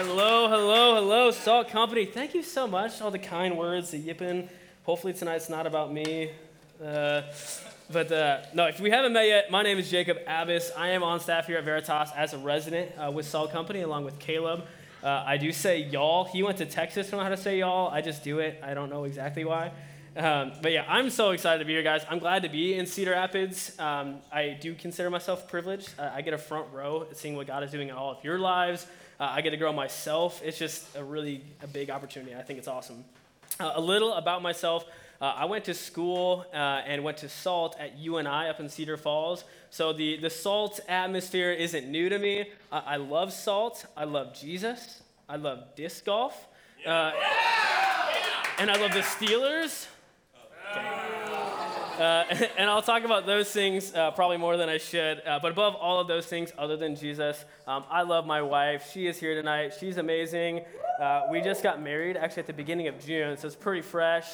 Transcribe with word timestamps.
Hello, 0.00 0.48
hello, 0.48 0.94
hello, 0.94 1.32
Salt 1.32 1.70
Company. 1.70 2.04
Thank 2.04 2.32
you 2.32 2.44
so 2.44 2.68
much. 2.68 3.02
All 3.02 3.10
the 3.10 3.18
kind 3.18 3.58
words, 3.58 3.90
the 3.90 3.98
yipping. 3.98 4.48
Hopefully 4.84 5.12
tonight's 5.12 5.50
not 5.50 5.66
about 5.66 5.92
me. 5.92 6.30
Uh, 6.80 7.22
but 7.90 8.12
uh, 8.12 8.42
no, 8.54 8.66
if 8.68 8.78
we 8.78 8.90
haven't 8.90 9.12
met 9.12 9.26
yet, 9.26 9.50
my 9.50 9.64
name 9.64 9.76
is 9.76 9.90
Jacob 9.90 10.18
Abbas. 10.24 10.70
I 10.76 10.90
am 10.90 11.02
on 11.02 11.18
staff 11.18 11.48
here 11.48 11.58
at 11.58 11.64
Veritas 11.64 12.10
as 12.14 12.32
a 12.32 12.38
resident 12.38 12.92
uh, 12.96 13.10
with 13.10 13.26
Salt 13.26 13.50
Company, 13.50 13.80
along 13.80 14.04
with 14.04 14.20
Caleb. 14.20 14.66
Uh, 15.02 15.24
I 15.26 15.36
do 15.36 15.50
say 15.50 15.80
y'all. 15.80 16.22
He 16.26 16.44
went 16.44 16.58
to 16.58 16.66
Texas 16.66 17.10
to 17.10 17.16
know 17.16 17.22
how 17.24 17.30
to 17.30 17.36
say 17.36 17.58
y'all. 17.58 17.90
I 17.90 18.00
just 18.00 18.22
do 18.22 18.38
it. 18.38 18.60
I 18.62 18.74
don't 18.74 18.90
know 18.90 19.02
exactly 19.02 19.44
why. 19.44 19.72
Um, 20.16 20.52
but 20.62 20.70
yeah, 20.70 20.84
I'm 20.88 21.10
so 21.10 21.32
excited 21.32 21.58
to 21.58 21.64
be 21.64 21.72
here, 21.72 21.82
guys. 21.82 22.06
I'm 22.08 22.20
glad 22.20 22.44
to 22.44 22.48
be 22.48 22.74
in 22.74 22.86
Cedar 22.86 23.10
Rapids. 23.10 23.76
Um, 23.80 24.18
I 24.32 24.56
do 24.60 24.76
consider 24.76 25.10
myself 25.10 25.48
privileged. 25.48 25.90
Uh, 25.98 26.12
I 26.14 26.22
get 26.22 26.34
a 26.34 26.38
front 26.38 26.72
row 26.72 27.08
seeing 27.14 27.34
what 27.34 27.48
God 27.48 27.64
is 27.64 27.72
doing 27.72 27.88
in 27.88 27.96
all 27.96 28.12
of 28.12 28.22
your 28.22 28.38
lives. 28.38 28.86
Uh, 29.20 29.32
I 29.34 29.40
get 29.40 29.50
to 29.50 29.56
grow 29.56 29.72
myself. 29.72 30.40
It's 30.44 30.58
just 30.58 30.96
a 30.96 31.02
really 31.02 31.42
a 31.62 31.66
big 31.66 31.90
opportunity. 31.90 32.34
I 32.36 32.42
think 32.42 32.58
it's 32.58 32.68
awesome. 32.68 33.04
Uh, 33.58 33.72
a 33.74 33.80
little 33.80 34.12
about 34.12 34.42
myself. 34.42 34.84
Uh, 35.20 35.34
I 35.36 35.46
went 35.46 35.64
to 35.64 35.74
school 35.74 36.46
uh, 36.52 36.56
and 36.86 37.02
went 37.02 37.18
to 37.18 37.28
SALT 37.28 37.76
at 37.80 37.98
UNI 37.98 38.28
up 38.48 38.60
in 38.60 38.68
Cedar 38.68 38.96
Falls. 38.96 39.42
So 39.70 39.92
the, 39.92 40.16
the 40.18 40.30
SALT 40.30 40.78
atmosphere 40.88 41.50
isn't 41.50 41.88
new 41.88 42.08
to 42.08 42.18
me. 42.18 42.50
Uh, 42.70 42.82
I 42.86 42.96
love 42.96 43.32
SALT. 43.32 43.84
I 43.96 44.04
love 44.04 44.32
Jesus. 44.38 45.02
I 45.28 45.34
love 45.34 45.74
disc 45.74 46.04
golf. 46.04 46.46
Uh, 46.86 47.10
and 48.58 48.70
I 48.70 48.80
love 48.80 48.92
the 48.92 49.00
Steelers. 49.00 49.86
Uh, 51.98 52.24
and 52.58 52.70
I'll 52.70 52.82
talk 52.82 53.04
about 53.04 53.26
those 53.26 53.50
things 53.50 53.92
uh, 53.94 54.12
probably 54.12 54.36
more 54.36 54.56
than 54.56 54.68
I 54.68 54.78
should. 54.78 55.20
Uh, 55.26 55.38
but 55.40 55.50
above 55.50 55.74
all 55.74 56.00
of 56.00 56.06
those 56.06 56.26
things, 56.26 56.52
other 56.56 56.76
than 56.76 56.94
Jesus, 56.94 57.44
um, 57.66 57.84
I 57.90 58.02
love 58.02 58.26
my 58.26 58.40
wife. 58.40 58.90
She 58.92 59.06
is 59.06 59.18
here 59.18 59.34
tonight. 59.34 59.74
She's 59.78 59.96
amazing. 59.96 60.64
Uh, 61.00 61.22
we 61.30 61.40
just 61.40 61.62
got 61.62 61.82
married 61.82 62.16
actually 62.16 62.40
at 62.40 62.46
the 62.46 62.52
beginning 62.52 62.88
of 62.88 63.04
June, 63.04 63.36
so 63.36 63.46
it's 63.46 63.56
pretty 63.56 63.82
fresh 63.82 64.26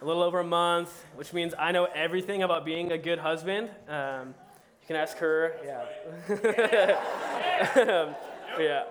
a 0.00 0.04
little 0.04 0.22
over 0.22 0.40
a 0.40 0.44
month, 0.44 1.04
which 1.16 1.32
means 1.32 1.54
I 1.58 1.72
know 1.72 1.86
everything 1.86 2.42
about 2.42 2.64
being 2.64 2.92
a 2.92 2.98
good 2.98 3.18
husband. 3.18 3.68
Um, 3.88 4.34
you 4.80 4.86
can 4.86 4.96
ask 4.96 5.16
her. 5.18 5.56
Yeah. 5.64 5.82
um, 7.82 8.14
yeah. 8.60 8.84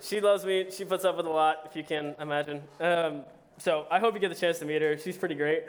She 0.00 0.20
loves 0.20 0.44
me. 0.44 0.66
She 0.70 0.84
puts 0.84 1.04
up 1.04 1.16
with 1.16 1.26
a 1.26 1.30
lot, 1.30 1.62
if 1.64 1.76
you 1.76 1.84
can 1.84 2.14
imagine. 2.20 2.62
Um, 2.80 3.22
so 3.58 3.86
I 3.90 3.98
hope 3.98 4.14
you 4.14 4.20
get 4.20 4.28
the 4.28 4.34
chance 4.34 4.58
to 4.58 4.64
meet 4.64 4.82
her. 4.82 4.98
She's 4.98 5.16
pretty 5.16 5.36
great. 5.36 5.64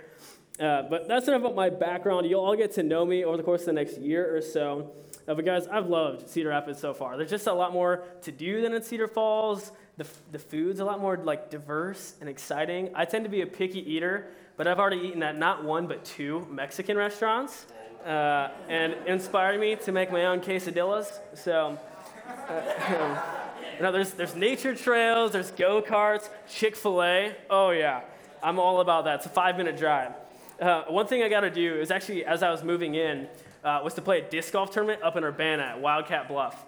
Uh, 0.60 0.84
but 0.84 1.08
that's 1.08 1.28
enough 1.28 1.42
about 1.42 1.56
my 1.56 1.70
background. 1.70 2.30
You'll 2.30 2.44
all 2.44 2.56
get 2.56 2.74
to 2.74 2.84
know 2.84 3.06
me 3.06 3.26
over 3.26 3.38
the 3.38 3.44
course 3.44 3.62
of 3.62 3.68
the 3.68 3.74
next 3.74 3.98
year 3.98 4.36
or 4.36 4.42
so. 4.42 4.92
Uh, 5.28 5.34
but 5.34 5.46
guys, 5.46 5.68
I've 5.68 5.88
loved 5.88 6.30
Cedar 6.30 6.50
Rapids 6.50 6.80
so 6.80 6.94
far. 6.94 7.18
There's 7.18 7.30
just 7.30 7.48
a 7.48 7.54
lot 7.54 7.74
more 7.74 8.04
to 8.22 8.32
do 8.32 8.62
than 8.62 8.74
in 8.74 8.84
Cedar 8.84 9.08
Falls. 9.08 9.72
The, 9.98 10.06
the 10.32 10.40
food's 10.40 10.80
a 10.80 10.86
lot 10.86 11.00
more 11.00 11.18
like 11.18 11.50
diverse 11.50 12.16
and 12.20 12.30
exciting. 12.30 12.92
I 12.94 13.06
tend 13.06 13.26
to 13.26 13.30
be 13.30 13.42
a 13.42 13.48
picky 13.48 13.80
eater, 13.92 14.28
but 14.58 14.68
I've 14.68 14.80
already 14.80 15.08
eaten 15.08 15.24
at 15.24 15.38
not 15.38 15.64
one 15.64 15.88
but 15.88 16.04
two 16.06 16.46
Mexican 16.52 16.98
restaurants, 16.98 17.66
uh, 18.06 18.50
and 18.68 18.96
inspired 19.08 19.60
me 19.60 19.76
to 19.78 19.92
make 19.92 20.12
my 20.12 20.26
own 20.26 20.42
quesadillas. 20.42 21.20
So, 21.36 21.80
uh, 22.50 23.22
know, 23.84 23.92
there's 23.92 24.12
there's 24.12 24.36
nature 24.36 24.74
trails, 24.74 25.32
there's 25.32 25.52
go 25.52 25.82
karts, 25.82 26.30
Chick 26.50 26.76
Fil 26.76 27.04
A. 27.04 27.36
Oh 27.50 27.70
yeah, 27.70 28.02
I'm 28.42 28.60
all 28.60 28.82
about 28.82 29.06
that. 29.06 29.16
It's 29.18 29.26
a 29.26 29.30
five 29.30 29.58
minute 29.58 29.78
drive. 29.78 30.14
Uh, 30.64 30.86
one 30.86 31.06
thing 31.06 31.22
I 31.22 31.28
got 31.28 31.42
to 31.42 31.50
do 31.50 31.76
is 31.76 31.92
actually, 31.92 32.24
as 32.24 32.42
I 32.42 32.50
was 32.50 32.64
moving 32.64 32.96
in, 32.96 33.28
uh, 33.66 33.82
was 33.84 33.96
to 33.96 34.02
play 34.02 34.20
a 34.20 34.30
disc 34.30 34.54
golf 34.54 34.72
tournament 34.72 35.04
up 35.04 35.18
in 35.18 35.24
Urbana 35.26 35.64
at 35.64 35.82
Wildcat 35.82 36.30
Bluff. 36.30 36.66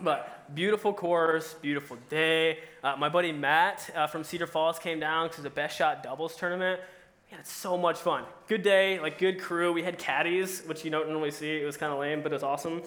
But 0.00 0.52
beautiful 0.52 0.92
course, 0.92 1.54
beautiful 1.62 1.96
day. 2.08 2.58
Uh, 2.82 2.96
my 2.96 3.08
buddy 3.08 3.30
Matt 3.30 3.88
uh, 3.94 4.08
from 4.08 4.24
Cedar 4.24 4.48
Falls 4.48 4.80
came 4.80 4.98
down 4.98 5.28
because 5.28 5.44
the 5.44 5.50
best 5.50 5.78
shot 5.78 6.02
doubles 6.02 6.34
tournament. 6.34 6.80
We 7.30 7.36
had 7.36 7.46
so 7.46 7.78
much 7.78 7.98
fun. 7.98 8.24
Good 8.48 8.64
day, 8.64 8.98
like 8.98 9.18
good 9.18 9.40
crew. 9.40 9.72
We 9.72 9.84
had 9.84 9.96
caddies, 9.96 10.62
which 10.66 10.84
you 10.84 10.90
don't 10.90 11.08
normally 11.08 11.30
see. 11.30 11.62
It 11.62 11.64
was 11.64 11.76
kind 11.76 11.92
of 11.92 12.00
lame, 12.00 12.24
but 12.24 12.32
it 12.32 12.34
was 12.34 12.42
awesome. 12.42 12.82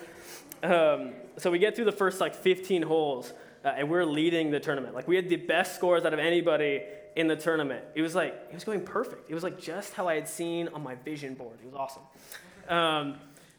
Um, 0.61 1.13
so 1.37 1.51
we 1.51 1.57
get 1.57 1.73
through 1.73 1.85
the 1.85 1.93
first 1.93 2.19
like 2.19 2.35
15 2.35 2.81
holes, 2.81 3.31
uh, 3.63 3.69
and 3.77 3.89
we're 3.89 4.03
leading 4.03 4.51
the 4.51 4.59
tournament. 4.59 4.93
Like 4.93 5.07
we 5.07 5.15
had 5.15 5.29
the 5.29 5.37
best 5.37 5.77
scores 5.77 6.03
out 6.03 6.11
of 6.11 6.19
anybody 6.19 6.81
in 7.15 7.27
the 7.27 7.35
tournament. 7.35 7.83
It 7.95 8.01
was 8.01 8.15
like 8.15 8.33
it 8.49 8.53
was 8.53 8.63
going 8.63 8.81
perfect. 8.81 9.29
It 9.29 9.33
was 9.33 9.43
like 9.43 9.59
just 9.59 9.93
how 9.93 10.07
I 10.07 10.15
had 10.15 10.27
seen 10.27 10.67
on 10.69 10.83
my 10.83 10.95
vision 10.95 11.35
board. 11.35 11.57
It 11.63 11.65
was 11.65 11.75
awesome. 11.75 12.03
Um, 12.69 13.15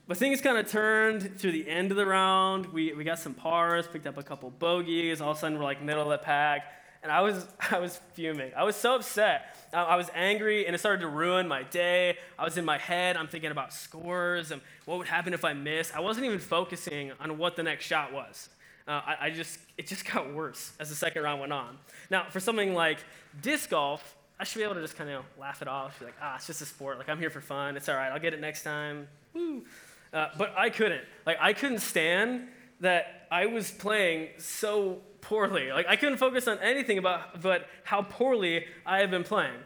but 0.07 0.19
things 0.19 0.43
kind 0.43 0.59
of 0.59 0.71
turned 0.71 1.39
through 1.39 1.53
the 1.53 1.69
end 1.69 1.91
of 1.91 1.97
the 1.97 2.05
round. 2.05 2.67
We, 2.67 2.93
we 2.93 3.05
got 3.05 3.19
some 3.19 3.33
pars, 3.33 3.87
picked 3.87 4.07
up 4.07 4.19
a 4.19 4.23
couple 4.23 4.51
bogeys. 4.51 5.23
All 5.23 5.31
of 5.31 5.39
a 5.39 5.41
sudden, 5.41 5.59
we're 5.59 5.65
like 5.65 5.83
middle 5.83 6.03
of 6.03 6.11
the 6.11 6.19
pack. 6.19 6.73
And 7.03 7.11
I 7.11 7.23
was, 7.23 7.47
I 7.71 7.79
was 7.79 7.99
fuming. 8.13 8.53
I 8.55 8.65
was 8.65 8.77
so 8.77 8.97
upset. 8.97 9.57
I 9.73 9.97
was 9.97 10.11
angry, 10.15 10.67
and 10.67 10.75
it 10.75 10.79
started 10.79 11.01
to 11.01 11.09
ruin 11.09 11.49
my 11.49 11.63
day. 11.63 12.19
I 12.39 12.45
was 12.45 12.59
in 12.59 12.65
my 12.65 12.79
head. 12.79 13.17
I'm 13.17 13.29
thinking 13.29 13.51
about 13.51 13.73
scores 13.73 14.51
and 14.51 14.61
what 14.85 14.99
would 14.99 15.09
happen 15.09 15.33
if 15.33 15.45
I 15.45 15.55
missed. 15.55 15.97
I 15.97 16.01
wasn't 16.01 16.27
even 16.27 16.39
focusing 16.39 17.13
on 17.19 17.39
what 17.39 17.57
the 17.57 17.63
next 17.63 17.87
shot 17.87 18.13
was. 18.13 18.51
Uh, 18.87 19.01
I, 19.07 19.17
I, 19.23 19.31
just, 19.31 19.59
it 19.79 19.87
just 19.87 20.05
got 20.13 20.33
worse 20.33 20.73
as 20.79 20.91
the 20.91 20.95
second 20.95 21.23
round 21.23 21.41
went 21.41 21.53
on. 21.53 21.79
Now, 22.11 22.27
for 22.31 22.41
something 22.41 22.75
like 22.75 22.99
disc 23.41 23.71
golf, 23.71 24.17
I 24.39 24.45
should 24.45 24.59
be 24.59 24.65
able 24.65 24.75
to 24.75 24.83
just 24.83 24.97
kind 24.97 25.11
of 25.11 25.25
laugh 25.39 25.63
it 25.63 25.69
off. 25.69 25.99
Be 25.99 26.07
like, 26.07 26.17
ah, 26.21 26.37
it's 26.37 26.47
just 26.47 26.61
a 26.61 26.67
sport. 26.67 26.99
Like 26.99 27.09
I'm 27.09 27.19
here 27.19 27.31
for 27.31 27.41
fun. 27.41 27.77
It's 27.77 27.89
all 27.89 27.97
right. 27.97 28.11
I'll 28.11 28.21
get 28.21 28.35
it 28.35 28.41
next 28.41 28.63
time. 28.63 29.09
Woo. 29.33 29.65
Uh, 30.13 30.29
but 30.37 30.55
I 30.57 30.71
couldn't. 30.71 31.03
Like 31.25 31.39
I 31.41 31.53
couldn't 31.53 31.81
stand 31.81 32.49
that 32.81 33.27
I 33.31 33.47
was 33.47 33.71
playing 33.71 34.29
so 34.39 34.99
poorly. 35.21 35.73
Like 35.73 35.87
I 35.89 35.97
couldn't 35.97 36.19
focus 36.19 36.49
on 36.49 36.59
anything 36.59 36.99
about 36.99 37.41
but 37.43 37.69
how 37.85 38.03
poorly 38.03 38.67
I 38.85 38.99
have 38.99 39.11
been 39.11 39.25
playing. 39.25 39.59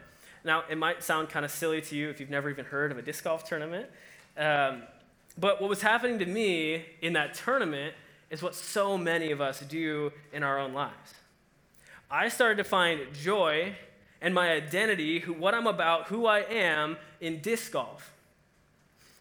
Now 0.45 0.65
it 0.71 0.79
might 0.79 1.03
sound 1.03 1.29
kind 1.29 1.45
of 1.45 1.51
silly 1.51 1.81
to 1.83 1.97
you 1.97 2.11
if 2.11 2.21
you've 2.21 2.31
never 2.31 2.51
even 2.51 2.65
heard 2.65 2.93
of 2.93 2.99
a 2.99 3.03
disc 3.03 3.25
golf 3.25 3.45
tournament. 3.45 3.89
Um, 4.37 4.83
but 5.37 5.61
what 5.61 5.69
was 5.69 5.83
happening 5.83 6.19
to 6.19 6.27
me 6.27 6.85
in 7.01 7.15
that 7.15 7.35
tournament 7.35 7.95
is 8.31 8.43
what 8.43 8.55
so 8.55 8.99
many 8.99 9.31
of 9.31 9.41
us 9.41 9.61
do 9.61 10.13
in 10.33 10.43
our 10.43 10.59
own 10.59 10.73
lives. 10.73 11.15
I 12.11 12.29
started 12.29 12.57
to 12.57 12.65
find 12.65 13.01
joy 13.13 13.75
and 14.21 14.35
my 14.35 14.51
identity, 14.51 15.21
who, 15.21 15.33
what 15.33 15.55
I'm 15.55 15.67
about, 15.67 16.09
who 16.09 16.27
I 16.27 16.41
am 16.41 16.97
in 17.21 17.41
disc 17.41 17.73
golf. 17.73 18.13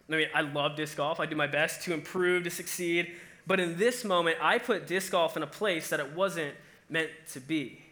I 0.08 0.16
mean, 0.16 0.28
I 0.34 0.40
love 0.40 0.76
disc 0.76 0.96
golf. 0.96 1.20
I 1.20 1.26
do 1.26 1.36
my 1.36 1.46
best 1.46 1.82
to 1.82 1.92
improve, 1.92 2.44
to 2.44 2.50
succeed. 2.50 3.12
But 3.46 3.60
in 3.60 3.78
this 3.78 4.04
moment, 4.04 4.38
I 4.40 4.58
put 4.58 4.86
disc 4.86 5.12
golf 5.12 5.36
in 5.36 5.42
a 5.42 5.46
place 5.46 5.90
that 5.90 6.00
it 6.00 6.14
wasn't 6.14 6.54
meant 6.88 7.10
to 7.32 7.40
be. 7.40 7.82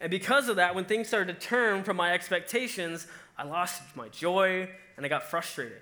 And 0.00 0.10
because 0.10 0.48
of 0.48 0.56
that, 0.56 0.74
when 0.74 0.84
things 0.84 1.08
started 1.08 1.38
to 1.38 1.46
turn 1.46 1.82
from 1.82 1.96
my 1.96 2.12
expectations, 2.12 3.06
I 3.36 3.44
lost 3.44 3.82
my 3.96 4.08
joy 4.08 4.68
and 4.96 5.04
I 5.04 5.08
got 5.08 5.24
frustrated. 5.24 5.78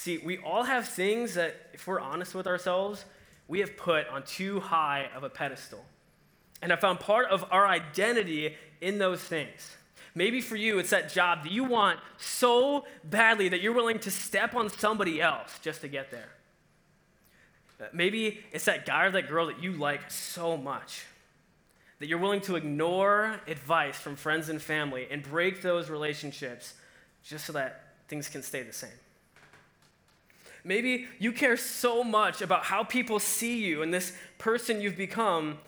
See, 0.00 0.16
we 0.16 0.38
all 0.38 0.62
have 0.62 0.88
things 0.88 1.34
that, 1.34 1.56
if 1.74 1.86
we're 1.86 2.00
honest 2.00 2.34
with 2.34 2.46
ourselves, 2.46 3.04
we 3.48 3.60
have 3.60 3.76
put 3.76 4.08
on 4.08 4.22
too 4.22 4.58
high 4.58 5.10
of 5.14 5.24
a 5.24 5.28
pedestal. 5.28 5.84
And 6.62 6.72
I 6.72 6.76
found 6.76 7.00
part 7.00 7.26
of 7.28 7.44
our 7.50 7.66
identity 7.66 8.56
in 8.80 8.96
those 8.96 9.20
things. 9.20 9.76
Maybe 10.14 10.40
for 10.40 10.56
you, 10.56 10.78
it's 10.78 10.88
that 10.88 11.12
job 11.12 11.42
that 11.42 11.52
you 11.52 11.64
want 11.64 12.00
so 12.16 12.86
badly 13.04 13.50
that 13.50 13.60
you're 13.60 13.74
willing 13.74 13.98
to 13.98 14.10
step 14.10 14.54
on 14.54 14.70
somebody 14.70 15.20
else 15.20 15.58
just 15.60 15.82
to 15.82 15.88
get 15.88 16.10
there. 16.10 16.30
Maybe 17.92 18.40
it's 18.52 18.64
that 18.64 18.86
guy 18.86 19.04
or 19.04 19.10
that 19.10 19.28
girl 19.28 19.48
that 19.48 19.62
you 19.62 19.72
like 19.72 20.10
so 20.10 20.56
much 20.56 21.04
that 21.98 22.06
you're 22.06 22.18
willing 22.18 22.40
to 22.40 22.56
ignore 22.56 23.38
advice 23.46 23.96
from 23.96 24.16
friends 24.16 24.48
and 24.48 24.62
family 24.62 25.08
and 25.10 25.22
break 25.22 25.60
those 25.60 25.90
relationships 25.90 26.72
just 27.22 27.44
so 27.44 27.52
that 27.52 27.84
things 28.08 28.30
can 28.30 28.42
stay 28.42 28.62
the 28.62 28.72
same. 28.72 28.88
Maybe 30.64 31.06
you 31.18 31.32
care 31.32 31.56
so 31.56 32.04
much 32.04 32.42
about 32.42 32.64
how 32.64 32.84
people 32.84 33.18
see 33.18 33.64
you 33.64 33.82
and 33.82 33.92
this 33.92 34.12
person 34.38 34.80
you've 34.80 34.96
become 34.96 35.58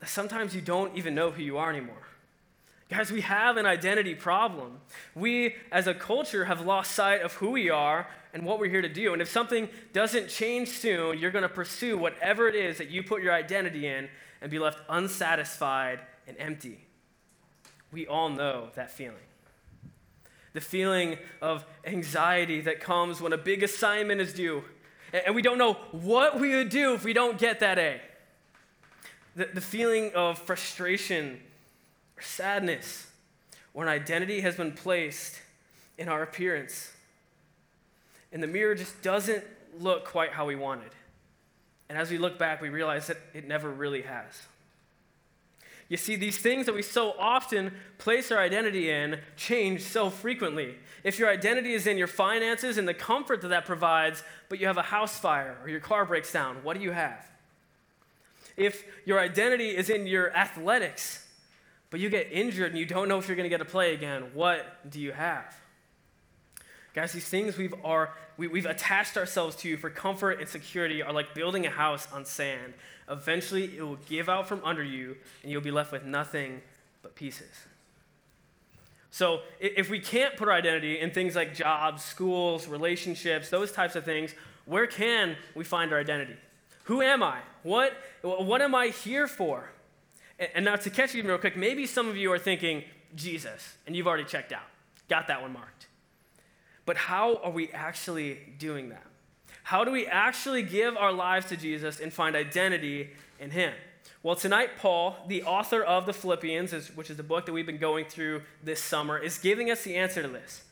that 0.00 0.08
sometimes 0.08 0.54
you 0.54 0.60
don't 0.60 0.96
even 0.96 1.14
know 1.14 1.30
who 1.30 1.42
you 1.42 1.58
are 1.58 1.70
anymore. 1.70 2.06
Guys, 2.88 3.12
we 3.12 3.20
have 3.20 3.56
an 3.56 3.66
identity 3.66 4.16
problem. 4.16 4.80
We, 5.14 5.54
as 5.70 5.86
a 5.86 5.94
culture, 5.94 6.46
have 6.46 6.66
lost 6.66 6.92
sight 6.92 7.22
of 7.22 7.34
who 7.34 7.50
we 7.50 7.70
are 7.70 8.08
and 8.34 8.44
what 8.44 8.58
we're 8.58 8.70
here 8.70 8.82
to 8.82 8.88
do. 8.88 9.12
And 9.12 9.22
if 9.22 9.28
something 9.28 9.68
doesn't 9.92 10.28
change 10.28 10.70
soon, 10.70 11.18
you're 11.18 11.30
going 11.30 11.42
to 11.42 11.48
pursue 11.48 11.96
whatever 11.96 12.48
it 12.48 12.56
is 12.56 12.78
that 12.78 12.90
you 12.90 13.04
put 13.04 13.22
your 13.22 13.32
identity 13.32 13.86
in 13.86 14.08
and 14.42 14.50
be 14.50 14.58
left 14.58 14.80
unsatisfied 14.88 16.00
and 16.26 16.36
empty. 16.38 16.84
We 17.92 18.06
all 18.08 18.28
know 18.28 18.70
that 18.74 18.90
feeling. 18.90 19.16
The 20.52 20.60
feeling 20.60 21.18
of 21.40 21.64
anxiety 21.84 22.60
that 22.62 22.80
comes 22.80 23.20
when 23.20 23.32
a 23.32 23.38
big 23.38 23.62
assignment 23.62 24.20
is 24.20 24.32
due, 24.32 24.64
and 25.12 25.34
we 25.34 25.42
don't 25.42 25.58
know 25.58 25.74
what 25.92 26.40
we 26.40 26.54
would 26.54 26.68
do 26.68 26.94
if 26.94 27.04
we 27.04 27.12
don't 27.12 27.38
get 27.38 27.60
that 27.60 27.78
A. 27.78 28.00
The, 29.36 29.48
the 29.54 29.60
feeling 29.60 30.12
of 30.14 30.38
frustration 30.38 31.40
or 32.16 32.22
sadness, 32.22 33.06
an 33.74 33.88
identity 33.88 34.40
has 34.40 34.56
been 34.56 34.72
placed 34.72 35.40
in 35.96 36.08
our 36.08 36.22
appearance. 36.22 36.92
And 38.32 38.42
the 38.42 38.46
mirror 38.46 38.74
just 38.74 39.00
doesn't 39.02 39.44
look 39.78 40.04
quite 40.04 40.32
how 40.32 40.46
we 40.46 40.56
wanted. 40.56 40.90
And 41.88 41.98
as 41.98 42.10
we 42.10 42.18
look 42.18 42.38
back, 42.38 42.60
we 42.60 42.68
realize 42.68 43.06
that 43.08 43.18
it 43.34 43.46
never 43.46 43.70
really 43.70 44.02
has. 44.02 44.42
You 45.90 45.96
see, 45.96 46.14
these 46.14 46.38
things 46.38 46.66
that 46.66 46.74
we 46.74 46.82
so 46.82 47.14
often 47.18 47.72
place 47.98 48.30
our 48.30 48.38
identity 48.38 48.88
in 48.90 49.18
change 49.36 49.82
so 49.82 50.08
frequently. 50.08 50.76
If 51.02 51.18
your 51.18 51.28
identity 51.28 51.72
is 51.72 51.84
in 51.88 51.98
your 51.98 52.06
finances 52.06 52.78
and 52.78 52.86
the 52.86 52.94
comfort 52.94 53.42
that 53.42 53.48
that 53.48 53.66
provides, 53.66 54.22
but 54.48 54.60
you 54.60 54.68
have 54.68 54.78
a 54.78 54.82
house 54.82 55.18
fire 55.18 55.58
or 55.64 55.68
your 55.68 55.80
car 55.80 56.06
breaks 56.06 56.32
down, 56.32 56.58
what 56.62 56.76
do 56.76 56.82
you 56.84 56.92
have? 56.92 57.28
If 58.56 58.84
your 59.04 59.18
identity 59.18 59.76
is 59.76 59.90
in 59.90 60.06
your 60.06 60.32
athletics, 60.32 61.26
but 61.90 61.98
you 61.98 62.08
get 62.08 62.28
injured 62.30 62.70
and 62.70 62.78
you 62.78 62.86
don't 62.86 63.08
know 63.08 63.18
if 63.18 63.26
you're 63.26 63.36
going 63.36 63.50
to 63.50 63.50
get 63.50 63.58
to 63.58 63.64
play 63.64 63.92
again, 63.92 64.30
what 64.32 64.88
do 64.88 65.00
you 65.00 65.10
have? 65.10 65.59
Guys, 66.92 67.12
these 67.12 67.28
things 67.28 67.56
we've, 67.56 67.74
are, 67.84 68.14
we, 68.36 68.48
we've 68.48 68.66
attached 68.66 69.16
ourselves 69.16 69.54
to 69.56 69.76
for 69.76 69.90
comfort 69.90 70.40
and 70.40 70.48
security 70.48 71.02
are 71.02 71.12
like 71.12 71.34
building 71.34 71.66
a 71.66 71.70
house 71.70 72.08
on 72.12 72.24
sand. 72.24 72.74
Eventually, 73.08 73.76
it 73.76 73.82
will 73.82 73.98
give 74.08 74.28
out 74.28 74.48
from 74.48 74.60
under 74.64 74.82
you, 74.82 75.16
and 75.42 75.52
you'll 75.52 75.60
be 75.60 75.70
left 75.70 75.92
with 75.92 76.04
nothing 76.04 76.62
but 77.02 77.14
pieces. 77.14 77.50
So, 79.12 79.40
if 79.58 79.90
we 79.90 79.98
can't 79.98 80.36
put 80.36 80.48
our 80.48 80.54
identity 80.54 81.00
in 81.00 81.10
things 81.10 81.34
like 81.34 81.54
jobs, 81.54 82.04
schools, 82.04 82.68
relationships, 82.68 83.50
those 83.50 83.72
types 83.72 83.96
of 83.96 84.04
things, 84.04 84.34
where 84.66 84.86
can 84.86 85.36
we 85.54 85.64
find 85.64 85.92
our 85.92 85.98
identity? 85.98 86.36
Who 86.84 87.02
am 87.02 87.22
I? 87.22 87.38
What, 87.62 87.92
what 88.22 88.62
am 88.62 88.74
I 88.74 88.88
here 88.88 89.26
for? 89.26 89.70
And 90.54 90.64
now, 90.64 90.76
to 90.76 90.90
catch 90.90 91.14
you 91.14 91.22
real 91.22 91.38
quick, 91.38 91.56
maybe 91.56 91.86
some 91.86 92.08
of 92.08 92.16
you 92.16 92.32
are 92.32 92.38
thinking, 92.38 92.84
Jesus, 93.14 93.76
and 93.86 93.94
you've 93.94 94.06
already 94.06 94.24
checked 94.24 94.52
out. 94.52 94.66
Got 95.08 95.28
that 95.28 95.42
one 95.42 95.52
marked. 95.52 95.86
But 96.90 96.96
how 96.96 97.36
are 97.44 97.52
we 97.52 97.68
actually 97.68 98.40
doing 98.58 98.88
that? 98.88 99.06
How 99.62 99.84
do 99.84 99.92
we 99.92 100.08
actually 100.08 100.64
give 100.64 100.96
our 100.96 101.12
lives 101.12 101.46
to 101.50 101.56
Jesus 101.56 102.00
and 102.00 102.12
find 102.12 102.34
identity 102.34 103.10
in 103.38 103.52
Him? 103.52 103.74
Well, 104.24 104.34
tonight, 104.34 104.70
Paul, 104.76 105.14
the 105.28 105.44
author 105.44 105.84
of 105.84 106.04
the 106.04 106.12
Philippians, 106.12 106.72
which 106.96 107.08
is 107.08 107.16
the 107.16 107.22
book 107.22 107.46
that 107.46 107.52
we've 107.52 107.64
been 107.64 107.78
going 107.78 108.06
through 108.06 108.42
this 108.64 108.82
summer, 108.82 109.16
is 109.16 109.38
giving 109.38 109.70
us 109.70 109.84
the 109.84 109.94
answer 109.94 110.20
to 110.20 110.26
this. 110.26 110.64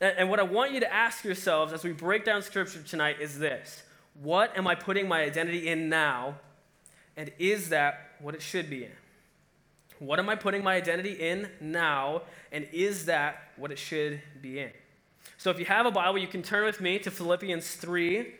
And 0.00 0.28
what 0.28 0.40
I 0.40 0.42
want 0.42 0.72
you 0.72 0.80
to 0.80 0.92
ask 0.92 1.22
yourselves 1.22 1.72
as 1.72 1.84
we 1.84 1.92
break 1.92 2.24
down 2.24 2.42
Scripture 2.42 2.82
tonight 2.82 3.20
is 3.20 3.38
this 3.38 3.84
What 4.20 4.58
am 4.58 4.66
I 4.66 4.74
putting 4.74 5.06
my 5.06 5.22
identity 5.22 5.68
in 5.68 5.88
now? 5.88 6.34
And 7.16 7.30
is 7.38 7.68
that 7.68 8.14
what 8.18 8.34
it 8.34 8.42
should 8.42 8.68
be 8.68 8.86
in? 8.86 8.92
What 10.00 10.18
am 10.18 10.28
I 10.28 10.34
putting 10.34 10.64
my 10.64 10.74
identity 10.74 11.12
in 11.12 11.48
now? 11.60 12.22
And 12.50 12.66
is 12.72 13.04
that 13.04 13.52
what 13.54 13.70
it 13.70 13.78
should 13.78 14.20
be 14.42 14.58
in? 14.58 14.72
So 15.38 15.50
if 15.50 15.58
you 15.58 15.64
have 15.64 15.86
a 15.86 15.90
Bible, 15.90 16.18
you 16.18 16.26
can 16.26 16.42
turn 16.42 16.64
with 16.64 16.80
me 16.80 16.98
to 16.98 17.10
Philippians 17.10 17.76
3. 17.76 18.34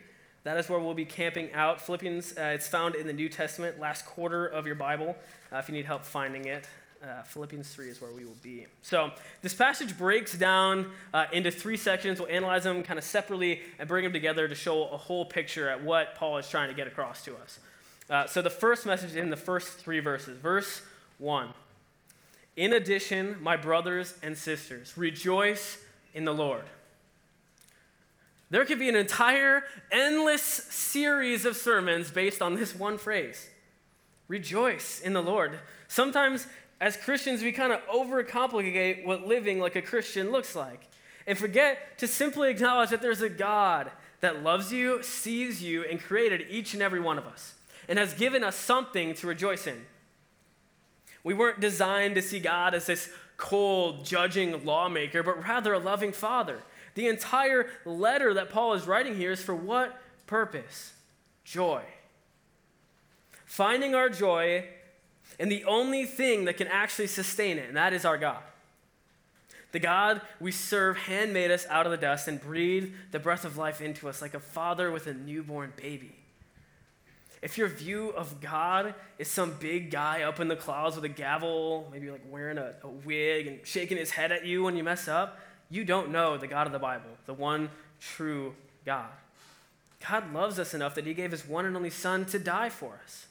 That 0.45 0.57
is 0.57 0.69
where 0.69 0.79
we'll 0.79 0.95
be 0.95 1.05
camping 1.05 1.53
out. 1.53 1.81
Philippians, 1.81 2.37
uh, 2.37 2.53
it's 2.55 2.69
found 2.69 2.95
in 2.95 3.07
the 3.07 3.13
New 3.13 3.29
Testament, 3.29 3.79
last 3.79 4.07
quarter 4.07 4.47
of 4.47 4.67
your 4.67 4.75
Bible, 4.75 5.17
uh, 5.53 5.57
if 5.57 5.69
you 5.69 5.75
need 5.75 5.85
help 5.85 6.05
finding 6.05 6.47
it. 6.47 6.67
Uh, 7.03 7.23
Philippians 7.23 7.73
3 7.73 7.89
is 7.89 8.03
where 8.03 8.11
we 8.11 8.27
will 8.27 8.37
be. 8.43 8.67
So, 8.83 9.11
this 9.41 9.55
passage 9.55 9.97
breaks 9.97 10.37
down 10.37 10.91
uh, 11.15 11.25
into 11.33 11.51
three 11.51 11.79
sections. 11.79 12.21
We'll 12.21 12.29
analyze 12.29 12.65
them 12.65 12.83
kind 12.83 12.99
of 12.99 13.05
separately 13.05 13.63
and 13.79 13.89
bring 13.89 14.05
them 14.05 14.13
together 14.13 14.47
to 14.47 14.55
show 14.55 14.85
a 14.89 14.99
whole 14.99 15.25
picture 15.25 15.71
at 15.71 15.83
what 15.83 16.15
Paul 16.17 16.37
is 16.37 16.47
trying 16.47 16.69
to 16.69 16.75
get 16.75 16.87
across 16.87 17.25
to 17.25 17.35
us. 17.37 17.59
Uh, 18.11 18.27
so, 18.27 18.43
the 18.43 18.51
first 18.51 18.85
message 18.85 19.17
in 19.17 19.31
the 19.31 19.37
first 19.37 19.79
three 19.79 20.01
verses. 20.01 20.37
Verse 20.37 20.83
1 21.17 21.49
In 22.57 22.75
addition, 22.75 23.37
my 23.41 23.57
brothers 23.57 24.15
and 24.23 24.37
sisters, 24.37 24.99
rejoice 24.99 25.79
in 26.15 26.25
the 26.25 26.35
Lord. 26.35 26.65
There 28.51 28.65
could 28.65 28.81
be 28.81 28.89
an 28.89 28.97
entire, 28.97 29.63
endless 29.93 30.43
series 30.43 31.45
of 31.45 31.57
sermons 31.57 32.11
based 32.11 32.43
on 32.43 32.57
this 32.57 32.75
one 32.75 32.99
phrase 32.99 33.49
rejoice 34.27 35.01
in 35.01 35.13
the 35.13 35.23
Lord. 35.23 35.59
Sometimes, 35.89 36.47
as 36.81 36.97
Christians, 36.97 37.43
we 37.43 37.51
kind 37.51 37.73
of 37.73 37.81
overcomplicate 37.87 39.05
what 39.05 39.27
living 39.27 39.59
like 39.59 39.75
a 39.75 39.83
Christian 39.83 40.31
looks 40.31 40.55
like 40.55 40.89
and 41.27 41.37
forget 41.37 41.99
to 41.99 42.07
simply 42.07 42.51
acknowledge 42.51 42.91
that 42.91 43.03
there's 43.03 43.23
a 43.23 43.29
God 43.29 43.91
that 44.21 44.43
loves 44.43 44.73
you, 44.73 45.03
sees 45.03 45.63
you, 45.63 45.85
and 45.85 46.01
created 46.01 46.47
each 46.49 46.75
and 46.75 46.83
every 46.83 47.01
one 47.01 47.19
of 47.19 47.27
us 47.27 47.55
and 47.89 47.99
has 47.99 48.15
given 48.15 48.45
us 48.45 48.55
something 48.55 49.15
to 49.15 49.27
rejoice 49.27 49.67
in. 49.67 49.85
We 51.25 51.35
weren't 51.35 51.61
designed 51.61 52.15
to 52.15 52.23
see 52.23 52.39
God 52.39 52.75
as 52.75 52.87
this 52.87 53.11
cold, 53.41 54.05
judging 54.05 54.65
lawmaker, 54.65 55.25
but 55.25 55.43
rather 55.43 55.73
a 55.73 55.79
loving 55.79 56.13
father 56.13 56.63
the 56.95 57.09
entire 57.09 57.67
letter 57.85 58.35
that 58.35 58.51
Paul 58.51 58.75
is 58.75 58.87
writing 58.87 59.17
here 59.17 59.33
is 59.33 59.43
for 59.43 59.55
what 59.55 60.01
purpose? 60.27 60.93
Joy. 61.45 61.83
Finding 63.47 63.95
our 63.95 64.09
joy 64.09 64.65
in 65.39 65.49
the 65.49 65.65
only 65.65 66.05
thing 66.05 66.45
that 66.45 66.57
can 66.57 66.69
actually 66.69 67.07
sustain 67.07 67.59
it, 67.59 67.69
and 67.69 67.77
that 67.77 67.93
is 67.93 68.05
our 68.05 68.19
God. 68.19 68.43
The 69.73 69.79
God 69.79 70.21
we 70.41 70.51
serve 70.51 70.97
handmade 70.97 71.51
us 71.51 71.65
out 71.71 71.87
of 71.87 71.93
the 71.93 71.99
dust 71.99 72.27
and 72.27 72.41
breathed 72.41 72.93
the 73.13 73.21
breath 73.21 73.45
of 73.45 73.57
life 73.57 73.81
into 73.81 74.09
us 74.09 74.21
like 74.21 74.35
a 74.35 74.41
father 74.41 74.91
with 74.91 75.07
a 75.07 75.15
newborn 75.15 75.73
baby. 75.77 76.17
If 77.43 77.57
your 77.57 77.69
view 77.69 78.11
of 78.11 78.41
God 78.41 78.95
is 79.19 79.29
some 79.29 79.55
big 79.59 79.91
guy 79.91 80.23
up 80.23 80.41
in 80.41 80.49
the 80.49 80.57
clouds 80.57 80.97
with 80.97 81.05
a 81.05 81.09
gavel, 81.09 81.89
maybe 81.91 82.11
like 82.11 82.23
wearing 82.29 82.59
a, 82.59 82.75
a 82.83 82.89
wig 82.89 83.47
and 83.47 83.61
shaking 83.65 83.97
his 83.97 84.11
head 84.11 84.31
at 84.31 84.45
you 84.45 84.63
when 84.63 84.77
you 84.77 84.85
mess 84.85 85.09
up, 85.09 85.39
you 85.71 85.85
don't 85.85 86.11
know 86.11 86.37
the 86.37 86.47
God 86.47 86.67
of 86.67 86.73
the 86.73 86.79
Bible, 86.79 87.11
the 87.27 87.33
one 87.33 87.71
true 87.99 88.55
God. 88.85 89.09
God 90.07 90.33
loves 90.33 90.59
us 90.59 90.75
enough 90.75 90.95
that 90.97 91.07
he 91.07 91.15
gave 91.15 91.31
his 91.31 91.47
one 91.47 91.65
and 91.65 91.77
only 91.77 91.91
Son 91.91 92.27
to 92.27 92.39
die 92.39 92.69
for 92.69 92.99
us. 93.05 93.27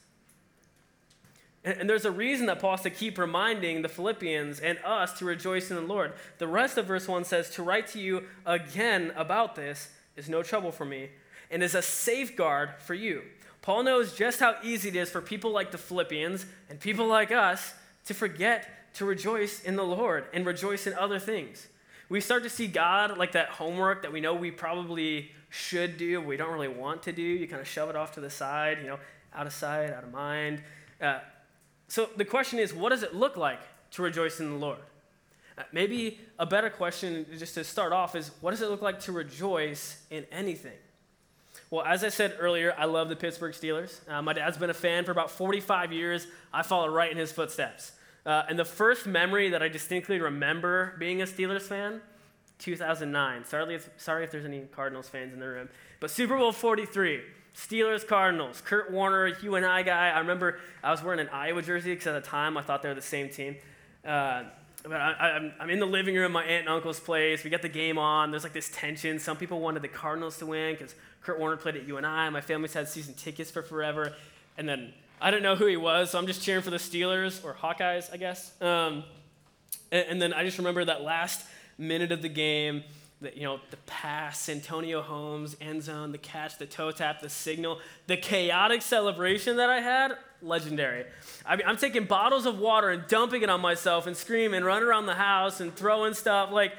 And, 1.64 1.80
and, 1.80 1.90
there's 1.90 2.04
a 2.04 2.10
reason 2.10 2.46
that 2.46 2.60
Paul 2.60 2.72
has 2.72 2.82
to 2.82 2.90
keep 2.90 3.18
reminding 3.18 3.82
the 3.82 3.88
Philippians 3.88 4.60
and 4.60 4.78
us 4.84 5.18
to 5.18 5.24
rejoice 5.24 5.70
in 5.70 5.76
the 5.76 5.82
Lord. 5.82 6.14
The 6.38 6.48
rest 6.48 6.78
of 6.78 6.86
verse 6.86 7.06
1 7.06 7.24
says, 7.24 7.50
To 7.50 7.62
write 7.62 7.86
to 7.88 8.00
you 8.00 8.24
again 8.46 9.12
about 9.14 9.56
this 9.56 9.90
is 10.16 10.28
no 10.28 10.42
trouble 10.42 10.72
for 10.72 10.84
me 10.84 11.10
and 11.50 11.62
is 11.62 11.74
a 11.74 11.82
safeguard 11.82 12.70
for 12.78 12.94
you. 12.94 13.22
Paul 13.62 13.82
knows 13.82 14.14
just 14.14 14.40
how 14.40 14.56
easy 14.62 14.88
it 14.88 14.96
is 14.96 15.10
for 15.10 15.20
people 15.20 15.50
like 15.50 15.70
the 15.70 15.78
Philippians 15.78 16.46
and 16.68 16.80
people 16.80 17.06
like 17.06 17.30
us 17.30 17.74
to 18.06 18.14
forget 18.14 18.94
to 18.94 19.04
rejoice 19.04 19.62
in 19.62 19.76
the 19.76 19.84
Lord 19.84 20.24
and 20.32 20.46
rejoice 20.46 20.86
in 20.86 20.94
other 20.94 21.18
things 21.18 21.68
we 22.10 22.20
start 22.20 22.42
to 22.42 22.50
see 22.50 22.66
God 22.66 23.16
like 23.16 23.32
that 23.32 23.50
homework 23.50 24.02
that 24.02 24.12
we 24.12 24.20
know 24.20 24.34
we 24.34 24.50
probably 24.50 25.30
should 25.48 25.96
do, 25.96 26.20
we 26.20 26.36
don't 26.36 26.52
really 26.52 26.68
want 26.68 27.04
to 27.04 27.12
do. 27.12 27.22
You 27.22 27.46
kind 27.46 27.62
of 27.62 27.68
shove 27.68 27.88
it 27.88 27.96
off 27.96 28.12
to 28.14 28.20
the 28.20 28.28
side, 28.28 28.78
you 28.82 28.88
know, 28.88 28.98
out 29.32 29.46
of 29.46 29.52
sight, 29.52 29.90
out 29.90 30.02
of 30.02 30.12
mind. 30.12 30.60
Uh, 31.00 31.20
so 31.86 32.10
the 32.16 32.24
question 32.24 32.58
is, 32.58 32.74
what 32.74 32.90
does 32.90 33.04
it 33.04 33.14
look 33.14 33.36
like 33.36 33.60
to 33.92 34.02
rejoice 34.02 34.40
in 34.40 34.50
the 34.50 34.56
Lord? 34.56 34.80
Uh, 35.56 35.62
maybe 35.72 36.18
a 36.38 36.46
better 36.46 36.68
question, 36.68 37.24
just 37.38 37.54
to 37.54 37.62
start 37.62 37.92
off, 37.92 38.16
is 38.16 38.32
what 38.40 38.50
does 38.50 38.60
it 38.60 38.70
look 38.70 38.82
like 38.82 38.98
to 39.00 39.12
rejoice 39.12 40.02
in 40.10 40.26
anything? 40.32 40.78
Well, 41.70 41.84
as 41.84 42.02
I 42.02 42.08
said 42.08 42.36
earlier, 42.38 42.74
I 42.76 42.86
love 42.86 43.08
the 43.08 43.16
Pittsburgh 43.16 43.52
Steelers. 43.52 44.00
Uh, 44.08 44.22
my 44.22 44.32
dad's 44.32 44.58
been 44.58 44.70
a 44.70 44.74
fan 44.74 45.04
for 45.04 45.12
about 45.12 45.30
45 45.30 45.92
years. 45.92 46.26
I 46.52 46.62
follow 46.62 46.88
right 46.88 47.10
in 47.10 47.16
his 47.16 47.32
footsteps. 47.32 47.92
Uh, 48.26 48.42
and 48.48 48.58
the 48.58 48.64
first 48.64 49.06
memory 49.06 49.50
that 49.50 49.62
I 49.62 49.68
distinctly 49.68 50.20
remember 50.20 50.94
being 50.98 51.22
a 51.22 51.24
Steelers 51.24 51.62
fan, 51.62 52.00
2009. 52.58 53.44
Sorry 53.44 53.74
if, 53.74 53.88
sorry 53.96 54.24
if 54.24 54.30
there's 54.30 54.44
any 54.44 54.60
Cardinals 54.72 55.08
fans 55.08 55.32
in 55.32 55.40
the 55.40 55.46
room. 55.46 55.68
But 56.00 56.10
Super 56.10 56.36
Bowl 56.36 56.52
43, 56.52 57.20
Steelers 57.54 58.06
Cardinals, 58.06 58.62
Kurt 58.64 58.90
Warner, 58.90 59.28
UNI 59.28 59.82
guy. 59.84 60.10
I 60.10 60.18
remember 60.18 60.58
I 60.82 60.90
was 60.90 61.02
wearing 61.02 61.20
an 61.20 61.28
Iowa 61.28 61.62
jersey 61.62 61.94
because 61.94 62.08
at 62.08 62.22
the 62.22 62.28
time 62.28 62.56
I 62.56 62.62
thought 62.62 62.82
they 62.82 62.88
were 62.88 62.94
the 62.94 63.02
same 63.02 63.28
team. 63.28 63.56
Uh, 64.04 64.44
but 64.82 64.94
I, 64.94 65.50
am 65.60 65.70
in 65.70 65.78
the 65.78 65.86
living 65.86 66.14
room, 66.14 66.32
my 66.32 66.42
aunt 66.42 66.60
and 66.60 66.68
uncle's 66.68 67.00
place. 67.00 67.44
We 67.44 67.50
got 67.50 67.62
the 67.62 67.68
game 67.68 67.98
on. 67.98 68.30
There's 68.30 68.44
like 68.44 68.52
this 68.52 68.70
tension. 68.72 69.18
Some 69.18 69.36
people 69.36 69.60
wanted 69.60 69.82
the 69.82 69.88
Cardinals 69.88 70.38
to 70.38 70.46
win 70.46 70.74
because 70.74 70.94
Kurt 71.22 71.38
Warner 71.38 71.56
played 71.56 71.76
at 71.76 71.86
UNI. 71.86 72.30
My 72.30 72.40
family's 72.40 72.72
had 72.72 72.88
season 72.88 73.14
tickets 73.14 73.50
for 73.50 73.62
forever. 73.62 74.14
And 74.56 74.68
then 74.68 74.92
I 75.20 75.30
didn't 75.30 75.42
know 75.42 75.56
who 75.56 75.66
he 75.66 75.76
was, 75.76 76.10
so 76.10 76.18
I'm 76.18 76.26
just 76.26 76.42
cheering 76.42 76.62
for 76.62 76.70
the 76.70 76.78
Steelers 76.78 77.44
or 77.44 77.54
Hawkeyes, 77.54 78.12
I 78.12 78.16
guess. 78.16 78.52
Um, 78.62 79.04
and, 79.92 80.06
and, 80.08 80.22
then 80.22 80.32
I 80.32 80.44
just 80.44 80.56
remember 80.56 80.84
that 80.86 81.02
last 81.02 81.44
minute 81.76 82.10
of 82.10 82.22
the 82.22 82.28
game, 82.28 82.84
that 83.20 83.36
you 83.36 83.42
know, 83.42 83.60
the 83.70 83.76
pass, 83.86 84.40
Santonio 84.40 85.02
Holmes, 85.02 85.56
end 85.60 85.82
zone, 85.82 86.12
the 86.12 86.18
catch, 86.18 86.56
the 86.56 86.64
toe 86.64 86.90
tap, 86.90 87.20
the 87.20 87.28
signal, 87.28 87.80
the 88.06 88.16
chaotic 88.16 88.80
celebration 88.80 89.56
that 89.56 89.68
I 89.68 89.80
had, 89.80 90.16
legendary. 90.42 91.04
I 91.44 91.56
mean, 91.56 91.66
I'm 91.66 91.76
taking 91.76 92.04
bottles 92.04 92.46
of 92.46 92.58
water 92.58 92.90
and 92.90 93.06
dumping 93.06 93.42
it 93.42 93.50
on 93.50 93.60
myself 93.60 94.06
and 94.06 94.16
screaming, 94.16 94.64
running 94.64 94.88
around 94.88 95.06
the 95.06 95.14
house 95.14 95.60
and 95.60 95.74
throwing 95.74 96.14
stuff. 96.14 96.50
Like, 96.52 96.72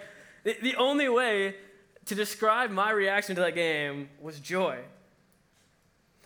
the, 0.43 0.55
the 0.61 0.75
only 0.75 1.09
way 1.09 1.55
to 2.05 2.15
describe 2.15 2.71
my 2.71 2.91
reaction 2.91 3.35
to 3.35 3.41
that 3.41 3.55
game 3.55 4.09
was 4.19 4.39
joy. 4.39 4.79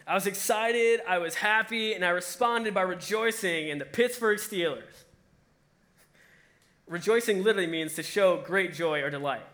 I 0.08 0.13
was 0.13 0.27
excited, 0.27 1.01
I 1.08 1.18
was 1.18 1.36
happy, 1.36 1.94
and 1.94 2.06
I 2.06 2.10
responded 2.10 2.74
by 2.74 2.84
rejoicing 2.84 3.70
in 3.70 3.80
the 3.80 3.86
Pittsburgh 3.86 4.38
Steelers. 4.38 5.04
Rejoicing 6.88 7.44
literally 7.44 7.68
means 7.68 7.96
to 7.96 8.04
show 8.04 8.38
great 8.38 8.74
joy 8.74 9.01
or 9.01 9.10
delight. 9.10 9.46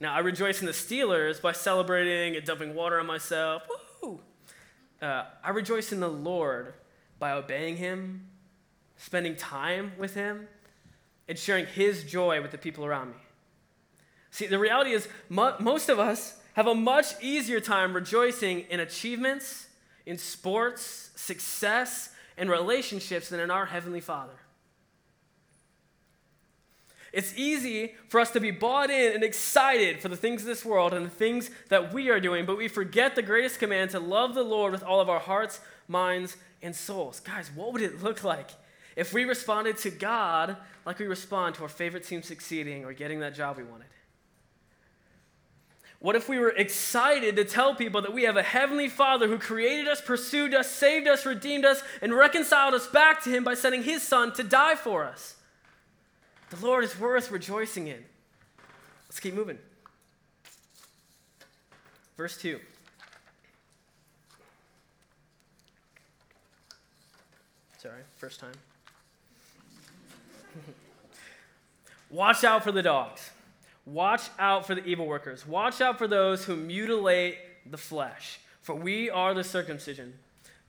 Now, 0.00 0.14
I 0.14 0.20
rejoice 0.20 0.60
in 0.60 0.66
the 0.66 0.72
Steelers 0.72 1.42
by 1.42 1.52
celebrating 1.52 2.34
and 2.34 2.46
dumping 2.46 2.74
water 2.74 2.98
on 2.98 3.06
myself. 3.06 3.62
Woo! 3.68 3.76
Uh, 5.00 5.24
I 5.42 5.50
rejoice 5.50 5.92
in 5.92 6.00
the 6.00 6.08
Lord 6.08 6.74
by 7.18 7.32
obeying 7.32 7.76
Him, 7.76 8.26
spending 8.96 9.36
time 9.36 9.92
with 9.98 10.14
Him, 10.14 10.48
and 11.28 11.38
sharing 11.38 11.66
His 11.66 12.04
joy 12.04 12.42
with 12.42 12.50
the 12.50 12.58
people 12.58 12.84
around 12.84 13.10
me. 13.10 13.16
See, 14.30 14.46
the 14.46 14.58
reality 14.58 14.92
is, 14.92 15.08
mo- 15.28 15.56
most 15.58 15.88
of 15.88 15.98
us 15.98 16.38
have 16.54 16.66
a 16.66 16.74
much 16.74 17.20
easier 17.22 17.60
time 17.60 17.94
rejoicing 17.94 18.60
in 18.70 18.80
achievements, 18.80 19.68
in 20.06 20.18
sports, 20.18 21.10
success, 21.16 22.10
and 22.36 22.50
relationships 22.50 23.28
than 23.28 23.40
in 23.40 23.50
our 23.50 23.66
Heavenly 23.66 24.00
Father. 24.00 24.34
It's 27.12 27.36
easy 27.36 27.94
for 28.08 28.20
us 28.20 28.30
to 28.32 28.40
be 28.40 28.50
bought 28.50 28.90
in 28.90 29.12
and 29.12 29.24
excited 29.24 30.00
for 30.00 30.08
the 30.08 30.16
things 30.16 30.42
of 30.42 30.46
this 30.46 30.64
world 30.64 30.94
and 30.94 31.04
the 31.04 31.10
things 31.10 31.50
that 31.68 31.92
we 31.92 32.08
are 32.08 32.20
doing, 32.20 32.46
but 32.46 32.56
we 32.56 32.68
forget 32.68 33.14
the 33.14 33.22
greatest 33.22 33.58
command 33.58 33.90
to 33.90 34.00
love 34.00 34.34
the 34.34 34.44
Lord 34.44 34.72
with 34.72 34.84
all 34.84 35.00
of 35.00 35.08
our 35.08 35.18
hearts, 35.18 35.60
minds, 35.88 36.36
and 36.62 36.74
souls. 36.74 37.20
Guys, 37.20 37.50
what 37.54 37.72
would 37.72 37.82
it 37.82 38.02
look 38.02 38.22
like 38.22 38.50
if 38.94 39.12
we 39.12 39.24
responded 39.24 39.76
to 39.78 39.90
God 39.90 40.56
like 40.86 40.98
we 40.98 41.06
respond 41.06 41.56
to 41.56 41.62
our 41.62 41.68
favorite 41.68 42.04
team 42.04 42.22
succeeding 42.22 42.84
or 42.84 42.92
getting 42.92 43.20
that 43.20 43.34
job 43.34 43.56
we 43.56 43.64
wanted? 43.64 43.86
What 45.98 46.16
if 46.16 46.30
we 46.30 46.38
were 46.38 46.50
excited 46.50 47.36
to 47.36 47.44
tell 47.44 47.74
people 47.74 48.00
that 48.02 48.14
we 48.14 48.22
have 48.22 48.38
a 48.38 48.42
heavenly 48.42 48.88
Father 48.88 49.28
who 49.28 49.38
created 49.38 49.86
us, 49.86 50.00
pursued 50.00 50.54
us, 50.54 50.70
saved 50.70 51.06
us, 51.06 51.26
redeemed 51.26 51.66
us, 51.66 51.82
and 52.00 52.14
reconciled 52.14 52.72
us 52.72 52.86
back 52.86 53.22
to 53.24 53.30
Him 53.30 53.44
by 53.44 53.54
sending 53.54 53.82
His 53.82 54.02
Son 54.02 54.32
to 54.34 54.42
die 54.42 54.76
for 54.76 55.04
us? 55.04 55.36
The 56.50 56.66
Lord 56.66 56.84
is 56.84 56.98
worth 56.98 57.30
rejoicing 57.30 57.86
in. 57.86 58.04
Let's 59.08 59.20
keep 59.20 59.34
moving. 59.34 59.58
Verse 62.16 62.36
2. 62.36 62.58
Sorry, 67.78 68.02
first 68.18 68.40
time. 68.40 68.52
Watch 72.10 72.44
out 72.44 72.62
for 72.62 72.72
the 72.72 72.82
dogs. 72.82 73.30
Watch 73.86 74.22
out 74.38 74.66
for 74.66 74.74
the 74.74 74.84
evil 74.84 75.06
workers. 75.06 75.46
Watch 75.46 75.80
out 75.80 75.98
for 75.98 76.06
those 76.06 76.44
who 76.44 76.56
mutilate 76.56 77.38
the 77.70 77.78
flesh. 77.78 78.40
For 78.60 78.74
we 78.74 79.08
are 79.08 79.32
the 79.32 79.44
circumcision, 79.44 80.14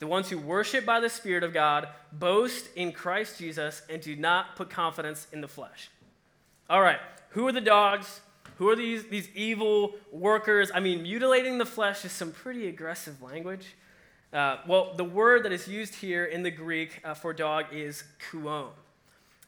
the 0.02 0.08
ones 0.08 0.32
who 0.32 0.38
worship 0.40 0.84
by 0.84 1.00
the 1.00 1.12
Spirit 1.12 1.44
of 1.44 1.54
God, 1.54 1.88
boast 2.12 2.70
in 2.76 2.92
Christ 2.92 3.38
Jesus, 3.38 3.84
and 3.88 4.02
do 4.02 4.16
not 4.16 4.56
put 4.56 4.68
confidence 4.68 5.28
in 5.32 5.42
the 5.42 5.48
flesh. 5.48 5.92
All 6.72 6.82
right, 6.82 6.98
who 7.30 7.48
are 7.48 7.52
the 7.52 7.62
dogs? 7.62 8.22
Who 8.58 8.68
are 8.68 8.76
these, 8.76 9.04
these 9.10 9.30
evil 9.36 9.94
workers? 10.12 10.72
I 10.74 10.80
mean, 10.80 11.04
mutilating 11.04 11.60
the 11.60 11.68
flesh 11.68 12.04
is 12.04 12.12
some 12.12 12.32
pretty 12.32 12.68
aggressive 12.68 13.22
language. 13.22 13.76
Uh, 14.34 14.58
well, 14.68 14.96
the 14.96 15.04
word 15.04 15.44
that 15.44 15.52
is 15.52 15.68
used 15.68 15.94
here 15.94 16.26
in 16.26 16.42
the 16.42 16.52
Greek 16.52 17.00
uh, 17.04 17.14
for 17.14 17.32
dog 17.32 17.66
is 17.72 18.04
kuon. 18.32 18.70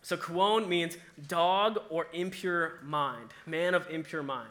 So 0.03 0.17
kuon 0.17 0.67
means 0.67 0.99
dog 1.27 1.79
or 1.89 2.05
impure 2.13 2.79
mind, 2.83 3.31
man 3.47 3.73
of 3.73 3.89
impure 3.89 4.21
mind. 4.21 4.49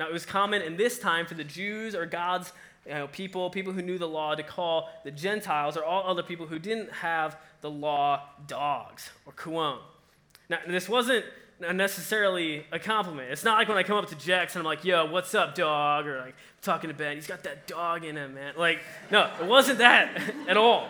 Now, 0.00 0.08
it 0.08 0.12
was 0.12 0.26
common 0.26 0.62
in 0.62 0.76
this 0.76 0.98
time 0.98 1.26
for 1.26 1.34
the 1.34 1.44
Jews 1.44 1.94
or 1.94 2.06
God's 2.06 2.52
you 2.86 2.94
know, 2.94 3.06
people, 3.08 3.50
people 3.50 3.72
who 3.72 3.82
knew 3.82 3.98
the 3.98 4.08
law, 4.08 4.34
to 4.34 4.42
call 4.42 4.88
the 5.04 5.10
Gentiles 5.10 5.76
or 5.76 5.84
all 5.84 6.04
other 6.08 6.22
people 6.22 6.46
who 6.46 6.58
didn't 6.58 6.90
have 6.90 7.36
the 7.60 7.70
law 7.70 8.22
dogs 8.46 9.10
or 9.26 9.32
kuon. 9.32 9.78
Now, 10.48 10.58
this 10.66 10.88
wasn't 10.88 11.24
necessarily 11.60 12.64
a 12.72 12.78
compliment. 12.78 13.30
It's 13.30 13.44
not 13.44 13.58
like 13.58 13.68
when 13.68 13.76
I 13.76 13.82
come 13.82 13.96
up 13.96 14.08
to 14.08 14.14
Jax 14.16 14.54
and 14.54 14.60
I'm 14.60 14.66
like, 14.66 14.84
yo, 14.84 15.06
what's 15.06 15.34
up, 15.34 15.54
dog? 15.54 16.06
Or 16.06 16.20
like 16.20 16.34
talking 16.62 16.88
to 16.88 16.94
Ben, 16.94 17.16
he's 17.16 17.26
got 17.26 17.42
that 17.44 17.66
dog 17.66 18.04
in 18.04 18.16
him, 18.16 18.34
man. 18.34 18.54
Like, 18.56 18.78
no, 19.10 19.30
it 19.40 19.46
wasn't 19.46 19.78
that 19.78 20.22
at 20.48 20.56
all. 20.56 20.88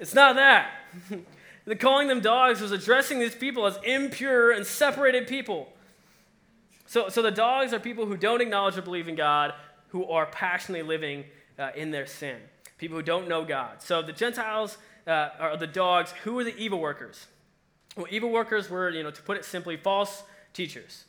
It's 0.00 0.14
not 0.14 0.36
that. 0.36 0.70
The 1.66 1.76
calling 1.76 2.08
them 2.08 2.20
dogs 2.20 2.60
was 2.60 2.72
addressing 2.72 3.20
these 3.20 3.34
people 3.34 3.66
as 3.66 3.78
impure 3.84 4.50
and 4.50 4.66
separated 4.66 5.26
people. 5.26 5.72
So, 6.86 7.08
so 7.08 7.22
the 7.22 7.30
dogs 7.30 7.72
are 7.72 7.80
people 7.80 8.04
who 8.04 8.16
don't 8.16 8.42
acknowledge 8.42 8.76
or 8.76 8.82
believe 8.82 9.08
in 9.08 9.14
God, 9.14 9.54
who 9.94 10.04
are 10.06 10.26
passionately 10.26 10.84
living 10.84 11.24
uh, 11.56 11.70
in 11.76 11.92
their 11.92 12.04
sin. 12.04 12.34
People 12.78 12.96
who 12.96 13.02
don't 13.04 13.28
know 13.28 13.44
God. 13.44 13.80
So 13.80 14.02
the 14.02 14.12
Gentiles 14.12 14.76
uh, 15.06 15.28
are 15.38 15.56
the 15.56 15.68
dogs. 15.68 16.10
Who 16.24 16.36
are 16.40 16.42
the 16.42 16.56
evil 16.56 16.80
workers? 16.80 17.28
Well, 17.96 18.08
evil 18.10 18.30
workers 18.30 18.68
were, 18.68 18.90
you 18.90 19.04
know, 19.04 19.12
to 19.12 19.22
put 19.22 19.36
it 19.36 19.44
simply, 19.44 19.76
false 19.76 20.24
teachers. 20.52 21.04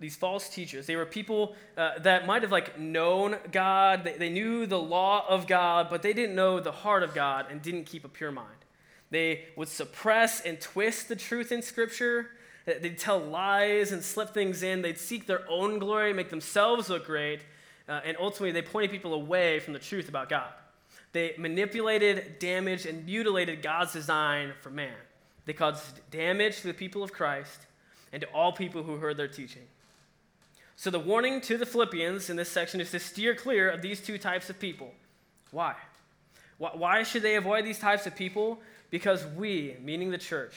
These 0.00 0.16
false 0.16 0.48
teachers. 0.48 0.88
They 0.88 0.96
were 0.96 1.06
people 1.06 1.54
uh, 1.76 2.00
that 2.00 2.26
might 2.26 2.42
have 2.42 2.50
like 2.50 2.76
known 2.76 3.36
God. 3.52 4.02
They, 4.02 4.14
they 4.14 4.30
knew 4.30 4.66
the 4.66 4.80
law 4.80 5.24
of 5.28 5.46
God, 5.46 5.86
but 5.88 6.02
they 6.02 6.12
didn't 6.12 6.34
know 6.34 6.58
the 6.58 6.72
heart 6.72 7.04
of 7.04 7.14
God 7.14 7.46
and 7.52 7.62
didn't 7.62 7.84
keep 7.84 8.04
a 8.04 8.08
pure 8.08 8.32
mind. 8.32 8.64
They 9.10 9.44
would 9.54 9.68
suppress 9.68 10.40
and 10.40 10.60
twist 10.60 11.06
the 11.08 11.14
truth 11.14 11.52
in 11.52 11.62
Scripture. 11.62 12.30
They'd 12.64 12.98
tell 12.98 13.18
lies 13.18 13.92
and 13.92 14.02
slip 14.02 14.34
things 14.34 14.62
in. 14.62 14.82
They'd 14.82 14.98
seek 14.98 15.26
their 15.26 15.48
own 15.48 15.78
glory, 15.78 16.12
make 16.12 16.28
themselves 16.28 16.90
look 16.90 17.06
great, 17.06 17.40
uh, 17.88 18.00
and 18.04 18.16
ultimately 18.20 18.52
they 18.52 18.62
pointed 18.62 18.90
people 18.90 19.14
away 19.14 19.60
from 19.60 19.72
the 19.72 19.78
truth 19.78 20.08
about 20.08 20.28
God. 20.28 20.52
They 21.12 21.34
manipulated, 21.38 22.38
damaged, 22.38 22.84
and 22.84 23.06
mutilated 23.06 23.62
God's 23.62 23.92
design 23.92 24.52
for 24.60 24.70
man. 24.70 24.94
They 25.46 25.54
caused 25.54 25.98
damage 26.10 26.60
to 26.60 26.66
the 26.66 26.74
people 26.74 27.02
of 27.02 27.12
Christ 27.12 27.60
and 28.12 28.20
to 28.20 28.28
all 28.28 28.52
people 28.52 28.82
who 28.82 28.96
heard 28.96 29.16
their 29.16 29.28
teaching. 29.28 29.62
So, 30.76 30.90
the 30.90 31.00
warning 31.00 31.40
to 31.42 31.56
the 31.56 31.66
Philippians 31.66 32.30
in 32.30 32.36
this 32.36 32.50
section 32.50 32.80
is 32.80 32.90
to 32.92 33.00
steer 33.00 33.34
clear 33.34 33.70
of 33.70 33.82
these 33.82 34.00
two 34.00 34.18
types 34.18 34.48
of 34.50 34.60
people. 34.60 34.92
Why? 35.50 35.74
Why 36.58 37.02
should 37.02 37.22
they 37.22 37.36
avoid 37.36 37.64
these 37.64 37.78
types 37.78 38.06
of 38.06 38.14
people? 38.14 38.60
Because 38.90 39.24
we, 39.26 39.76
meaning 39.82 40.10
the 40.10 40.18
church, 40.18 40.54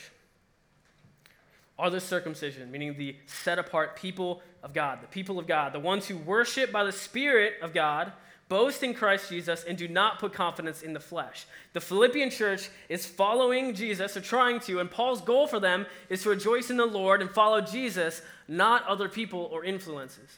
are 1.80 1.90
the 1.90 2.00
circumcision, 2.00 2.72
meaning 2.72 2.96
the 2.98 3.16
set 3.26 3.58
apart 3.58 3.96
people 3.96 4.42
of 4.64 4.74
God, 4.74 5.02
the 5.02 5.08
people 5.08 5.40
of 5.40 5.48
God, 5.48 5.74
the 5.74 5.80
ones 5.80 6.08
who 6.08 6.18
worship 6.18 6.72
by 6.72 6.84
the 6.84 6.92
Spirit 6.92 7.56
of 7.62 7.74
God, 7.74 8.12
boast 8.50 8.84
in 8.84 8.94
Christ 8.94 9.30
Jesus, 9.30 9.64
and 9.64 9.78
do 9.78 9.88
not 9.88 10.20
put 10.20 10.34
confidence 10.34 10.82
in 10.82 10.94
the 10.94 11.00
flesh. 11.00 11.46
The 11.74 11.82
Philippian 11.82 12.30
church 12.30 12.70
is 12.90 13.06
following 13.06 13.74
Jesus, 13.74 14.16
or 14.16 14.22
trying 14.22 14.60
to, 14.62 14.80
and 14.80 14.92
Paul's 14.92 15.22
goal 15.22 15.48
for 15.48 15.60
them 15.60 15.86
is 16.10 16.24
to 16.24 16.30
rejoice 16.30 16.70
in 16.70 16.78
the 16.78 16.86
Lord 16.86 17.22
and 17.22 17.32
follow 17.32 17.62
Jesus, 17.62 18.22
not 18.48 18.86
other 18.86 19.08
people 19.08 19.50
or 19.52 19.64
influences. 19.64 20.38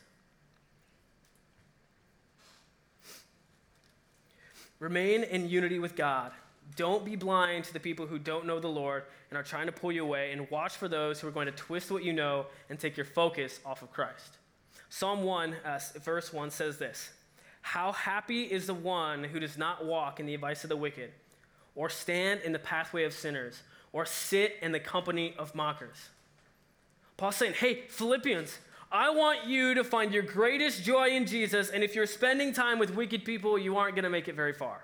Remain 4.80 5.24
in 5.24 5.50
unity 5.50 5.80
with 5.80 5.96
God 5.96 6.32
don't 6.76 7.06
be 7.06 7.16
blind 7.16 7.66
to 7.66 7.74
the 7.74 7.80
people 7.80 8.08
who 8.08 8.18
don't 8.18 8.46
know 8.46 8.60
the 8.60 8.68
Lord 8.68 9.04
and 9.30 9.38
are 9.38 9.44
trying 9.44 9.66
to 9.66 9.72
pull 9.72 9.92
you 9.92 10.04
away, 10.04 10.32
and 10.32 10.50
watch 10.52 10.74
for 10.74 10.88
those 10.88 11.20
who 11.20 11.28
are 11.28 11.32
going 11.32 11.48
to 11.48 11.52
twist 11.52 11.92
what 11.92 12.04
you 12.04 12.14
know 12.14 12.46
and 12.70 12.80
take 12.80 12.98
your 12.98 13.06
focus 13.06 13.60
off 13.66 13.82
of 13.82 13.92
Christ. 13.92 14.38
Psalm 14.90 15.24
1, 15.24 15.56
uh, 15.66 15.80
verse 16.04 16.32
1 16.32 16.52
says 16.52 16.78
this 16.78 17.10
How 17.62 17.92
happy 17.92 18.44
is 18.44 18.68
the 18.68 18.74
one 18.74 19.24
who 19.24 19.40
does 19.40 19.58
not 19.58 19.86
walk 19.86 20.20
in 20.20 20.26
the 20.26 20.36
advice 20.36 20.64
of 20.64 20.70
the 20.70 20.78
wicked, 20.78 21.12
or 21.76 21.90
stand 21.90 22.42
in 22.42 22.52
the 22.52 22.60
pathway 22.60 23.04
of 23.04 23.14
sinners, 23.14 23.64
or 23.92 24.06
sit 24.06 24.56
in 24.62 24.72
the 24.72 24.80
company 24.80 25.34
of 25.40 25.56
mockers. 25.56 26.10
Paul's 27.18 27.36
saying, 27.36 27.54
Hey, 27.54 27.86
Philippians, 27.88 28.60
I 28.92 29.10
want 29.10 29.48
you 29.48 29.74
to 29.74 29.84
find 29.84 30.14
your 30.14 30.22
greatest 30.22 30.84
joy 30.84 31.10
in 31.10 31.26
Jesus, 31.26 31.72
and 31.72 31.84
if 31.84 31.96
you're 31.96 32.06
spending 32.06 32.54
time 32.54 32.78
with 32.78 32.94
wicked 32.94 33.26
people, 33.26 33.58
you 33.58 33.78
aren't 33.78 33.96
going 33.96 34.04
to 34.04 34.10
make 34.10 34.28
it 34.28 34.36
very 34.36 34.54
far. 34.54 34.84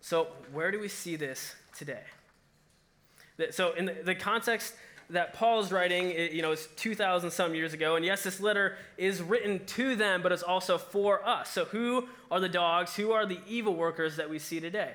So, 0.00 0.28
where 0.52 0.70
do 0.70 0.80
we 0.80 0.88
see 0.88 1.16
this 1.16 1.54
today? 1.76 2.02
So, 3.50 3.72
in 3.72 3.90
the, 4.04 4.14
context 4.14 4.74
that 5.10 5.34
Paul 5.34 5.60
is 5.60 5.72
writing, 5.72 6.10
you 6.10 6.42
know, 6.42 6.52
it's 6.52 6.66
2,000 6.76 7.30
some 7.30 7.54
years 7.54 7.74
ago. 7.74 7.96
And 7.96 8.04
yes, 8.04 8.22
this 8.22 8.40
letter 8.40 8.76
is 8.96 9.22
written 9.22 9.64
to 9.66 9.96
them, 9.96 10.22
but 10.22 10.32
it's 10.32 10.42
also 10.42 10.78
for 10.78 11.26
us. 11.26 11.50
So, 11.50 11.64
who 11.66 12.08
are 12.30 12.40
the 12.40 12.48
dogs? 12.48 12.96
Who 12.96 13.12
are 13.12 13.26
the 13.26 13.38
evil 13.46 13.74
workers 13.74 14.16
that 14.16 14.30
we 14.30 14.38
see 14.38 14.60
today? 14.60 14.92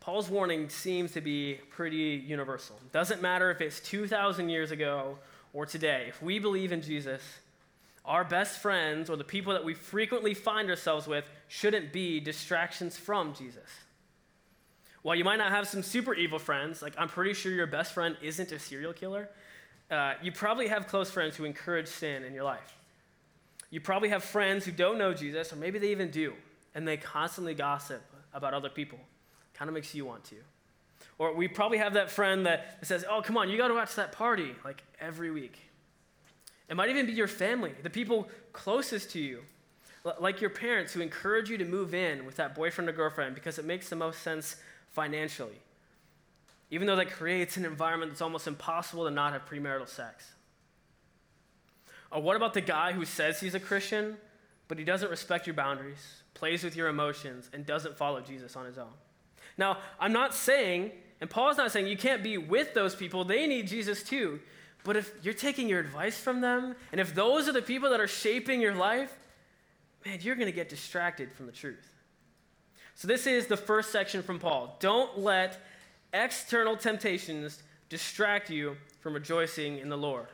Paul's 0.00 0.30
warning 0.30 0.70
seems 0.70 1.12
to 1.12 1.20
be 1.20 1.60
pretty 1.70 2.22
universal. 2.26 2.80
Doesn't 2.92 3.20
matter 3.20 3.50
if 3.50 3.60
it's 3.60 3.78
2,000 3.80 4.48
years 4.48 4.70
ago 4.70 5.18
or 5.52 5.66
today. 5.66 6.06
If 6.08 6.22
we 6.22 6.38
believe 6.38 6.72
in 6.72 6.82
Jesus, 6.82 7.22
our 8.04 8.24
best 8.24 8.60
friends 8.60 9.10
or 9.10 9.16
the 9.16 9.24
people 9.24 9.52
that 9.52 9.64
we 9.64 9.74
frequently 9.74 10.32
find 10.32 10.70
ourselves 10.70 11.06
with 11.06 11.28
shouldn't 11.48 11.92
be 11.92 12.20
distractions 12.20 12.96
from 12.96 13.34
Jesus. 13.34 13.68
While 15.02 15.16
you 15.16 15.24
might 15.24 15.36
not 15.36 15.50
have 15.50 15.66
some 15.66 15.82
super 15.82 16.14
evil 16.14 16.38
friends, 16.38 16.82
like 16.82 16.94
I'm 16.98 17.08
pretty 17.08 17.34
sure 17.34 17.52
your 17.52 17.66
best 17.66 17.92
friend 17.92 18.16
isn't 18.22 18.52
a 18.52 18.58
serial 18.58 18.92
killer, 18.92 19.28
uh, 19.90 20.14
you 20.22 20.30
probably 20.30 20.68
have 20.68 20.86
close 20.86 21.10
friends 21.10 21.36
who 21.36 21.44
encourage 21.44 21.88
sin 21.88 22.22
in 22.24 22.34
your 22.34 22.44
life. 22.44 22.76
You 23.70 23.80
probably 23.80 24.10
have 24.10 24.22
friends 24.22 24.64
who 24.64 24.72
don't 24.72 24.98
know 24.98 25.14
Jesus, 25.14 25.52
or 25.52 25.56
maybe 25.56 25.78
they 25.78 25.90
even 25.90 26.10
do, 26.10 26.34
and 26.74 26.86
they 26.86 26.96
constantly 26.96 27.54
gossip 27.54 28.02
about 28.34 28.54
other 28.54 28.68
people. 28.68 28.98
Kind 29.54 29.68
of 29.68 29.74
makes 29.74 29.94
you 29.94 30.04
want 30.04 30.24
to. 30.24 30.36
Or 31.18 31.34
we 31.34 31.48
probably 31.48 31.78
have 31.78 31.94
that 31.94 32.10
friend 32.10 32.46
that 32.46 32.78
says, 32.82 33.04
Oh, 33.08 33.22
come 33.22 33.36
on, 33.36 33.48
you 33.48 33.56
got 33.56 33.68
to 33.68 33.74
watch 33.74 33.94
that 33.96 34.12
party 34.12 34.54
like 34.64 34.82
every 35.00 35.30
week. 35.30 35.58
It 36.68 36.76
might 36.76 36.90
even 36.90 37.06
be 37.06 37.12
your 37.12 37.28
family, 37.28 37.72
the 37.82 37.90
people 37.90 38.28
closest 38.52 39.10
to 39.12 39.18
you. 39.18 39.40
Like 40.20 40.40
your 40.40 40.50
parents 40.50 40.92
who 40.92 41.00
encourage 41.00 41.50
you 41.50 41.58
to 41.58 41.64
move 41.64 41.94
in 41.94 42.24
with 42.24 42.36
that 42.36 42.54
boyfriend 42.54 42.88
or 42.88 42.92
girlfriend 42.92 43.34
because 43.34 43.58
it 43.58 43.64
makes 43.64 43.88
the 43.88 43.96
most 43.96 44.22
sense 44.22 44.56
financially, 44.92 45.60
even 46.70 46.86
though 46.86 46.96
that 46.96 47.10
creates 47.10 47.56
an 47.56 47.64
environment 47.64 48.12
that's 48.12 48.22
almost 48.22 48.46
impossible 48.46 49.04
to 49.04 49.10
not 49.10 49.32
have 49.32 49.48
premarital 49.48 49.88
sex. 49.88 50.32
Or 52.10 52.22
what 52.22 52.36
about 52.36 52.54
the 52.54 52.60
guy 52.60 52.92
who 52.92 53.04
says 53.04 53.40
he's 53.40 53.54
a 53.54 53.60
Christian, 53.60 54.16
but 54.66 54.78
he 54.78 54.84
doesn't 54.84 55.10
respect 55.10 55.46
your 55.46 55.54
boundaries, 55.54 56.22
plays 56.34 56.64
with 56.64 56.74
your 56.76 56.88
emotions, 56.88 57.50
and 57.52 57.66
doesn't 57.66 57.96
follow 57.96 58.20
Jesus 58.20 58.56
on 58.56 58.66
his 58.66 58.78
own? 58.78 58.92
Now, 59.56 59.78
I'm 60.00 60.12
not 60.12 60.34
saying, 60.34 60.92
and 61.20 61.28
Paul's 61.28 61.56
not 61.56 61.72
saying 61.72 61.86
you 61.86 61.96
can't 61.96 62.22
be 62.22 62.38
with 62.38 62.74
those 62.74 62.94
people, 62.94 63.24
they 63.24 63.46
need 63.46 63.66
Jesus 63.66 64.02
too. 64.02 64.40
But 64.84 64.96
if 64.96 65.12
you're 65.22 65.34
taking 65.34 65.68
your 65.68 65.80
advice 65.80 66.18
from 66.18 66.40
them, 66.40 66.74
and 66.92 67.00
if 67.00 67.14
those 67.14 67.48
are 67.48 67.52
the 67.52 67.60
people 67.60 67.90
that 67.90 68.00
are 68.00 68.08
shaping 68.08 68.60
your 68.60 68.74
life, 68.74 69.18
man, 70.04 70.18
you're 70.22 70.34
going 70.34 70.46
to 70.46 70.52
get 70.52 70.68
distracted 70.68 71.32
from 71.32 71.46
the 71.46 71.52
truth. 71.52 71.92
So, 72.94 73.06
this 73.06 73.26
is 73.26 73.46
the 73.46 73.56
first 73.56 73.92
section 73.92 74.22
from 74.22 74.38
Paul. 74.38 74.76
Don't 74.80 75.18
let 75.18 75.60
external 76.12 76.76
temptations 76.76 77.62
distract 77.88 78.50
you 78.50 78.76
from 79.00 79.14
rejoicing 79.14 79.78
in 79.78 79.88
the 79.88 79.96
Lord. 79.96 80.26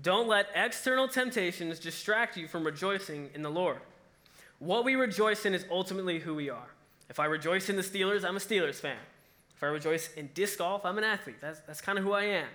Don't 0.00 0.28
let 0.28 0.46
external 0.54 1.08
temptations 1.08 1.78
distract 1.78 2.36
you 2.36 2.48
from 2.48 2.64
rejoicing 2.64 3.30
in 3.34 3.42
the 3.42 3.50
Lord. 3.50 3.80
What 4.58 4.84
we 4.84 4.94
rejoice 4.94 5.44
in 5.44 5.54
is 5.54 5.64
ultimately 5.70 6.18
who 6.18 6.34
we 6.34 6.50
are. 6.50 6.68
If 7.08 7.18
I 7.18 7.24
rejoice 7.24 7.68
in 7.68 7.76
the 7.76 7.82
Steelers, 7.82 8.24
I'm 8.24 8.36
a 8.36 8.40
Steelers 8.40 8.76
fan. 8.76 8.96
If 9.56 9.62
I 9.64 9.66
rejoice 9.66 10.12
in 10.14 10.30
disc 10.32 10.58
golf, 10.58 10.86
I'm 10.86 10.96
an 10.96 11.04
athlete. 11.04 11.36
That's, 11.40 11.60
that's 11.60 11.80
kind 11.80 11.98
of 11.98 12.04
who 12.04 12.12
I 12.12 12.24
am. 12.24 12.46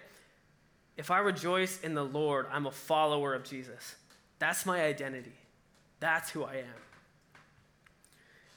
If 0.98 1.12
I 1.12 1.20
rejoice 1.20 1.82
in 1.82 1.94
the 1.94 2.06
Lord, 2.06 2.48
I'm 2.52 2.66
a 2.66 2.72
follower 2.72 3.34
of 3.34 3.44
Jesus. 3.44 3.96
That's 4.40 4.66
my 4.66 4.84
identity. 4.84 5.34
That's 6.00 6.30
who 6.30 6.44
I 6.44 6.56
am. 6.56 6.82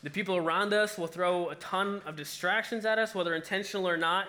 The 0.02 0.10
people 0.10 0.36
around 0.36 0.72
us 0.72 0.96
will 0.96 1.06
throw 1.06 1.50
a 1.50 1.54
ton 1.56 2.02
of 2.06 2.16
distractions 2.16 2.84
at 2.84 2.98
us, 2.98 3.14
whether 3.14 3.34
intentional 3.34 3.88
or 3.88 3.96
not. 3.96 4.28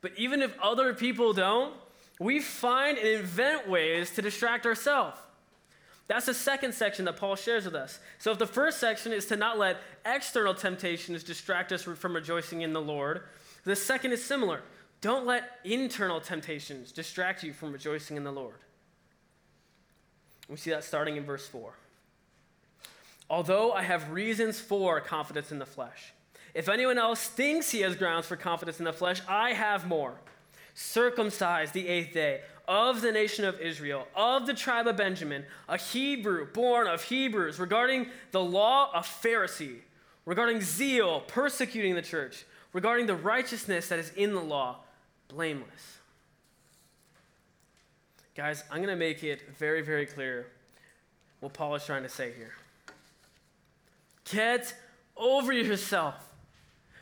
But 0.00 0.12
even 0.16 0.42
if 0.42 0.58
other 0.60 0.94
people 0.94 1.32
don't, 1.32 1.74
we 2.18 2.40
find 2.40 2.98
and 2.98 3.06
invent 3.06 3.68
ways 3.68 4.10
to 4.12 4.22
distract 4.22 4.66
ourselves. 4.66 5.18
That's 6.08 6.26
the 6.26 6.34
second 6.34 6.74
section 6.74 7.04
that 7.06 7.16
Paul 7.16 7.36
shares 7.36 7.64
with 7.64 7.74
us. 7.74 7.98
So, 8.18 8.32
if 8.32 8.38
the 8.38 8.46
first 8.46 8.78
section 8.78 9.12
is 9.12 9.26
to 9.26 9.36
not 9.36 9.58
let 9.58 9.78
external 10.04 10.54
temptations 10.54 11.22
distract 11.22 11.72
us 11.72 11.82
from 11.82 12.14
rejoicing 12.14 12.62
in 12.62 12.72
the 12.72 12.80
Lord, 12.80 13.22
the 13.64 13.76
second 13.76 14.12
is 14.12 14.24
similar. 14.24 14.60
Don't 15.00 15.26
let 15.26 15.58
internal 15.64 16.20
temptations 16.20 16.92
distract 16.92 17.42
you 17.42 17.52
from 17.52 17.72
rejoicing 17.72 18.16
in 18.16 18.24
the 18.24 18.32
Lord. 18.32 18.56
We 20.48 20.56
see 20.56 20.70
that 20.70 20.84
starting 20.84 21.16
in 21.16 21.24
verse 21.24 21.46
4. 21.46 21.72
Although 23.30 23.72
I 23.72 23.82
have 23.82 24.10
reasons 24.10 24.60
for 24.60 25.00
confidence 25.00 25.52
in 25.52 25.58
the 25.58 25.66
flesh, 25.66 26.12
if 26.54 26.68
anyone 26.68 26.98
else 26.98 27.28
thinks 27.28 27.70
he 27.70 27.80
has 27.80 27.96
grounds 27.96 28.26
for 28.26 28.36
confidence 28.36 28.78
in 28.78 28.84
the 28.84 28.92
flesh, 28.92 29.22
I 29.26 29.52
have 29.52 29.86
more. 29.86 30.14
Circumcised 30.74 31.72
the 31.72 31.88
eighth 31.88 32.12
day, 32.12 32.40
of 32.68 33.00
the 33.00 33.12
nation 33.12 33.44
of 33.44 33.60
Israel, 33.60 34.06
of 34.14 34.46
the 34.46 34.54
tribe 34.54 34.86
of 34.86 34.96
Benjamin, 34.96 35.44
a 35.68 35.76
Hebrew 35.76 36.46
born 36.52 36.86
of 36.86 37.02
Hebrews, 37.02 37.58
regarding 37.58 38.08
the 38.30 38.42
law, 38.42 38.90
a 38.94 39.00
Pharisee, 39.00 39.78
regarding 40.24 40.60
zeal, 40.60 41.20
persecuting 41.20 41.94
the 41.94 42.02
church, 42.02 42.44
regarding 42.72 43.06
the 43.06 43.14
righteousness 43.14 43.88
that 43.88 43.98
is 43.98 44.10
in 44.16 44.34
the 44.34 44.40
law, 44.40 44.78
blameless. 45.28 45.98
Guys, 48.34 48.64
I'm 48.70 48.78
going 48.78 48.88
to 48.88 48.96
make 48.96 49.22
it 49.24 49.42
very, 49.58 49.82
very 49.82 50.06
clear 50.06 50.46
what 51.40 51.52
Paul 51.52 51.74
is 51.74 51.84
trying 51.84 52.02
to 52.02 52.08
say 52.08 52.32
here. 52.32 52.54
Get 54.32 54.74
over 55.16 55.52
yourself. 55.52 56.14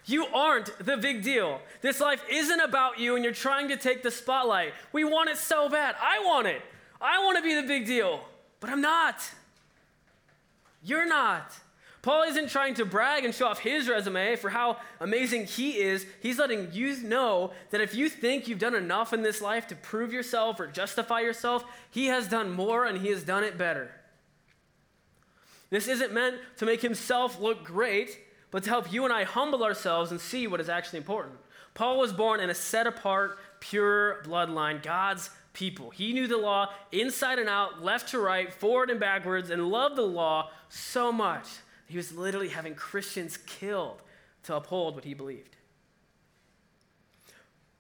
You 0.05 0.27
aren't 0.27 0.77
the 0.85 0.97
big 0.97 1.23
deal. 1.23 1.61
This 1.81 2.01
life 2.01 2.23
isn't 2.29 2.61
about 2.61 2.99
you 2.99 3.15
and 3.15 3.25
you're 3.25 3.33
trying 3.33 3.69
to 3.69 3.77
take 3.77 4.03
the 4.03 4.11
spotlight. 4.11 4.73
We 4.93 5.05
want 5.05 5.31
it 5.31 5.37
so 5.37 5.69
bad. 5.69 5.95
I 6.03 6.25
want 6.25 6.49
it. 6.49 6.61
I 7.01 7.25
want 7.25 7.37
to 7.37 7.43
be 7.43 7.55
the 7.55 7.67
big 7.67 7.87
deal, 7.87 8.21
but 8.59 8.69
I'm 8.69 8.81
not. 8.81 9.23
You're 10.83 11.07
not. 11.07 11.53
Paul 12.03 12.25
isn't 12.25 12.49
trying 12.49 12.75
to 12.75 12.85
brag 12.85 13.25
and 13.25 13.35
show 13.35 13.47
off 13.47 13.61
his 13.61 13.89
resume 13.89 14.35
for 14.37 14.51
how 14.51 14.79
amazing 15.01 15.45
he 15.45 15.79
is. 15.79 16.07
He's 16.21 16.39
letting 16.39 16.73
you 16.73 16.97
know 17.03 17.53
that 17.71 17.83
if 17.83 17.95
you 17.95 18.09
think 18.09 18.49
you've 18.49 18.59
done 18.59 18.75
enough 18.75 19.13
in 19.13 19.23
this 19.23 19.41
life 19.41 19.69
to 19.69 19.77
prove 19.77 20.13
yourself 20.13 20.59
or 20.59 20.67
justify 20.67 21.21
yourself, 21.21 21.63
he 21.91 22.07
has 22.07 22.27
done 22.27 22.51
more 22.51 22.87
and 22.87 22.99
he 22.99 23.09
has 23.09 23.23
done 23.23 23.45
it 23.45 23.59
better. 23.59 23.93
This 25.71 25.89
isn't 25.89 26.13
meant 26.13 26.37
to 26.57 26.67
make 26.67 26.83
himself 26.83 27.41
look 27.41 27.65
great, 27.65 28.19
but 28.51 28.65
to 28.65 28.71
help 28.71 28.93
you 28.93 29.05
and 29.05 29.13
I 29.13 29.25
humble 29.25 29.65
ourselves 29.65 30.11
and 30.11 30.21
see 30.21 30.47
what 30.47 30.61
is 30.61 30.69
actually 30.69 30.99
important. 30.99 31.37
Paul 31.75 31.99
was 31.99 32.13
born 32.13 32.41
in 32.41 32.51
a 32.51 32.55
set 32.55 32.87
apart, 32.87 33.39
pure 33.61 34.23
bloodline, 34.25 34.83
God's 34.83 35.31
people. 35.53 35.91
He 35.91 36.13
knew 36.13 36.27
the 36.27 36.37
law 36.37 36.73
inside 36.91 37.39
and 37.39 37.49
out, 37.49 37.83
left 37.83 38.11
to 38.11 38.19
right, 38.19 38.53
forward 38.53 38.91
and 38.91 38.99
backwards, 38.99 39.51
and 39.51 39.71
loved 39.71 39.97
the 39.97 40.03
law 40.03 40.51
so 40.69 41.13
much. 41.13 41.47
He 41.87 41.97
was 41.97 42.13
literally 42.13 42.49
having 42.49 42.75
Christians 42.75 43.37
killed 43.37 44.03
to 44.45 44.57
uphold 44.57 44.95
what 44.95 45.05
he 45.05 45.15
believed. 45.15 45.57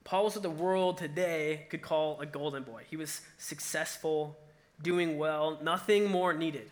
Paul 0.04 0.24
was 0.24 0.34
what 0.34 0.42
the 0.42 0.50
world 0.50 0.98
today 0.98 1.66
could 1.70 1.82
call 1.82 2.20
a 2.20 2.26
golden 2.26 2.62
boy. 2.64 2.82
He 2.88 2.96
was 2.96 3.20
successful, 3.38 4.36
doing 4.82 5.18
well, 5.18 5.58
nothing 5.62 6.10
more 6.10 6.32
needed. 6.32 6.70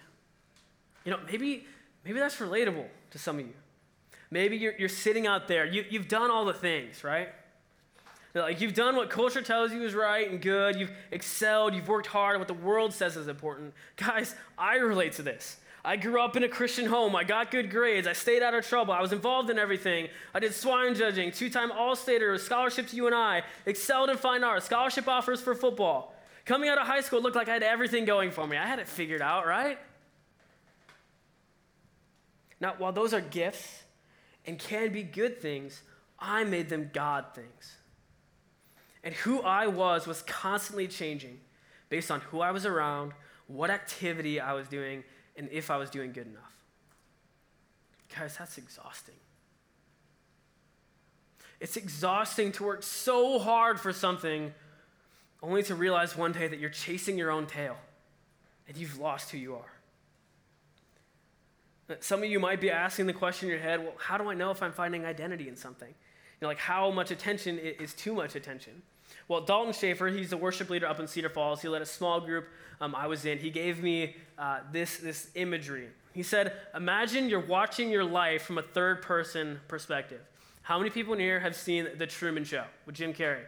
You 1.09 1.15
know, 1.15 1.21
maybe, 1.27 1.65
maybe 2.05 2.19
that's 2.19 2.37
relatable 2.37 2.85
to 3.13 3.19
some 3.19 3.39
of 3.39 3.47
you. 3.47 3.55
Maybe 4.31 4.59
you're, 4.59 4.75
you're 4.77 4.91
sitting 4.91 5.27
out 5.27 5.49
there, 5.49 5.65
you, 5.65 5.87
you've 5.89 6.07
done 6.07 6.31
all 6.31 6.45
the 6.45 6.53
things, 6.53 7.03
right? 7.03 7.31
Like 8.35 8.61
you've 8.61 8.75
done 8.75 8.95
what 8.95 9.09
culture 9.09 9.41
tells 9.41 9.73
you 9.73 9.83
is 9.85 9.95
right 9.95 10.31
and 10.31 10.39
good, 10.39 10.79
you've 10.79 10.91
excelled, 11.11 11.75
you've 11.75 11.89
worked 11.89 12.09
hard, 12.09 12.39
what 12.39 12.47
the 12.47 12.53
world 12.53 12.93
says 12.93 13.17
is 13.17 13.27
important. 13.27 13.73
Guys, 13.97 14.35
I 14.59 14.77
relate 14.77 15.13
to 15.13 15.23
this. 15.23 15.57
I 15.83 15.97
grew 15.97 16.21
up 16.21 16.37
in 16.37 16.45
a 16.45 16.49
Christian 16.49 16.85
home. 16.85 17.17
I 17.17 17.25
got 17.25 17.51
good 17.51 17.71
grades. 17.71 18.07
I 18.07 18.13
stayed 18.13 18.43
out 18.43 18.53
of 18.53 18.67
trouble. 18.67 18.93
I 18.93 19.01
was 19.01 19.15
involved 19.15 19.49
in 19.49 19.59
everything. 19.59 20.09
I 20.35 20.41
did 20.41 20.53
swine 20.53 20.95
judging, 20.95 21.33
two 21.33 21.49
time 21.49 21.73
All 21.73 21.97
Stater, 21.97 22.37
scholarship 22.37 22.89
to 22.89 22.97
UNI, 22.97 23.45
excelled 23.65 24.11
in 24.11 24.19
fine 24.19 24.45
arts, 24.45 24.67
scholarship 24.67 25.09
offers 25.09 25.41
for 25.41 25.55
football. 25.55 26.15
Coming 26.45 26.69
out 26.69 26.77
of 26.77 26.87
high 26.87 27.01
school, 27.01 27.21
it 27.21 27.23
looked 27.23 27.37
like 27.37 27.49
I 27.49 27.55
had 27.55 27.63
everything 27.63 28.05
going 28.05 28.31
for 28.31 28.47
me. 28.47 28.59
I 28.59 28.67
had 28.67 28.79
it 28.79 28.89
figured 28.89 29.23
out, 29.23 29.47
right? 29.47 29.79
Now, 32.61 32.75
while 32.79 32.93
those 32.93 33.15
are 33.15 33.21
gifts 33.21 33.83
and 34.47 34.59
can 34.59 34.93
be 34.93 35.03
good 35.03 35.41
things, 35.41 35.83
I 36.19 36.45
made 36.45 36.69
them 36.69 36.91
God 36.93 37.27
things. 37.35 37.77
And 39.05 39.15
who 39.15 39.41
I 39.43 39.69
was 39.69 40.07
was 40.07 40.23
constantly 40.23 40.89
changing 40.89 41.41
based 41.89 42.11
on 42.11 42.21
who 42.21 42.41
I 42.41 42.51
was 42.51 42.67
around, 42.67 43.13
what 43.47 43.71
activity 43.71 44.41
I 44.41 44.53
was 44.55 44.69
doing, 44.69 45.05
and 45.37 45.49
if 45.53 45.71
I 45.71 45.77
was 45.77 45.89
doing 45.89 46.13
good 46.13 46.27
enough. 46.27 46.43
Guys, 48.15 48.37
that's 48.39 48.59
exhausting. 48.59 49.15
It's 51.61 51.77
exhausting 51.77 52.53
to 52.53 52.65
work 52.65 52.83
so 52.83 53.39
hard 53.39 53.81
for 53.81 53.93
something 53.93 54.53
only 55.43 55.63
to 55.65 55.75
realize 55.75 56.17
one 56.17 56.33
day 56.33 56.49
that 56.49 56.59
you're 56.59 56.71
chasing 56.71 57.17
your 57.17 57.31
own 57.31 57.47
tail 57.47 57.77
and 58.67 58.77
you've 58.77 58.99
lost 58.99 59.31
who 59.31 59.39
you 59.39 59.55
are. 59.55 59.78
Some 62.01 62.23
of 62.23 62.29
you 62.29 62.39
might 62.39 62.61
be 62.61 62.71
asking 62.71 63.07
the 63.07 63.13
question 63.13 63.49
in 63.49 63.55
your 63.55 63.63
head, 63.63 63.81
well, 63.81 63.95
how 63.99 64.19
do 64.19 64.29
I 64.29 64.35
know 64.35 64.51
if 64.51 64.63
I'm 64.63 64.73
finding 64.73 65.05
identity 65.07 65.49
in 65.49 65.57
something? 65.57 65.89
You 65.89 66.43
know, 66.43 66.49
like 66.49 66.59
how 66.59 66.91
much 66.91 67.11
attention 67.11 67.59
is 67.59 67.95
too 67.95 68.15
much 68.15 68.37
attention? 68.37 68.83
Well, 69.27 69.41
Dalton 69.41 69.73
Schaefer, 69.73 70.09
he's 70.09 70.33
a 70.33 70.37
worship 70.37 70.71
leader 70.71 70.87
up 70.87 71.01
in 71.01 71.07
Cedar 71.07 71.31
Falls. 71.31 71.63
He 71.63 71.69
led 71.69 71.83
a 71.83 71.87
small 71.87 72.21
group 72.21 72.47
um, 72.81 72.95
I 72.95 73.07
was 73.07 73.25
in. 73.25 73.39
He 73.39 73.51
gave 73.51 73.83
me 73.83 74.17
uh, 74.39 74.61
this, 74.71 74.99
this 74.99 75.31
imagery. 75.35 75.89
He 76.13 76.23
said, 76.23 76.53
Imagine 76.75 77.29
you're 77.29 77.41
watching 77.41 77.91
your 77.91 78.05
life 78.05 78.43
from 78.43 78.59
a 78.59 78.63
third 78.63 79.03
person 79.03 79.61
perspective. 79.69 80.21
How 80.63 80.79
many 80.79 80.91
people 80.91 81.15
in 81.15 81.21
here 81.21 81.41
have 81.41 81.57
seen 81.57 81.89
The 81.97 82.07
Truman 82.07 82.45
Show 82.45 82.65
with 82.87 82.95
Jim 82.95 83.15
Carrey? 83.15 83.45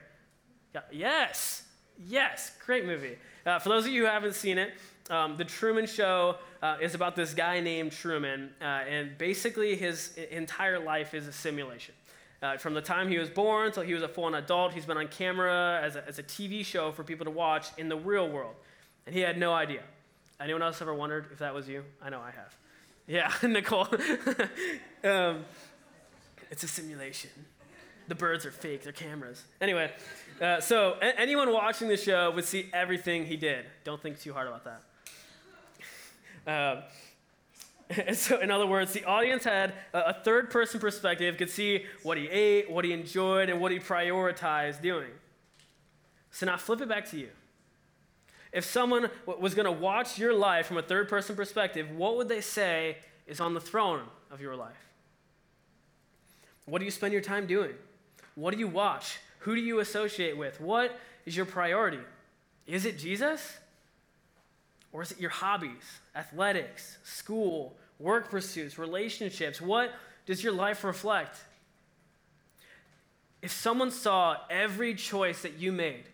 Yeah, 0.75 0.81
yes, 0.91 1.65
yes, 1.99 2.53
great 2.65 2.87
movie. 2.87 3.19
Uh, 3.45 3.59
for 3.59 3.69
those 3.69 3.87
of 3.87 3.93
you 3.93 4.05
who 4.05 4.09
haven't 4.09 4.35
seen 4.35 4.59
it, 4.59 4.73
um, 5.11 5.37
The 5.37 5.45
Truman 5.45 5.87
Show 5.87 6.37
uh, 6.63 6.77
is 6.81 6.95
about 6.95 7.17
this 7.17 7.35
guy 7.35 7.61
named 7.61 7.93
Truman, 7.93 8.51
uh, 8.61 8.65
and 8.65 9.19
basically 9.19 9.77
his 9.77 10.17
entire 10.31 10.79
life 10.79 11.13
is 11.15 11.27
a 11.27 11.33
simulation. 11.33 11.95
Uh, 12.43 12.57
from 12.57 12.73
the 12.73 12.81
time 12.81 13.09
he 13.09 13.19
was 13.19 13.29
born 13.29 13.67
until 13.67 13.83
he 13.83 13.93
was 13.93 14.03
a 14.03 14.09
full 14.09 14.35
adult, 14.35 14.73
he's 14.73 14.87
been 14.87 14.97
on 14.97 15.09
camera 15.09 15.81
as 15.83 15.97
a, 15.97 16.09
as 16.09 16.19
a 16.19 16.23
TV 16.23 16.65
show 16.65 16.91
for 16.91 17.05
people 17.05 17.25
to 17.25 17.31
watch 17.31 17.67
in 17.77 17.89
the 17.89 17.97
real 17.97 18.29
world. 18.29 18.55
And 19.05 19.15
he 19.15 19.21
had 19.21 19.37
no 19.37 19.53
idea. 19.53 19.83
Anyone 20.41 20.63
else 20.63 20.81
ever 20.81 20.95
wondered 20.95 21.27
if 21.33 21.41
that 21.41 21.53
was 21.53 21.69
you? 21.69 21.85
I 22.03 22.09
know 22.09 22.21
I 22.21 22.31
have. 22.31 22.57
Yeah, 23.07 23.31
Nicole. 23.47 23.89
um, 25.05 25.45
it's 26.51 26.63
a 26.63 26.69
simulation. 26.69 27.31
The 28.09 28.15
birds 28.15 28.47
are 28.47 28.51
fake, 28.51 28.85
they're 28.85 28.93
cameras. 28.93 29.45
Anyway, 29.61 29.91
uh, 30.41 30.61
so 30.61 30.97
a- 31.03 31.21
anyone 31.21 31.53
watching 31.53 31.89
the 31.89 31.97
show 31.97 32.31
would 32.31 32.45
see 32.45 32.71
everything 32.73 33.27
he 33.27 33.37
did. 33.37 33.67
Don't 33.85 34.01
think 34.01 34.19
too 34.19 34.33
hard 34.33 34.49
about 34.49 34.65
that. 34.65 34.83
Uh, 36.47 36.83
And 38.07 38.17
so, 38.17 38.39
in 38.39 38.51
other 38.51 38.67
words, 38.67 38.93
the 38.93 39.05
audience 39.05 39.45
had 39.45 39.75
a 39.93 40.15
third 40.15 40.51
person 40.51 40.81
perspective, 40.81 41.37
could 41.37 41.51
see 41.51 41.87
what 42.03 42.17
he 42.17 42.29
ate, 42.29 42.71
what 42.71 42.85
he 42.85 42.93
enjoyed, 42.93 43.49
and 43.49 43.61
what 43.61 43.73
he 43.73 43.79
prioritized 43.79 44.81
doing. 44.81 45.11
So 46.31 46.47
now 46.47 46.57
flip 46.57 46.81
it 46.81 46.89
back 46.89 47.11
to 47.11 47.19
you. 47.19 47.29
If 48.53 48.65
someone 48.65 49.11
was 49.27 49.55
going 49.55 49.67
to 49.67 49.73
watch 49.73 50.19
your 50.19 50.35
life 50.35 50.67
from 50.67 50.77
a 50.77 50.83
third 50.83 51.09
person 51.09 51.35
perspective, 51.35 51.91
what 51.91 52.17
would 52.17 52.29
they 52.29 52.41
say 52.41 52.99
is 53.27 53.41
on 53.41 53.55
the 53.55 53.61
throne 53.61 54.03
of 54.31 54.41
your 54.41 54.57
life? 54.57 54.89
What 56.67 56.79
do 56.79 56.85
you 56.85 56.91
spend 56.91 57.13
your 57.13 57.23
time 57.23 57.47
doing? 57.47 57.75
What 58.37 58.53
do 58.53 58.61
you 58.61 58.69
watch? 58.69 59.19
Who 59.41 59.55
do 59.55 59.61
you 59.61 59.81
associate 59.81 60.37
with? 60.37 60.61
What 60.61 60.97
is 61.27 61.37
your 61.37 61.47
priority? 61.47 62.01
Is 62.67 62.85
it 62.85 62.99
Jesus? 62.99 63.59
Or 64.93 65.03
is 65.03 65.13
it 65.13 65.21
your 65.21 65.31
hobbies, 65.31 66.01
athletics, 66.17 66.99
school, 67.05 67.77
work 67.99 68.31
pursuits, 68.31 68.79
relationships? 68.79 69.61
What 69.61 69.93
does 70.27 70.43
your 70.43 70.53
life 70.53 70.83
reflect? 70.85 71.37
If 73.43 73.53
someone 73.53 73.91
saw 73.91 74.39
every 74.51 74.95
choice 74.95 75.43
that 75.43 75.59
you 75.59 75.73
made 75.73 76.05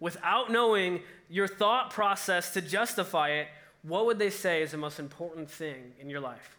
without 0.00 0.50
knowing 0.50 1.00
your 1.30 1.48
thought 1.48 1.90
process 1.90 2.52
to 2.54 2.60
justify 2.60 3.30
it, 3.30 3.48
what 3.82 4.06
would 4.06 4.18
they 4.18 4.30
say 4.30 4.62
is 4.62 4.72
the 4.72 4.76
most 4.76 4.98
important 4.98 5.50
thing 5.50 5.92
in 6.00 6.10
your 6.10 6.20
life? 6.20 6.56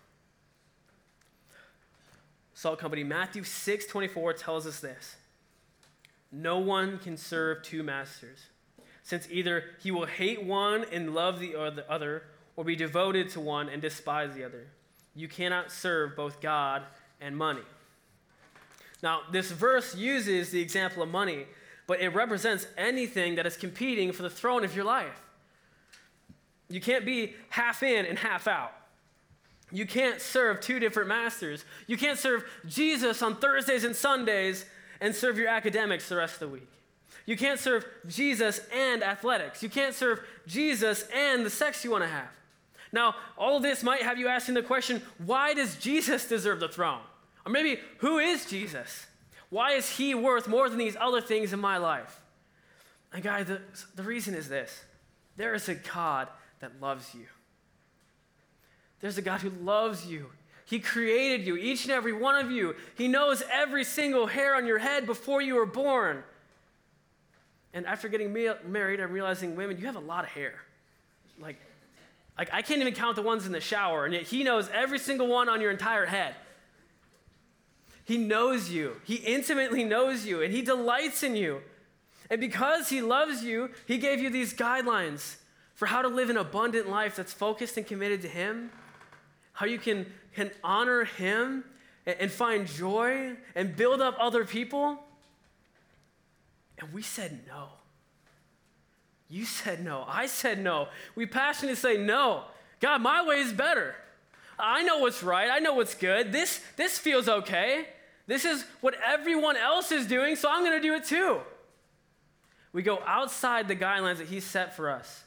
Salt 2.54 2.80
Company, 2.80 3.04
Matthew 3.04 3.44
6 3.44 3.86
24 3.86 4.34
tells 4.34 4.68
us 4.68 4.80
this 4.80 5.16
No 6.32 6.60
one 6.60 7.00
can 7.00 7.18
serve 7.18 7.64
two 7.64 7.84
masters, 7.84 8.40
since 9.04 9.28
either 9.32 9.64
he 9.82 9.92
will 9.92 10.06
hate 10.06 10.44
one 10.44 10.86
and 10.92 11.14
love 11.14 11.40
the 11.40 11.56
other, 11.56 12.24
or 12.56 12.64
be 12.64 12.76
devoted 12.76 13.30
to 13.30 13.40
one 13.40 13.70
and 13.70 13.82
despise 13.82 14.34
the 14.36 14.44
other. 14.44 14.68
You 15.16 15.28
cannot 15.28 15.72
serve 15.72 16.16
both 16.16 16.42
God 16.42 16.84
and 17.22 17.36
money. 17.36 17.62
Now, 19.02 19.22
this 19.32 19.52
verse 19.52 19.96
uses 19.96 20.50
the 20.52 20.62
example 20.62 21.02
of 21.02 21.10
money, 21.10 21.46
but 21.88 22.02
it 22.02 22.10
represents 22.10 22.68
anything 22.78 23.36
that 23.36 23.46
is 23.46 23.56
competing 23.56 24.12
for 24.12 24.24
the 24.24 24.30
throne 24.30 24.64
of 24.64 24.76
your 24.76 24.86
life. 24.86 25.22
You 26.70 26.82
can't 26.82 27.06
be 27.06 27.34
half 27.50 27.82
in 27.82 28.06
and 28.06 28.20
half 28.20 28.48
out. 28.48 28.74
You 29.72 29.86
can't 29.86 30.20
serve 30.22 30.62
two 30.62 30.80
different 30.80 31.10
masters. 31.10 31.64
You 31.88 31.98
can't 31.98 32.18
serve 32.18 32.44
Jesus 32.68 33.22
on 33.22 33.36
Thursdays 33.38 33.84
and 33.84 33.96
Sundays 33.96 34.66
and 35.00 35.16
serve 35.16 35.38
your 35.38 35.48
academics 35.48 36.10
the 36.10 36.16
rest 36.16 36.36
of 36.36 36.40
the 36.40 36.50
week. 36.50 36.70
You 37.26 37.38
can't 37.38 37.60
serve 37.60 37.86
Jesus 38.08 38.62
and 38.74 39.04
athletics. 39.04 39.62
You 39.62 39.70
can't 39.70 39.94
serve 39.94 40.22
Jesus 40.48 41.06
and 41.14 41.46
the 41.46 41.50
sex 41.50 41.84
you 41.84 41.92
want 41.92 42.04
to 42.04 42.10
have. 42.10 42.30
Now, 42.92 43.16
all 43.38 43.58
of 43.58 43.64
this 43.64 43.84
might 43.84 44.02
have 44.02 44.18
you 44.18 44.28
asking 44.28 44.56
the 44.56 44.64
question 44.64 45.02
why 45.24 45.54
does 45.54 45.76
Jesus 45.78 46.28
deserve 46.28 46.60
the 46.60 46.68
throne? 46.68 47.02
Or 47.46 47.52
maybe, 47.52 47.80
who 48.00 48.20
is 48.20 48.46
Jesus? 48.46 49.06
Why 49.50 49.74
is 49.74 49.98
he 49.98 50.14
worth 50.14 50.48
more 50.48 50.70
than 50.70 50.78
these 50.78 50.98
other 51.00 51.22
things 51.22 51.54
in 51.54 51.60
my 51.60 51.78
life? 51.78 52.20
And, 53.14 53.24
guys, 53.24 53.48
the, 53.48 53.62
the 53.96 54.04
reason 54.04 54.36
is 54.36 54.50
this 54.50 54.84
there 55.38 55.54
is 55.54 55.70
a 55.70 55.76
God 55.76 56.28
that 56.60 56.82
loves 56.82 57.14
you. 57.16 57.26
There's 59.00 59.18
a 59.18 59.22
God 59.22 59.42
who 59.42 59.50
loves 59.50 60.06
you. 60.06 60.28
He 60.66 60.80
created 60.80 61.48
you, 61.48 61.56
each 61.58 61.86
and 61.86 61.92
every 61.92 62.14
one 62.14 62.36
of 62.36 62.52
you. 62.52 62.76
He 62.96 63.08
knows 63.08 63.42
every 63.52 63.84
single 63.84 64.28
hair 64.28 64.56
on 64.56 64.68
your 64.68 64.78
head 64.78 65.06
before 65.06 65.42
you 65.42 65.56
were 65.56 65.66
born. 65.66 66.24
And 67.74 67.86
after 67.86 68.08
getting 68.08 68.34
married, 68.34 69.00
I'm 69.00 69.12
realizing, 69.12 69.56
women, 69.56 69.78
you 69.78 69.86
have 69.86 69.96
a 69.96 70.00
lot 70.00 70.24
of 70.24 70.32
hair. 70.32 70.56
Like, 71.40 71.58
like, 72.38 72.54
I 72.54 72.62
can't 72.62 72.80
even 72.80 72.94
count 72.94 73.18
the 73.18 73.22
ones 73.22 73.46
in 73.46 73.52
the 73.52 73.60
shower, 73.60 74.06
and 74.06 74.14
yet 74.14 74.24
He 74.24 74.44
knows 74.46 74.70
every 74.74 74.98
single 74.98 75.28
one 75.28 75.50
on 75.50 75.60
your 75.60 75.72
entire 75.72 76.06
head. 76.06 76.36
He 78.06 78.18
knows 78.18 78.70
you, 78.70 78.96
He 79.04 79.16
intimately 79.16 79.84
knows 79.84 80.26
you, 80.26 80.42
and 80.42 80.54
He 80.54 80.62
delights 80.62 81.22
in 81.22 81.36
you. 81.36 81.62
And 82.30 82.40
because 82.40 82.90
He 82.90 83.02
loves 83.02 83.44
you, 83.44 83.72
He 83.88 83.98
gave 83.98 84.22
you 84.22 84.30
these 84.30 84.54
guidelines 84.54 85.36
for 85.76 85.86
how 85.86 86.02
to 86.02 86.08
live 86.08 86.30
an 86.30 86.38
abundant 86.38 86.90
life 86.90 87.16
that's 87.18 87.34
focused 87.34 87.78
and 87.78 87.86
committed 87.86 88.22
to 88.22 88.30
Him, 88.30 88.72
how 89.54 89.66
you 89.66 89.78
can, 89.78 90.06
can 90.34 90.50
honor 90.64 91.04
Him 91.04 91.66
and, 92.06 92.16
and 92.22 92.32
find 92.32 92.68
joy 92.68 93.36
and 93.54 93.76
build 93.76 94.02
up 94.02 94.16
other 94.18 94.46
people. 94.46 95.04
And 96.80 96.94
we 96.94 97.02
said 97.02 97.42
no. 97.48 97.68
You 99.30 99.46
said 99.46 99.84
no. 99.84 100.06
I 100.08 100.26
said 100.26 100.60
no. 100.64 100.88
We 101.16 101.26
passionately 101.26 101.76
say 101.76 101.98
no. 101.98 102.44
God, 102.80 103.02
my 103.02 103.26
way 103.26 103.40
is 103.40 103.54
better. 103.54 103.96
I 104.58 104.84
know 104.84 105.00
what's 105.00 105.24
right. 105.24 105.50
I 105.50 105.60
know 105.60 105.74
what's 105.74 105.96
good. 105.96 106.32
This, 106.32 106.62
this 106.76 106.98
feels 106.98 107.30
okay. 107.30 107.88
This 108.28 108.46
is 108.46 108.66
what 108.82 108.96
everyone 109.06 109.58
else 109.58 109.92
is 109.92 110.08
doing, 110.08 110.36
so 110.36 110.50
I'm 110.52 110.64
going 110.64 110.80
to 110.80 110.88
do 110.88 110.94
it 110.96 111.04
too. 111.04 111.40
We 112.74 112.84
go 112.84 113.02
outside 113.06 113.68
the 113.68 113.76
guidelines 113.76 114.18
that 114.18 114.28
He 114.28 114.40
set 114.40 114.76
for 114.76 114.90
us, 114.90 115.24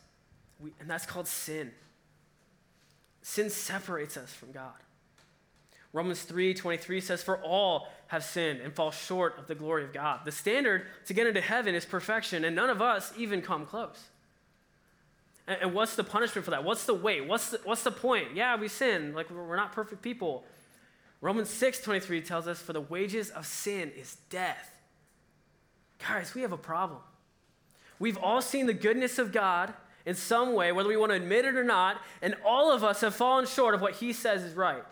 we, 0.60 0.72
and 0.78 0.88
that's 0.88 1.06
called 1.06 1.26
sin. 1.26 1.72
Sin 3.22 3.50
separates 3.50 4.16
us 4.16 4.32
from 4.32 4.52
God. 4.52 4.72
Romans 5.92 6.24
3:23 6.24 7.02
says 7.02 7.22
for 7.22 7.38
all 7.38 7.88
have 8.12 8.22
sinned 8.22 8.60
and 8.60 8.74
fall 8.74 8.90
short 8.90 9.38
of 9.38 9.46
the 9.46 9.54
glory 9.54 9.84
of 9.84 9.92
God. 9.94 10.20
The 10.26 10.32
standard 10.32 10.84
to 11.06 11.14
get 11.14 11.26
into 11.26 11.40
heaven 11.40 11.74
is 11.74 11.86
perfection 11.86 12.44
and 12.44 12.54
none 12.54 12.68
of 12.68 12.82
us 12.82 13.10
even 13.16 13.40
come 13.40 13.64
close. 13.64 13.98
And, 15.46 15.62
and 15.62 15.74
what's 15.74 15.96
the 15.96 16.04
punishment 16.04 16.44
for 16.44 16.50
that? 16.50 16.62
What's 16.62 16.84
the 16.84 16.92
weight? 16.92 17.26
What's 17.26 17.48
the, 17.48 17.60
what's 17.64 17.82
the 17.84 17.90
point? 17.90 18.34
Yeah, 18.34 18.56
we 18.56 18.68
sin, 18.68 19.14
like 19.14 19.30
we're 19.30 19.56
not 19.56 19.72
perfect 19.72 20.02
people. 20.02 20.44
Romans 21.22 21.48
6:23 21.48 22.22
tells 22.22 22.46
us 22.46 22.60
for 22.60 22.74
the 22.74 22.82
wages 22.82 23.30
of 23.30 23.46
sin 23.46 23.90
is 23.96 24.18
death. 24.28 24.70
Guys, 26.06 26.34
we 26.34 26.42
have 26.42 26.52
a 26.52 26.58
problem. 26.58 27.00
We've 27.98 28.18
all 28.18 28.42
seen 28.42 28.66
the 28.66 28.74
goodness 28.74 29.18
of 29.18 29.32
God 29.32 29.72
in 30.04 30.16
some 30.16 30.52
way, 30.52 30.70
whether 30.70 30.88
we 30.90 30.98
want 30.98 31.12
to 31.12 31.16
admit 31.16 31.46
it 31.46 31.56
or 31.56 31.64
not, 31.64 31.96
and 32.20 32.36
all 32.44 32.70
of 32.70 32.84
us 32.84 33.00
have 33.00 33.14
fallen 33.14 33.46
short 33.46 33.74
of 33.74 33.80
what 33.80 33.94
he 33.94 34.12
says 34.12 34.42
is 34.42 34.54
right. 34.54 34.84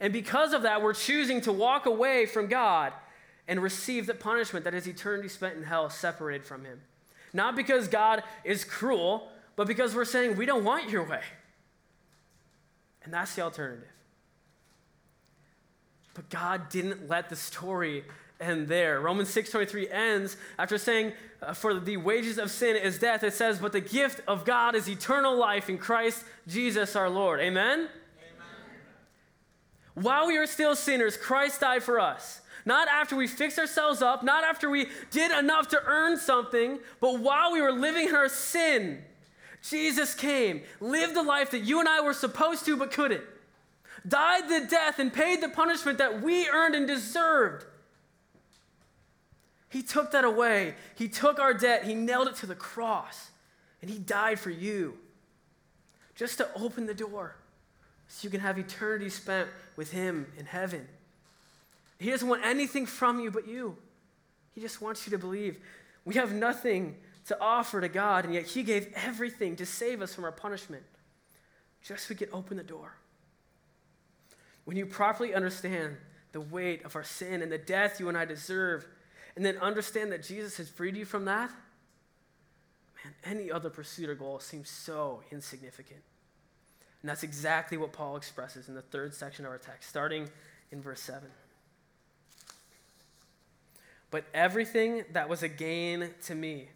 And 0.00 0.12
because 0.12 0.52
of 0.52 0.62
that, 0.62 0.82
we're 0.82 0.94
choosing 0.94 1.40
to 1.42 1.52
walk 1.52 1.86
away 1.86 2.26
from 2.26 2.48
God 2.48 2.92
and 3.48 3.62
receive 3.62 4.06
the 4.06 4.14
punishment 4.14 4.64
that 4.64 4.74
is 4.74 4.86
eternity 4.86 5.28
spent 5.28 5.56
in 5.56 5.62
hell, 5.62 5.90
separated 5.90 6.46
from 6.46 6.64
Him. 6.64 6.80
Not 7.32 7.56
because 7.56 7.88
God 7.88 8.22
is 8.44 8.64
cruel, 8.64 9.28
but 9.56 9.66
because 9.66 9.94
we're 9.94 10.04
saying 10.04 10.36
we 10.36 10.46
don't 10.46 10.64
want 10.64 10.90
your 10.90 11.04
way. 11.04 11.22
And 13.04 13.12
that's 13.12 13.34
the 13.34 13.42
alternative. 13.42 13.88
But 16.14 16.28
God 16.30 16.68
didn't 16.68 17.08
let 17.08 17.30
the 17.30 17.36
story 17.36 18.04
end 18.40 18.68
there. 18.68 19.00
Romans 19.00 19.30
6:23 19.30 19.90
ends 19.90 20.36
after 20.58 20.76
saying 20.76 21.12
uh, 21.40 21.54
for 21.54 21.78
the 21.78 21.96
wages 21.96 22.38
of 22.38 22.50
sin 22.50 22.76
is 22.76 22.98
death. 22.98 23.22
It 23.22 23.32
says, 23.32 23.58
"But 23.58 23.72
the 23.72 23.80
gift 23.80 24.20
of 24.26 24.44
God 24.44 24.74
is 24.74 24.88
eternal 24.88 25.34
life 25.36 25.68
in 25.70 25.78
Christ 25.78 26.24
Jesus 26.46 26.96
our 26.96 27.08
Lord." 27.08 27.40
Amen. 27.40 27.88
While 29.94 30.26
we 30.26 30.38
were 30.38 30.46
still 30.46 30.74
sinners, 30.74 31.16
Christ 31.16 31.60
died 31.60 31.82
for 31.82 32.00
us. 32.00 32.40
Not 32.64 32.88
after 32.88 33.16
we 33.16 33.26
fixed 33.26 33.58
ourselves 33.58 34.02
up, 34.02 34.22
not 34.22 34.44
after 34.44 34.70
we 34.70 34.86
did 35.10 35.36
enough 35.36 35.68
to 35.68 35.82
earn 35.84 36.16
something, 36.16 36.78
but 37.00 37.18
while 37.18 37.52
we 37.52 37.60
were 37.60 37.72
living 37.72 38.08
in 38.08 38.14
our 38.14 38.28
sin, 38.28 39.02
Jesus 39.68 40.14
came, 40.14 40.62
lived 40.80 41.14
the 41.14 41.22
life 41.22 41.50
that 41.50 41.60
you 41.60 41.80
and 41.80 41.88
I 41.88 42.00
were 42.00 42.14
supposed 42.14 42.64
to 42.66 42.76
but 42.76 42.92
couldn't, 42.92 43.24
died 44.06 44.48
the 44.48 44.66
death 44.68 44.98
and 44.98 45.12
paid 45.12 45.40
the 45.40 45.48
punishment 45.48 45.98
that 45.98 46.22
we 46.22 46.48
earned 46.48 46.74
and 46.74 46.86
deserved. 46.86 47.66
He 49.68 49.82
took 49.82 50.12
that 50.12 50.24
away. 50.24 50.74
He 50.94 51.08
took 51.08 51.38
our 51.38 51.54
debt, 51.54 51.84
He 51.84 51.94
nailed 51.94 52.28
it 52.28 52.36
to 52.36 52.46
the 52.46 52.54
cross, 52.54 53.30
and 53.80 53.90
He 53.90 53.98
died 53.98 54.38
for 54.38 54.50
you 54.50 54.98
just 56.14 56.38
to 56.38 56.48
open 56.54 56.86
the 56.86 56.94
door 56.94 57.36
so 58.12 58.26
you 58.26 58.30
can 58.30 58.40
have 58.40 58.58
eternity 58.58 59.08
spent 59.08 59.48
with 59.74 59.90
Him 59.90 60.26
in 60.36 60.44
heaven. 60.44 60.86
He 61.98 62.10
doesn't 62.10 62.28
want 62.28 62.44
anything 62.44 62.84
from 62.84 63.20
you 63.20 63.30
but 63.30 63.48
you. 63.48 63.78
He 64.54 64.60
just 64.60 64.82
wants 64.82 65.06
you 65.06 65.12
to 65.12 65.18
believe. 65.18 65.58
We 66.04 66.16
have 66.16 66.30
nothing 66.30 66.96
to 67.28 67.40
offer 67.40 67.80
to 67.80 67.88
God, 67.88 68.26
and 68.26 68.34
yet 68.34 68.44
He 68.44 68.64
gave 68.64 68.92
everything 68.94 69.56
to 69.56 69.64
save 69.64 70.02
us 70.02 70.14
from 70.14 70.24
our 70.24 70.32
punishment, 70.32 70.82
just 71.82 72.06
so 72.06 72.08
we 72.10 72.16
could 72.16 72.28
open 72.34 72.58
the 72.58 72.62
door. 72.62 72.92
When 74.66 74.76
you 74.76 74.84
properly 74.84 75.32
understand 75.32 75.96
the 76.32 76.40
weight 76.42 76.84
of 76.84 76.94
our 76.94 77.04
sin 77.04 77.40
and 77.40 77.50
the 77.50 77.56
death 77.56 77.98
you 77.98 78.10
and 78.10 78.18
I 78.18 78.26
deserve, 78.26 78.86
and 79.36 79.44
then 79.44 79.56
understand 79.56 80.12
that 80.12 80.22
Jesus 80.22 80.58
has 80.58 80.68
freed 80.68 80.98
you 80.98 81.06
from 81.06 81.24
that, 81.24 81.48
man, 83.02 83.14
any 83.24 83.50
other 83.50 83.70
pursuit 83.70 84.10
or 84.10 84.14
goal 84.14 84.38
seems 84.38 84.68
so 84.68 85.22
insignificant. 85.30 86.02
And 87.02 87.10
that's 87.10 87.24
exactly 87.24 87.76
what 87.76 87.92
Paul 87.92 88.16
expresses 88.16 88.68
in 88.68 88.74
the 88.74 88.82
third 88.82 89.12
section 89.12 89.44
of 89.44 89.50
our 89.50 89.58
text, 89.58 89.88
starting 89.88 90.30
in 90.70 90.80
verse 90.80 91.00
7. 91.00 91.28
But 94.10 94.24
everything 94.32 95.04
that 95.12 95.28
was 95.28 95.42
a 95.42 95.48
gain 95.48 96.10
to 96.26 96.34
me, 96.34 96.68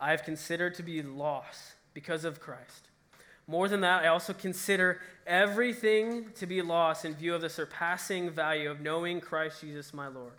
I 0.00 0.10
have 0.10 0.24
considered 0.24 0.74
to 0.74 0.82
be 0.82 1.02
loss 1.02 1.74
because 1.94 2.24
of 2.24 2.40
Christ. 2.40 2.88
More 3.46 3.68
than 3.68 3.80
that, 3.82 4.04
I 4.04 4.08
also 4.08 4.32
consider 4.32 5.00
everything 5.26 6.30
to 6.36 6.46
be 6.46 6.62
lost 6.62 7.04
in 7.04 7.14
view 7.14 7.34
of 7.34 7.42
the 7.42 7.50
surpassing 7.50 8.30
value 8.30 8.70
of 8.70 8.80
knowing 8.80 9.20
Christ 9.20 9.60
Jesus 9.60 9.94
my 9.94 10.08
Lord. 10.08 10.32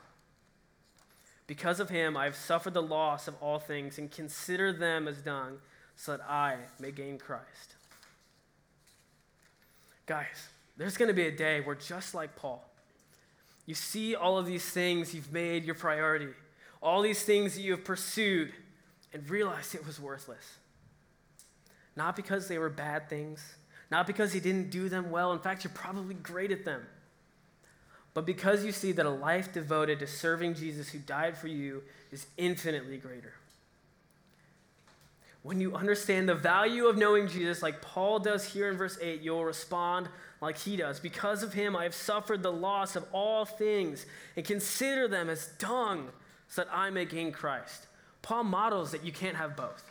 Because 1.48 1.80
of 1.80 1.90
him, 1.90 2.18
I 2.18 2.26
have 2.26 2.36
suffered 2.36 2.74
the 2.74 2.82
loss 2.82 3.28
of 3.28 3.36
all 3.40 3.60
things 3.60 4.00
and 4.00 4.12
consider 4.12 4.74
them 4.74 5.08
as 5.08 5.18
dung 5.18 5.60
so 5.96 6.18
that 6.18 6.30
I 6.30 6.58
may 6.80 6.92
gain 6.92 7.20
Christ. 7.20 7.76
Guys, 10.06 10.50
there's 10.78 10.98
going 10.98 11.08
to 11.08 11.14
be 11.14 11.28
a 11.28 11.32
day 11.32 11.62
where, 11.62 11.76
just 11.76 12.14
like 12.14 12.36
Paul, 12.36 12.64
you 13.66 13.74
see 13.74 14.16
all 14.16 14.38
of 14.38 14.46
these 14.46 14.64
things 14.64 15.14
you've 15.14 15.34
made 15.34 15.66
your 15.66 15.76
priority, 15.76 16.30
all 16.82 17.02
these 17.02 17.24
things 17.24 17.56
that 17.56 17.62
you 17.62 17.72
have 17.72 17.84
pursued, 17.84 18.54
and 19.14 19.28
realize 19.30 19.74
it 19.74 19.86
was 19.86 20.00
worthless. 20.00 20.58
Not 21.96 22.16
because 22.16 22.48
they 22.48 22.60
were 22.60 22.70
bad 22.70 23.10
things, 23.10 23.56
not 23.90 24.06
because 24.06 24.36
you 24.36 24.42
didn't 24.42 24.70
do 24.70 24.90
them 24.90 25.10
well. 25.10 25.32
In 25.32 25.40
fact, 25.40 25.64
you're 25.64 25.74
probably 25.74 26.16
great 26.16 26.52
at 26.52 26.66
them. 26.66 26.86
But 28.14 28.26
because 28.26 28.64
you 28.64 28.72
see 28.72 28.92
that 28.94 29.06
a 29.06 29.10
life 29.10 29.52
devoted 29.52 30.00
to 30.00 30.08
serving 30.08 30.56
Jesus 30.56 30.90
who 30.90 31.00
died 31.00 31.38
for 31.38 31.48
you 31.48 31.84
is 32.12 32.28
infinitely 32.38 32.98
greater. 32.98 33.34
When 35.46 35.62
you 35.62 35.76
understand 35.76 36.28
the 36.28 36.34
value 36.34 36.88
of 36.88 36.98
knowing 36.98 37.28
Jesus, 37.28 37.62
like 37.62 37.80
Paul 37.80 38.18
does 38.18 38.44
here 38.44 38.68
in 38.68 38.78
verse 38.78 38.98
8, 39.00 39.22
you'll 39.22 39.46
respond 39.46 40.10
like 40.42 40.58
he 40.58 40.76
does. 40.76 41.00
Because 41.00 41.44
of 41.44 41.54
him, 41.54 41.76
I 41.76 41.84
have 41.84 41.94
suffered 41.94 42.42
the 42.42 42.52
loss 42.52 42.96
of 42.96 43.06
all 43.12 43.46
things 43.46 44.08
and 44.36 44.44
consider 44.44 45.08
them 45.08 45.30
as 45.30 45.46
dung 45.60 46.08
so 46.48 46.64
that 46.64 46.74
I 46.74 46.90
may 46.90 47.06
gain 47.06 47.32
Christ. 47.32 47.86
Paul 48.24 48.46
models 48.46 48.90
that 48.90 49.06
you 49.06 49.12
can't 49.12 49.36
have 49.36 49.56
both. 49.56 49.84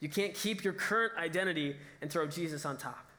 You 0.00 0.08
can't 0.08 0.32
keep 0.32 0.64
your 0.64 0.72
current 0.72 1.12
identity 1.18 1.76
and 2.00 2.10
throw 2.10 2.26
Jesus 2.26 2.64
on 2.64 2.78
top. 2.78 3.10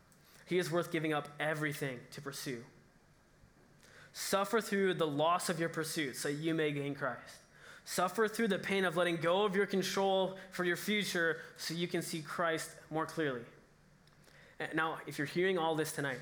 He 0.48 0.58
is 0.58 0.72
worth 0.72 0.92
giving 0.92 1.14
up 1.14 1.30
everything 1.40 2.00
to 2.14 2.20
pursue. 2.20 2.64
Suffer 4.12 4.60
through 4.60 4.96
the 4.96 5.06
loss 5.06 5.50
of 5.50 5.60
your 5.60 5.70
pursuit 5.70 6.16
so 6.16 6.30
you 6.30 6.56
may 6.56 6.72
gain 6.72 6.96
Christ. 6.96 7.43
Suffer 7.86 8.28
through 8.28 8.48
the 8.48 8.60
pain 8.60 8.86
of 8.86 8.96
letting 8.96 9.17
go 9.17 9.43
of 9.43 9.56
your 9.56 9.65
control 9.65 10.38
for 10.52 10.63
your 10.63 10.78
future 10.78 11.38
so 11.58 11.74
you 11.74 11.88
can 11.88 12.02
see 12.02 12.22
Christ 12.22 12.69
more 12.89 13.06
clearly. 13.06 13.41
Now, 14.74 15.00
if 15.08 15.17
you're 15.17 15.28
hearing 15.28 15.58
all 15.58 15.76
this 15.76 15.91
tonight 15.91 16.19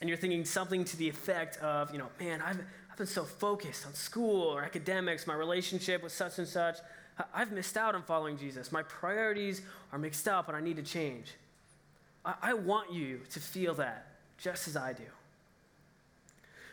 and 0.00 0.08
you're 0.08 0.18
thinking 0.18 0.44
something 0.44 0.84
to 0.84 0.96
the 0.96 1.08
effect 1.08 1.56
of, 1.58 1.90
you 1.90 1.98
know, 1.98 2.08
man, 2.20 2.42
I've, 2.42 2.60
I've 2.90 2.98
been 2.98 3.06
so 3.06 3.24
focused 3.24 3.86
on 3.86 3.94
school 3.94 4.42
or 4.42 4.62
academics, 4.62 5.26
my 5.26 5.34
relationship 5.34 6.02
with 6.02 6.12
such 6.12 6.38
and 6.38 6.46
such, 6.46 6.76
I've 7.32 7.52
missed 7.52 7.76
out 7.76 7.94
on 7.94 8.02
following 8.02 8.36
Jesus. 8.36 8.72
My 8.72 8.82
priorities 8.82 9.62
are 9.92 9.98
mixed 9.98 10.28
up 10.28 10.48
and 10.48 10.56
I 10.56 10.60
need 10.60 10.76
to 10.76 10.82
change. 10.82 11.32
I, 12.24 12.34
I 12.42 12.54
want 12.54 12.92
you 12.92 13.20
to 13.30 13.40
feel 13.40 13.74
that 13.74 14.08
just 14.36 14.68
as 14.68 14.76
I 14.76 14.92
do. 14.92 15.04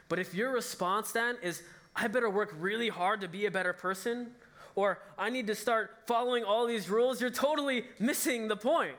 But 0.09 0.19
if 0.19 0.33
your 0.33 0.51
response 0.51 1.13
then 1.13 1.37
is, 1.41 1.63
I 2.01 2.07
better 2.07 2.29
work 2.29 2.55
really 2.57 2.89
hard 2.89 3.21
to 3.21 3.27
be 3.27 3.45
a 3.45 3.51
better 3.51 3.73
person, 3.73 4.31
or 4.73 4.99
I 5.19 5.29
need 5.29 5.45
to 5.47 5.55
start 5.55 5.91
following 6.07 6.43
all 6.43 6.65
these 6.65 6.89
rules, 6.89 7.21
you're 7.21 7.29
totally 7.29 7.85
missing 7.99 8.47
the 8.47 8.55
point. 8.55 8.95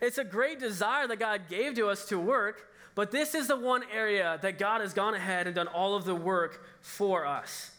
It's 0.00 0.18
a 0.18 0.24
great 0.24 0.60
desire 0.60 1.08
that 1.08 1.18
God 1.18 1.42
gave 1.48 1.74
to 1.74 1.88
us 1.88 2.06
to 2.10 2.18
work, 2.18 2.70
but 2.94 3.10
this 3.10 3.34
is 3.34 3.48
the 3.48 3.56
one 3.56 3.82
area 3.92 4.38
that 4.42 4.58
God 4.58 4.82
has 4.82 4.94
gone 4.94 5.14
ahead 5.14 5.48
and 5.48 5.56
done 5.56 5.66
all 5.66 5.96
of 5.96 6.04
the 6.04 6.14
work 6.14 6.64
for 6.80 7.26
us. 7.26 7.72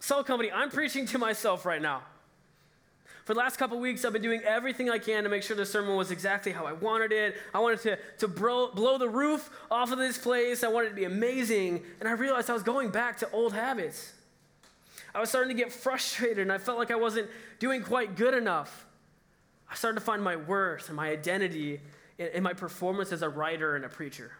Salt 0.00 0.26
Company, 0.26 0.50
I'm 0.50 0.70
preaching 0.70 1.06
to 1.06 1.18
myself 1.18 1.64
right 1.64 1.80
now. 1.80 2.02
For 3.26 3.34
the 3.34 3.40
last 3.40 3.56
couple 3.56 3.80
weeks, 3.80 4.04
I've 4.04 4.12
been 4.12 4.22
doing 4.22 4.40
everything 4.44 4.88
I 4.88 4.98
can 4.98 5.24
to 5.24 5.28
make 5.28 5.42
sure 5.42 5.56
the 5.56 5.66
sermon 5.66 5.96
was 5.96 6.12
exactly 6.12 6.52
how 6.52 6.64
I 6.64 6.72
wanted 6.74 7.10
it. 7.10 7.34
I 7.52 7.58
wanted 7.58 7.80
to, 7.80 7.98
to 8.18 8.28
blow, 8.28 8.70
blow 8.70 8.98
the 8.98 9.08
roof 9.08 9.50
off 9.68 9.90
of 9.90 9.98
this 9.98 10.16
place. 10.16 10.62
I 10.62 10.68
wanted 10.68 10.86
it 10.86 10.90
to 10.90 10.94
be 10.94 11.04
amazing. 11.06 11.82
And 11.98 12.08
I 12.08 12.12
realized 12.12 12.48
I 12.48 12.52
was 12.52 12.62
going 12.62 12.90
back 12.90 13.18
to 13.18 13.30
old 13.32 13.52
habits. 13.52 14.12
I 15.12 15.18
was 15.18 15.28
starting 15.28 15.56
to 15.56 15.60
get 15.60 15.72
frustrated, 15.82 16.38
and 16.38 16.52
I 16.52 16.58
felt 16.58 16.78
like 16.78 16.92
I 16.92 16.96
wasn't 16.96 17.28
doing 17.58 17.82
quite 17.82 18.14
good 18.14 18.32
enough. 18.32 18.86
I 19.68 19.74
started 19.74 19.98
to 19.98 20.06
find 20.06 20.22
my 20.22 20.36
worth 20.36 20.86
and 20.86 20.96
my 20.96 21.10
identity 21.10 21.80
in 22.18 22.44
my 22.44 22.52
performance 22.52 23.10
as 23.10 23.22
a 23.22 23.28
writer 23.28 23.74
and 23.74 23.84
a 23.84 23.88
preacher. 23.88 24.30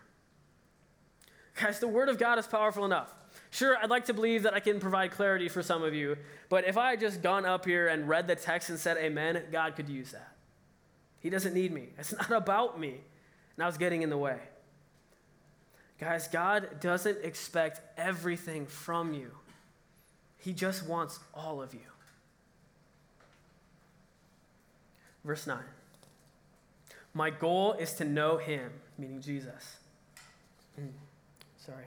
Guys, 1.60 1.80
the 1.80 1.88
Word 1.88 2.08
of 2.08 2.18
God 2.18 2.38
is 2.38 2.46
powerful 2.46 2.84
enough. 2.84 3.12
Sure, 3.50 3.76
I'd 3.76 3.90
like 3.90 4.06
to 4.06 4.14
believe 4.14 4.42
that 4.42 4.54
I 4.54 4.60
can 4.60 4.80
provide 4.80 5.12
clarity 5.12 5.48
for 5.48 5.62
some 5.62 5.82
of 5.82 5.94
you, 5.94 6.16
but 6.48 6.66
if 6.66 6.76
I 6.76 6.90
had 6.90 7.00
just 7.00 7.22
gone 7.22 7.44
up 7.44 7.64
here 7.64 7.88
and 7.88 8.08
read 8.08 8.26
the 8.26 8.36
text 8.36 8.70
and 8.70 8.78
said 8.78 8.96
amen, 8.96 9.44
God 9.52 9.76
could 9.76 9.88
use 9.88 10.12
that. 10.12 10.32
He 11.20 11.30
doesn't 11.30 11.54
need 11.54 11.72
me. 11.72 11.88
It's 11.98 12.12
not 12.12 12.30
about 12.42 12.78
me. 12.78 13.00
And 13.56 13.64
I 13.64 13.66
was 13.66 13.78
getting 13.78 14.02
in 14.02 14.10
the 14.10 14.18
way. 14.18 14.38
Guys, 15.98 16.28
God 16.28 16.80
doesn't 16.80 17.24
expect 17.24 17.80
everything 17.96 18.66
from 18.66 19.14
you, 19.14 19.32
He 20.38 20.52
just 20.52 20.86
wants 20.86 21.18
all 21.34 21.62
of 21.62 21.72
you. 21.72 21.80
Verse 25.24 25.46
9 25.46 25.58
My 27.14 27.30
goal 27.30 27.72
is 27.72 27.94
to 27.94 28.04
know 28.04 28.36
Him, 28.36 28.70
meaning 28.98 29.20
Jesus. 29.20 29.76
Mm, 30.78 30.90
sorry 31.56 31.86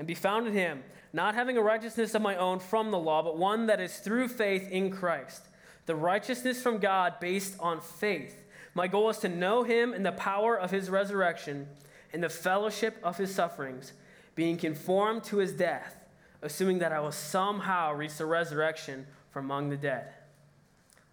and 0.00 0.06
be 0.06 0.14
found 0.14 0.46
in 0.46 0.54
him, 0.54 0.82
not 1.12 1.34
having 1.34 1.58
a 1.58 1.62
righteousness 1.62 2.14
of 2.14 2.22
my 2.22 2.34
own 2.34 2.58
from 2.58 2.90
the 2.90 2.98
law, 2.98 3.22
but 3.22 3.36
one 3.36 3.66
that 3.66 3.82
is 3.82 3.98
through 3.98 4.28
faith 4.28 4.66
in 4.70 4.90
Christ, 4.90 5.46
the 5.84 5.94
righteousness 5.94 6.62
from 6.62 6.78
God 6.78 7.20
based 7.20 7.54
on 7.60 7.82
faith. 7.82 8.42
My 8.72 8.88
goal 8.88 9.10
is 9.10 9.18
to 9.18 9.28
know 9.28 9.62
him 9.62 9.92
in 9.92 10.02
the 10.02 10.12
power 10.12 10.58
of 10.58 10.70
his 10.70 10.88
resurrection, 10.88 11.68
in 12.14 12.22
the 12.22 12.30
fellowship 12.30 12.96
of 13.02 13.18
his 13.18 13.34
sufferings, 13.34 13.92
being 14.34 14.56
conformed 14.56 15.22
to 15.24 15.36
his 15.36 15.52
death, 15.52 15.94
assuming 16.40 16.78
that 16.78 16.92
I 16.92 17.00
will 17.00 17.12
somehow 17.12 17.92
reach 17.92 18.14
the 18.14 18.24
resurrection 18.24 19.06
from 19.28 19.44
among 19.44 19.68
the 19.68 19.76
dead. 19.76 20.14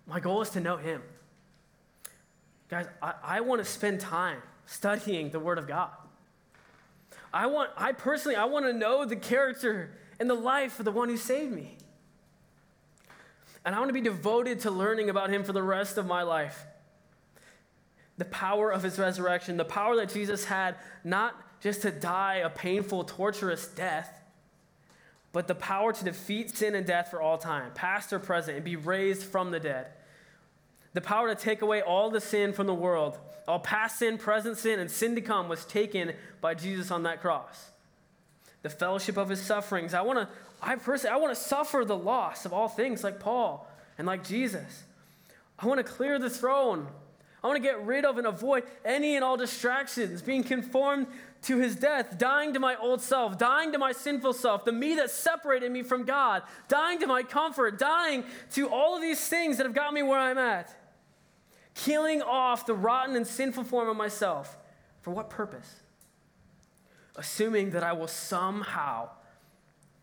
My 0.06 0.22
goal 0.22 0.42
is 0.42 0.50
to 0.52 0.62
know 0.62 0.78
him. 0.78 1.02
Guys, 2.70 2.88
I, 3.02 3.16
I 3.22 3.42
want 3.42 3.60
to 3.60 3.70
spend 3.70 4.00
time 4.00 4.42
studying 4.66 5.32
the 5.32 5.42
Word 5.42 5.58
of 5.58 5.68
God. 5.68 5.92
I 7.34 7.48
want, 7.48 7.72
I 7.78 7.92
personally, 7.92 8.36
I 8.36 8.46
want 8.46 8.66
to 8.66 8.74
know 8.74 9.06
the 9.06 9.16
character 9.16 9.92
and 10.20 10.30
the 10.30 10.36
life 10.36 10.80
of 10.80 10.86
the 10.86 10.92
one 10.92 11.10
who 11.10 11.18
saved 11.18 11.54
me. 11.54 11.78
And 13.66 13.76
I 13.76 13.80
want 13.80 13.90
to 13.90 13.94
be 13.94 14.02
devoted 14.02 14.62
to 14.62 14.72
learning 14.72 15.10
about 15.10 15.30
him 15.30 15.44
for 15.44 15.54
the 15.54 15.62
rest 15.62 15.98
of 15.98 16.06
my 16.06 16.24
life. 16.24 16.66
The 18.18 18.26
power 18.26 18.72
of 18.72 18.82
his 18.82 18.98
resurrection, 18.98 19.58
the 19.58 19.66
power 19.66 19.96
that 19.98 20.14
Jesus 20.14 20.46
had 20.46 20.76
not 21.04 21.36
just 21.60 21.82
to 21.82 21.92
die 21.92 22.36
a 22.36 22.50
painful, 22.50 23.04
torturous 23.04 23.68
death, 23.68 24.22
but 25.34 25.48
the 25.48 25.56
power 25.56 25.92
to 25.94 26.04
defeat 26.04 26.56
sin 26.56 26.76
and 26.76 26.86
death 26.86 27.12
for 27.12 27.22
all 27.22 27.38
time, 27.38 27.72
past 27.76 28.14
or 28.14 28.20
present, 28.20 28.56
and 28.56 28.66
be 28.66 28.76
raised 28.76 29.24
from 29.24 29.52
the 29.52 29.60
dead. 29.60 29.88
The 30.98 31.02
power 31.02 31.28
to 31.28 31.36
take 31.36 31.62
away 31.62 31.84
all 31.84 32.10
the 32.10 32.20
sin 32.20 32.54
from 32.54 32.66
the 32.66 32.74
world 32.74 33.20
all 33.48 33.60
past 33.60 34.00
sin, 34.00 34.18
present 34.18 34.58
sin, 34.58 34.80
and 34.80 34.90
sin 34.90 35.14
to 35.14 35.22
come 35.22 35.48
was 35.48 35.64
taken 35.64 36.14
by 36.42 36.56
Jesus 36.56 36.90
on 36.90 37.04
that 37.04 37.22
cross. 37.22 37.70
The 38.64 38.72
fellowship 38.72 39.16
of 39.16 39.30
his 39.30 39.40
sufferings. 39.40 39.94
I 39.94 40.02
want 40.02 40.18
to, 40.18 40.28
I 40.60 40.76
personally, 40.76 41.14
I 41.14 41.18
want 41.18 41.38
to 41.38 41.40
suffer 41.40 41.86
the 41.86 41.96
loss 41.96 42.46
of 42.46 42.52
all 42.52 42.68
things 42.68 43.04
like 43.04 43.20
Paul 43.20 43.70
and 44.00 44.08
like 44.08 44.24
Jesus. 44.24 44.86
I 45.60 45.68
want 45.68 45.78
to 45.78 45.84
clear 45.84 46.18
the 46.18 46.32
throne. 46.32 46.88
I 47.44 47.48
want 47.48 47.58
to 47.58 47.64
get 47.64 47.80
rid 47.86 48.04
of 48.04 48.18
and 48.18 48.26
avoid 48.26 48.64
any 48.84 49.16
and 49.16 49.24
all 49.24 49.38
distractions, 49.38 50.24
being 50.24 50.44
conformed 50.44 51.06
to 51.44 51.60
his 51.60 51.76
death, 51.76 52.18
dying 52.18 52.54
to 52.54 52.60
my 52.60 52.76
old 52.78 53.04
self, 53.04 53.38
dying 53.38 53.72
to 53.74 53.78
my 53.78 53.92
sinful 53.92 54.34
self, 54.34 54.66
the 54.66 54.72
me 54.72 54.96
that 54.96 55.12
separated 55.12 55.72
me 55.72 55.84
from 55.84 56.06
God, 56.06 56.42
dying 56.68 57.00
to 57.02 57.06
my 57.06 57.22
comfort, 57.22 57.78
dying 57.78 58.24
to 58.54 58.68
all 58.68 58.96
of 58.96 59.04
these 59.04 59.26
things 59.30 59.58
that 59.58 59.68
have 59.68 59.76
got 59.76 59.94
me 59.94 60.02
where 60.02 60.18
I'm 60.18 60.40
at 60.40 60.76
killing 61.78 62.22
off 62.22 62.66
the 62.66 62.74
rotten 62.74 63.16
and 63.16 63.26
sinful 63.26 63.64
form 63.64 63.88
of 63.88 63.96
myself. 63.96 64.58
For 65.02 65.12
what 65.12 65.30
purpose? 65.30 65.82
Assuming 67.16 67.72
that 67.72 67.84
I 67.84 67.94
will 67.94 68.08
somehow, 68.08 69.10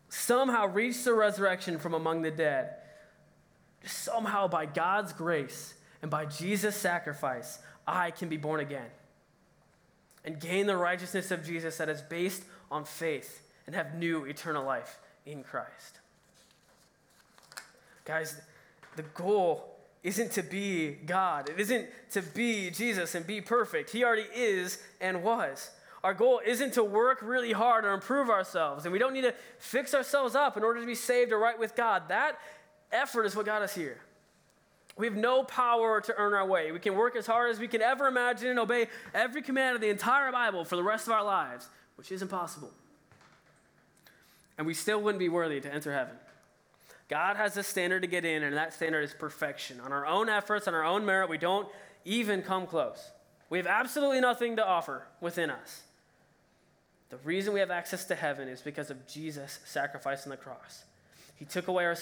somehow 0.09 0.67
reach 0.67 1.03
the 1.03 1.13
resurrection 1.13 1.77
from 1.77 1.93
among 1.93 2.21
the 2.21 2.31
dead. 2.31 2.75
Just 3.83 3.99
somehow, 3.99 4.47
by 4.47 4.65
God's 4.65 5.13
grace 5.13 5.75
and 6.01 6.09
by 6.09 6.25
Jesus' 6.25 6.75
sacrifice, 6.75 7.59
I 7.85 8.11
can 8.11 8.29
be 8.29 8.37
born 8.37 8.61
again 8.61 8.89
and 10.23 10.39
gain 10.39 10.65
the 10.65 10.77
righteousness 10.77 11.29
of 11.29 11.45
Jesus 11.45 11.77
that 11.77 11.89
is 11.89 12.01
based 12.01 12.43
on 12.71 12.83
faith 12.83 13.41
and 13.67 13.75
have 13.75 13.95
new 13.95 14.25
eternal 14.25 14.65
life 14.65 14.97
in 15.25 15.43
Christ. 15.43 15.99
Guys, 18.05 18.41
the 18.95 19.03
goal 19.03 19.74
isn't 20.05 20.31
to 20.33 20.43
be 20.43 20.91
God. 20.91 21.49
It 21.49 21.59
isn't 21.59 21.87
to 22.11 22.21
be 22.21 22.69
Jesus 22.69 23.15
and 23.15 23.25
be 23.25 23.41
perfect. 23.41 23.89
He 23.89 24.03
already 24.03 24.27
is 24.35 24.77
and 25.01 25.23
was. 25.23 25.71
Our 26.03 26.13
goal 26.13 26.41
isn't 26.45 26.73
to 26.75 26.83
work 26.83 27.17
really 27.23 27.51
hard 27.51 27.85
or 27.85 27.91
improve 27.91 28.29
ourselves, 28.29 28.85
and 28.85 28.93
we 28.93 28.99
don't 28.99 29.13
need 29.13 29.23
to 29.23 29.33
fix 29.57 29.95
ourselves 29.95 30.35
up 30.35 30.57
in 30.57 30.63
order 30.63 30.79
to 30.79 30.85
be 30.85 30.93
saved 30.93 31.31
or 31.31 31.39
right 31.39 31.57
with 31.57 31.75
God. 31.75 32.03
That 32.09 32.37
effort 32.91 33.25
is 33.25 33.35
what 33.35 33.47
got 33.47 33.63
us 33.63 33.73
here. 33.73 33.97
We 34.95 35.07
have 35.07 35.15
no 35.15 35.43
power 35.43 35.99
to 36.01 36.13
earn 36.15 36.35
our 36.35 36.45
way. 36.45 36.71
We 36.71 36.79
can 36.79 36.95
work 36.95 37.15
as 37.15 37.25
hard 37.25 37.49
as 37.49 37.59
we 37.59 37.67
can 37.67 37.81
ever 37.81 38.05
imagine 38.05 38.49
and 38.49 38.59
obey 38.59 38.85
every 39.15 39.41
command 39.41 39.73
of 39.73 39.81
the 39.81 39.89
entire 39.89 40.31
Bible 40.31 40.65
for 40.65 40.75
the 40.75 40.83
rest 40.83 41.07
of 41.07 41.13
our 41.13 41.23
lives, 41.23 41.67
which 41.95 42.11
is 42.11 42.21
impossible. 42.21 42.71
And 44.59 44.67
we 44.67 44.75
still 44.75 45.01
wouldn't 45.01 45.19
be 45.19 45.29
worthy 45.29 45.59
to 45.61 45.73
enter 45.73 45.91
heaven. 45.91 46.15
God 47.07 47.37
has 47.37 47.55
a 47.57 47.63
standard 47.63 48.01
to 48.01 48.07
get 48.07 48.25
in, 48.25 48.43
and 48.43 48.55
that 48.57 48.73
standard 48.73 49.01
is 49.01 49.13
perfection. 49.13 49.79
On 49.79 49.91
our 49.91 50.05
own 50.05 50.27
efforts, 50.27 50.67
on 50.67 50.73
our 50.73 50.83
own 50.83 51.05
merit, 51.05 51.29
we 51.29 51.37
don't 51.37 51.67
even 52.03 52.41
come 52.41 52.65
close. 52.65 53.11
We 53.49 53.59
have 53.59 53.67
absolutely 53.67 54.21
nothing 54.21 54.55
to 54.55 54.65
offer 54.65 55.05
within 55.21 55.51
us. 55.51 55.83
The 57.09 57.17
reason 57.17 57.53
we 57.53 57.59
have 57.59 57.71
access 57.71 58.05
to 58.05 58.15
heaven 58.15 58.47
is 58.47 58.61
because 58.61 58.89
of 58.89 59.07
Jesus' 59.07 59.59
sacrifice 59.65 60.25
on 60.25 60.31
the 60.31 60.37
cross. 60.37 60.83
He 61.35 61.45
took 61.45 61.67
away 61.67 61.85
our, 61.85 61.95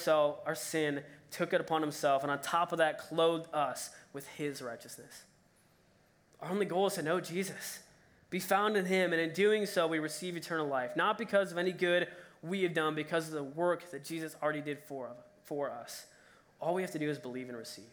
our 0.46 0.56
sin, 0.56 1.02
took 1.32 1.54
it 1.54 1.60
upon 1.60 1.82
himself, 1.82 2.24
and 2.24 2.32
on 2.32 2.40
top 2.42 2.72
of 2.72 2.78
that, 2.78 3.00
clothed 3.00 3.54
us 3.54 3.90
with 4.14 4.28
his 4.30 4.62
righteousness. 4.62 5.24
Our 6.42 6.52
only 6.52 6.66
goal 6.66 6.88
is 6.88 6.96
to 6.96 7.02
know 7.02 7.20
Jesus, 7.20 7.80
be 8.30 8.40
found 8.40 8.78
in 8.78 8.86
him, 8.86 9.12
and 9.12 9.22
in 9.22 9.34
doing 9.34 9.66
so, 9.66 9.88
we 9.88 10.00
receive 10.00 10.38
eternal 10.38 10.68
life, 10.68 10.96
not 10.96 11.18
because 11.18 11.52
of 11.52 11.58
any 11.58 11.72
good 11.72 12.08
we 12.44 12.64
have 12.64 12.74
done, 12.74 12.94
because 12.94 13.28
of 13.28 13.34
the 13.34 13.44
work 13.44 13.90
that 13.92 14.04
Jesus 14.04 14.36
already 14.44 14.62
did 14.62 14.80
for, 14.80 15.12
for 15.44 15.72
us. 15.72 16.06
All 16.60 16.74
we 16.74 16.82
have 16.82 16.92
to 16.92 17.00
do 17.00 17.10
is 17.10 17.18
believe 17.18 17.50
and 17.50 17.58
receive. 17.58 17.86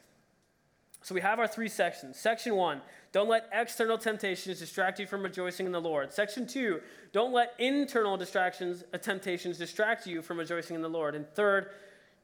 So 1.03 1.15
we 1.15 1.21
have 1.23 1.39
our 1.39 1.47
three 1.47 1.69
sections. 1.69 2.19
Section 2.19 2.57
one, 2.57 2.83
don't 3.13 3.29
let 3.29 3.49
external 3.53 3.97
temptations 3.97 4.59
distract 4.59 5.01
you 5.01 5.07
from 5.07 5.23
rejoicing 5.23 5.67
in 5.67 5.73
the 5.73 5.81
Lord. 5.81 6.13
Section 6.13 6.47
two, 6.47 6.81
don't 7.13 7.33
let 7.33 7.55
internal 7.59 8.17
distractions, 8.17 8.85
uh, 8.93 8.99
temptations 8.99 9.57
distract 9.57 10.07
you 10.07 10.21
from 10.21 10.39
rejoicing 10.39 10.77
in 10.77 10.83
the 10.83 10.91
Lord. 10.91 11.15
And 11.15 11.27
third, 11.35 11.71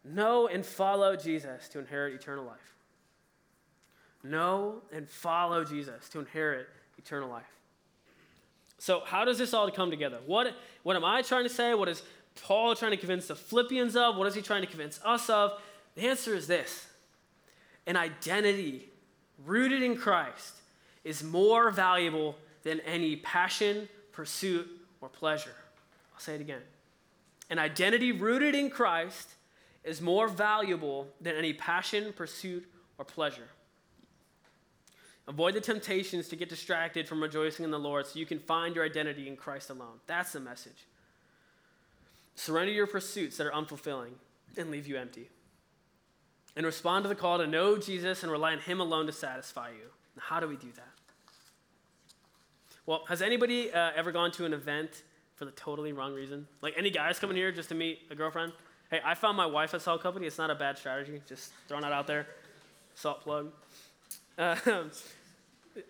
know 0.05 0.47
and 0.47 0.65
follow 0.65 1.17
Jesus 1.17 1.69
to 1.69 1.79
inherit 1.79 2.15
eternal 2.15 2.45
life. 2.45 2.75
Know 4.23 4.83
and 4.93 5.09
follow 5.09 5.65
Jesus 5.65 6.09
to 6.11 6.19
inherit 6.19 6.67
eternal 6.99 7.31
life. 7.31 7.45
So, 8.79 9.01
how 9.07 9.25
does 9.25 9.39
this 9.39 9.55
all 9.55 9.71
come 9.71 9.91
together? 9.91 10.19
What, 10.27 10.55
what 10.83 10.97
am 10.97 11.05
I 11.05 11.23
trying 11.23 11.45
to 11.45 11.51
say? 11.51 11.73
What 11.73 11.89
is 11.89 12.03
Paul 12.43 12.75
trying 12.75 12.93
to 12.93 12.97
convince 12.97 13.29
the 13.29 13.37
Philippians 13.37 13.97
of? 13.97 14.17
What 14.17 14.27
is 14.27 14.35
he 14.35 14.43
trying 14.43 14.63
to 14.63 14.67
convince 14.67 15.01
us 15.05 15.29
of? 15.31 15.61
The 15.95 16.09
answer 16.09 16.35
is 16.35 16.47
this 16.47 16.87
an 17.87 17.97
identity 17.97 18.89
rooted 19.45 19.83
in 19.83 19.97
Christ 19.97 20.55
is 21.05 21.23
more 21.23 21.71
valuable 21.71 22.37
than 22.63 22.81
any 22.81 23.17
passion, 23.17 23.89
pursuit, 24.13 24.69
or 25.01 25.09
pleasure. 25.09 25.55
I'll 26.15 26.21
say 26.21 26.35
it 26.35 26.41
again. 26.41 26.63
An 27.49 27.59
identity 27.59 28.13
rooted 28.13 28.55
in 28.55 28.71
Christ 28.71 29.29
is 29.85 30.01
more 30.01 30.27
valuable 30.27 31.09
than 31.21 31.37
any 31.37 31.53
passion, 31.53 32.13
pursuit, 32.13 32.67
or 32.99 33.05
pleasure. 33.05 33.49
Avoid 35.29 35.55
the 35.55 35.61
temptations 35.61 36.29
to 36.29 36.37
get 36.37 36.49
distracted 36.49 37.09
from 37.09 37.23
rejoicing 37.23 37.65
in 37.65 37.71
the 37.71 37.79
Lord 37.79 38.07
so 38.07 38.19
you 38.19 38.27
can 38.27 38.39
find 38.39 38.75
your 38.75 38.85
identity 38.85 39.29
in 39.29 39.37
Christ 39.37 39.71
alone. 39.71 40.01
That's 40.07 40.33
the 40.33 40.41
message. 40.41 40.87
Surrender 42.37 42.73
your 42.73 42.87
pursuits 42.87 43.39
that 43.39 43.47
are 43.47 43.53
unfulfilling 43.53 44.13
and 44.57 44.71
leave 44.71 44.87
you 44.87 44.97
empty 44.97 45.29
and 46.57 46.65
respond 46.65 47.05
to 47.05 47.09
the 47.09 47.15
call 47.15 47.39
to 47.39 47.47
know 47.47 47.77
Jesus 47.77 48.23
and 48.23 48.33
rely 48.33 48.53
on 48.53 48.59
Him 48.61 48.81
alone 48.81 49.07
to 49.07 49.13
satisfy 49.13 49.71
you. 49.71 49.91
how 50.19 50.41
do 50.41 50.49
we 50.49 50.57
do 50.57 50.73
that? 50.77 50.89
Well, 52.87 53.03
has 53.09 53.21
anybody 53.21 53.73
uh, 53.73 53.91
ever 53.97 54.13
gone 54.13 54.31
to 54.33 54.47
an 54.47 54.53
event 54.53 55.03
for 55.35 55.45
the 55.45 55.51
totally 55.51 55.93
wrong 55.93 56.15
reason? 56.15 56.47
Like 56.63 56.75
any 56.77 56.89
guys 56.89 57.19
coming 57.19 57.37
here 57.37 57.53
just 57.53 57.69
to 57.71 57.75
meet 57.75 57.99
a 58.11 58.15
girlfriend? 58.15 58.53
Hey, 58.91 59.01
I 59.05 59.15
found 59.15 59.37
my 59.37 59.47
wife 59.47 59.75
at 59.75 59.83
Salt 59.83 60.03
Company. 60.03 60.27
It's 60.27 60.39
not 60.39 60.51
a 60.51 60.55
bad 60.55 60.79
strategy. 60.79 61.21
Just 61.29 61.53
throwing 61.69 61.83
that 61.83 61.93
out 61.93 62.07
there. 62.07 62.27
Salt 62.95 63.23
plug. 63.23 63.51
Uh, 64.39 64.57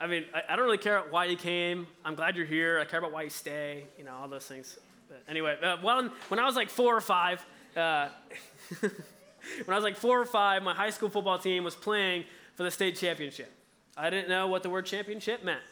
I 0.01 0.07
mean, 0.07 0.25
I, 0.35 0.43
I, 0.49 0.57
don't 0.57 0.65
really 0.65 0.79
care 0.79 1.03
why 1.11 1.27
you 1.27 1.37
came. 1.37 1.87
I'm 2.05 2.15
glad 2.15 2.35
you're 2.35 2.47
here. 2.47 2.81
I 2.81 2.87
care 2.87 2.99
about 2.99 3.13
why 3.13 3.23
you 3.23 3.31
stay. 3.31 3.85
You 3.99 4.05
know, 4.05 4.15
all 4.15 4.27
those 4.27 4.47
things. 4.47 4.79
But 5.09 5.23
anyway, 5.29 5.57
uh, 5.63 5.77
when, 5.79 6.39
I 6.39 6.45
was 6.45 6.57
like 6.57 6.69
four 6.69 6.97
or 6.97 7.01
five, 7.01 7.45
uh, 7.77 8.09
when 8.81 8.91
I 9.69 9.75
was 9.75 9.85
like 9.85 9.97
four 9.97 10.21
or 10.21 10.27
five, 10.27 10.63
my 10.63 10.75
high 10.75 10.91
school 10.91 11.09
football 11.09 11.39
team 11.39 11.65
was 11.65 11.75
playing 11.75 12.25
for 12.55 12.63
the 12.63 12.71
state 12.71 12.97
championship. 12.97 13.53
I 13.97 14.11
didn't 14.11 14.29
know 14.29 14.49
what 14.49 14.63
the 14.63 14.71
word 14.71 14.87
championship 14.87 15.45
meant. 15.45 15.63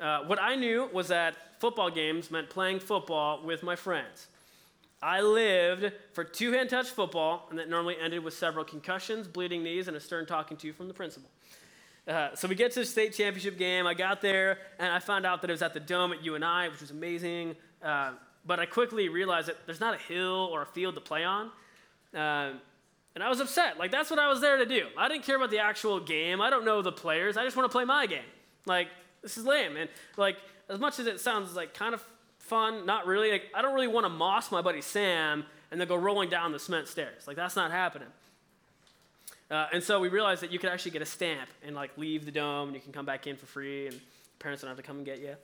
Uh, 0.00 0.20
what 0.20 0.40
I 0.40 0.54
knew 0.54 0.88
was 0.92 1.08
that 1.08 1.60
football 1.60 1.90
games 1.90 2.30
meant 2.30 2.50
playing 2.50 2.80
football 2.80 3.42
with 3.42 3.62
my 3.62 3.76
friends. 3.76 4.28
I 5.00 5.20
lived 5.20 5.92
for 6.12 6.24
two 6.24 6.52
hand 6.52 6.70
touch 6.70 6.88
football, 6.88 7.46
and 7.50 7.58
that 7.58 7.68
normally 7.68 7.96
ended 8.00 8.24
with 8.24 8.34
several 8.34 8.64
concussions, 8.64 9.28
bleeding 9.28 9.62
knees, 9.62 9.86
and 9.86 9.96
a 9.96 10.00
stern 10.00 10.26
talking 10.26 10.56
to 10.58 10.72
from 10.72 10.88
the 10.88 10.94
principal. 10.94 11.30
Uh, 12.06 12.34
so 12.34 12.48
we 12.48 12.54
get 12.54 12.72
to 12.72 12.80
the 12.80 12.86
state 12.86 13.12
championship 13.12 13.58
game. 13.58 13.86
I 13.86 13.94
got 13.94 14.22
there, 14.22 14.58
and 14.78 14.90
I 14.90 14.98
found 14.98 15.26
out 15.26 15.42
that 15.42 15.50
it 15.50 15.52
was 15.52 15.62
at 15.62 15.74
the 15.74 15.80
Dome 15.80 16.12
at 16.12 16.24
UNI, 16.24 16.68
which 16.70 16.80
was 16.80 16.90
amazing. 16.90 17.54
Uh, 17.82 18.12
but 18.46 18.58
I 18.60 18.66
quickly 18.66 19.08
realized 19.08 19.48
that 19.48 19.56
there's 19.66 19.80
not 19.80 19.94
a 19.94 19.98
hill 19.98 20.48
or 20.52 20.62
a 20.62 20.66
field 20.66 20.94
to 20.94 21.00
play 21.00 21.24
on. 21.24 21.50
Uh, 22.14 22.52
and 23.14 23.24
I 23.24 23.28
was 23.28 23.40
upset. 23.40 23.78
Like, 23.78 23.90
that's 23.90 24.10
what 24.10 24.18
I 24.18 24.28
was 24.28 24.40
there 24.40 24.58
to 24.58 24.66
do. 24.66 24.86
I 24.96 25.08
didn't 25.08 25.24
care 25.24 25.36
about 25.36 25.50
the 25.50 25.58
actual 25.58 25.98
game. 25.98 26.40
I 26.40 26.50
don't 26.50 26.64
know 26.64 26.82
the 26.82 26.92
players. 26.92 27.36
I 27.36 27.44
just 27.44 27.56
want 27.56 27.68
to 27.68 27.72
play 27.72 27.84
my 27.84 28.06
game. 28.06 28.20
Like, 28.64 28.88
this 29.22 29.36
is 29.36 29.44
lame. 29.44 29.76
And, 29.76 29.90
like, 30.16 30.36
as 30.68 30.78
much 30.78 30.98
as 30.98 31.06
it 31.06 31.20
sounds 31.20 31.54
like 31.56 31.74
kind 31.74 31.94
of 31.94 32.04
fun, 32.38 32.86
not 32.86 33.06
really. 33.06 33.30
Like, 33.32 33.46
I 33.54 33.62
don't 33.62 33.74
really 33.74 33.88
want 33.88 34.04
to 34.06 34.10
moss 34.10 34.52
my 34.52 34.62
buddy 34.62 34.82
Sam 34.82 35.44
and 35.70 35.80
then 35.80 35.88
go 35.88 35.96
rolling 35.96 36.30
down 36.30 36.52
the 36.52 36.58
cement 36.58 36.88
stairs. 36.88 37.26
Like, 37.26 37.36
that's 37.36 37.56
not 37.56 37.70
happening. 37.70 38.08
Uh, 39.50 39.66
and 39.72 39.82
so 39.82 39.98
we 39.98 40.08
realized 40.08 40.42
that 40.42 40.52
you 40.52 40.58
could 40.58 40.70
actually 40.70 40.92
get 40.92 41.02
a 41.02 41.06
stamp 41.06 41.48
and, 41.64 41.74
like, 41.74 41.96
leave 41.96 42.24
the 42.24 42.30
dome 42.30 42.68
and 42.68 42.76
you 42.76 42.80
can 42.80 42.92
come 42.92 43.06
back 43.06 43.26
in 43.26 43.36
for 43.36 43.46
free 43.46 43.88
and 43.88 44.00
parents 44.38 44.62
don't 44.62 44.68
have 44.68 44.76
to 44.76 44.82
come 44.82 44.98
and 44.98 45.06
get 45.06 45.18
you. 45.18 45.34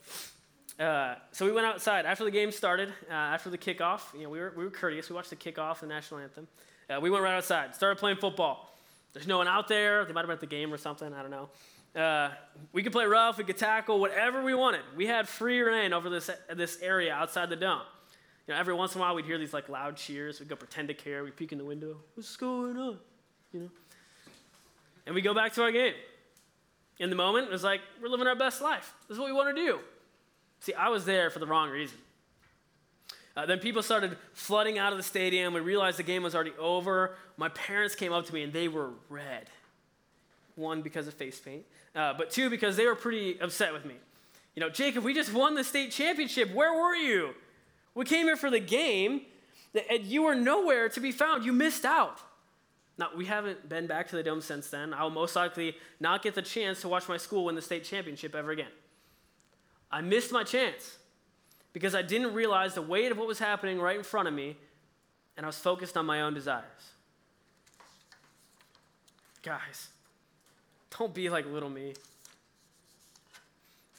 Uh, 0.79 1.15
so 1.31 1.47
we 1.47 1.53
went 1.53 1.67
outside 1.67 2.05
after 2.05 2.25
the 2.25 2.31
game 2.31 2.51
started, 2.51 2.89
uh, 3.09 3.13
after 3.13 3.49
the 3.49 3.59
kickoff. 3.59 4.01
You 4.13 4.25
know, 4.25 4.31
we 4.31 4.41
were, 4.41 4.53
we 4.57 4.65
were 4.65 4.71
courteous. 4.71 5.09
We 5.09 5.15
watched 5.15 5.31
the 5.31 5.37
kickoff, 5.37 5.81
the 5.81 5.87
national 5.87 6.21
anthem. 6.21 6.49
Uh, 6.91 7.01
we 7.01 7.11
went 7.11 7.23
right 7.23 7.37
outside, 7.37 7.75
started 7.75 7.99
playing 7.99 8.17
football. 8.17 8.71
There's 9.13 9.27
no 9.27 9.39
one 9.39 9.47
out 9.47 9.69
there. 9.69 10.05
They 10.05 10.13
might 10.13 10.21
have 10.21 10.27
been 10.27 10.35
at 10.35 10.41
the 10.41 10.47
game 10.47 10.75
or 10.75 10.77
something. 10.77 11.13
I 11.13 11.23
don't 11.23 11.31
know. 11.31 11.49
Uh, 12.01 12.31
we 12.73 12.83
could 12.83 12.93
play 12.93 13.05
rough, 13.05 13.39
we 13.39 13.45
could 13.45 13.57
tackle, 13.57 14.01
whatever 14.01 14.43
we 14.43 14.53
wanted. 14.53 14.81
We 14.97 15.07
had 15.07 15.29
free 15.29 15.61
reign 15.61 15.93
over 15.93 16.11
this, 16.11 16.29
this 16.53 16.83
area 16.83 17.15
outside 17.15 17.51
the 17.51 17.57
dome. 17.57 17.83
You 18.49 18.55
know, 18.55 18.61
every 18.61 18.75
once 18.75 18.97
in 18.97 19.01
a 19.01 19.05
while 19.05 19.15
we'd 19.15 19.25
hear 19.25 19.39
these 19.39 19.55
like 19.55 19.69
loud 19.69 19.97
cheers. 19.97 20.41
We'd 20.41 20.49
go 20.49 20.57
pretend 20.57 20.89
to 20.89 20.95
care. 20.95 21.23
We'd 21.23 21.37
peek 21.37 21.53
in 21.53 21.59
the 21.59 21.65
window. 21.65 21.97
What's 22.15 22.37
going 22.37 22.77
on? 22.77 22.99
You 23.53 23.61
know. 23.61 23.71
And 25.07 25.15
we 25.15 25.23
go 25.23 25.35
back 25.35 25.53
to 25.55 25.63
our 25.63 25.71
game. 25.71 25.95
In 26.99 27.11
the 27.11 27.17
moment, 27.17 27.47
it 27.47 27.53
was 27.53 27.63
like 27.65 27.81
we're 28.03 28.09
living 28.09 28.27
our 28.27 28.37
best 28.37 28.61
life. 28.61 28.93
This 29.09 29.15
is 29.15 29.21
what 29.21 29.29
we 29.29 29.33
want 29.33 29.55
to 29.57 29.63
do. 29.63 29.79
See, 30.64 30.72
I 30.72 30.88
was 30.88 31.05
there 31.05 31.29
for 31.29 31.40
the 31.40 31.46
wrong 31.46 31.68
reason. 31.68 31.98
Uh, 33.37 33.44
then 33.44 33.59
people 33.59 33.83
started 33.83 34.16
flooding 34.33 34.79
out 34.79 34.92
of 34.92 34.96
the 34.96 35.05
stadium. 35.05 35.53
We 35.53 35.61
realized 35.61 35.98
the 35.98 36.05
game 36.05 36.22
was 36.22 36.35
already 36.35 36.55
over. 36.59 37.16
My 37.37 37.50
parents 37.50 37.94
came 37.94 38.14
up 38.14 38.24
to 38.24 38.33
me 38.33 38.44
and 38.44 38.50
they 38.50 38.68
were 38.68 38.88
red. 39.11 39.50
One, 40.57 40.81
because 40.81 41.07
of 41.07 41.12
face 41.12 41.38
paint, 41.38 41.66
uh, 41.94 42.14
but 42.16 42.31
two, 42.31 42.48
because 42.48 42.79
they 42.79 42.87
were 42.87 42.94
pretty 42.94 43.38
upset 43.40 43.74
with 43.74 43.85
me. 43.85 43.96
You 44.55 44.61
know, 44.61 44.70
Jacob, 44.70 45.05
we 45.05 45.12
just 45.12 45.35
won 45.35 45.55
the 45.55 45.64
state 45.64 45.90
championship. 45.90 46.55
Where 46.55 46.72
were 46.72 46.94
you? 46.94 47.35
We 47.94 48.07
came 48.07 48.24
here 48.24 48.37
for 48.37 48.48
the 48.48 48.61
game, 48.61 49.22
and 49.90 50.05
you 50.05 50.22
were 50.22 50.35
nowhere 50.35 50.88
to 50.88 51.00
be 51.00 51.12
found. 51.12 51.44
You 51.44 51.53
missed 51.53 51.85
out. 51.85 52.20
Now, 52.96 53.09
we 53.14 53.27
haven't 53.27 53.68
been 53.68 53.87
back 53.87 54.09
to 54.09 54.16
the 54.16 54.22
Dome 54.22 54.40
since 54.40 54.70
then. 54.70 54.94
I 54.94 55.03
will 55.03 55.11
most 55.11 55.37
likely 55.37 55.77
not 56.00 56.22
get 56.22 56.35
the 56.35 56.42
chance 56.42 56.81
to 56.81 56.88
watch 56.88 57.07
my 57.07 57.18
school 57.18 57.44
win 57.44 57.55
the 57.55 57.62
state 57.62 57.85
championship 57.85 58.35
ever 58.35 58.53
again. 58.53 58.70
I 59.94 60.00
missed 60.00 60.33
my 60.33 60.42
chance 60.42 60.98
because 61.72 61.94
I 61.94 62.02
didn't 62.02 62.35
realize 62.35 62.74
the 62.74 62.83
weight 62.83 63.12
of 63.12 63.16
what 63.16 63.28
was 63.28 63.38
happening 63.38 63.80
right 63.80 63.96
in 63.96 64.02
front 64.02 64.26
of 64.26 64.35
me, 64.35 64.57
and 65.37 65.46
I 65.46 65.48
was 65.48 65.57
focused 65.57 65.96
on 65.96 66.04
my 66.04 66.22
own 66.22 66.35
desires. 66.35 66.64
Guys, 69.44 69.90
don't 70.98 71.14
be 71.14 71.30
like 71.30 71.46
little 71.46 71.70
me. 71.70 71.94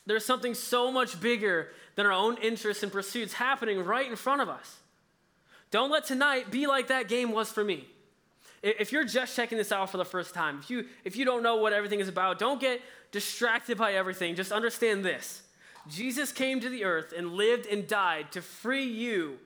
There's 0.05 0.25
something 0.25 0.53
so 0.53 0.91
much 0.91 1.21
bigger 1.21 1.69
than 1.95 2.05
our 2.05 2.11
own 2.11 2.35
interests 2.39 2.83
and 2.83 2.91
pursuits 2.91 3.31
happening 3.31 3.81
right 3.81 4.09
in 4.09 4.17
front 4.17 4.41
of 4.41 4.49
us. 4.49 4.75
Don't 5.71 5.89
let 5.89 6.05
tonight 6.05 6.51
be 6.51 6.67
like 6.67 6.87
that 6.87 7.07
game 7.07 7.31
was 7.31 7.53
for 7.53 7.63
me. 7.63 7.87
If 8.61 8.91
you're 8.91 9.05
just 9.05 9.33
checking 9.33 9.57
this 9.57 9.71
out 9.71 9.91
for 9.91 9.97
the 9.97 10.03
first 10.03 10.33
time, 10.33 10.59
if 10.61 10.69
you, 10.69 10.87
if 11.05 11.15
you 11.15 11.23
don't 11.23 11.41
know 11.41 11.55
what 11.55 11.71
everything 11.71 12.01
is 12.01 12.09
about, 12.09 12.37
don't 12.37 12.59
get 12.59 12.81
distracted 13.13 13.77
by 13.77 13.93
everything. 13.93 14.35
Just 14.35 14.51
understand 14.51 15.05
this 15.05 15.43
Jesus 15.88 16.31
came 16.31 16.59
to 16.61 16.69
the 16.69 16.83
earth 16.83 17.13
and 17.15 17.33
lived 17.33 17.67
and 17.67 17.88
died 17.88 18.31
to 18.31 18.41
free 18.41 18.86
you 18.86 19.38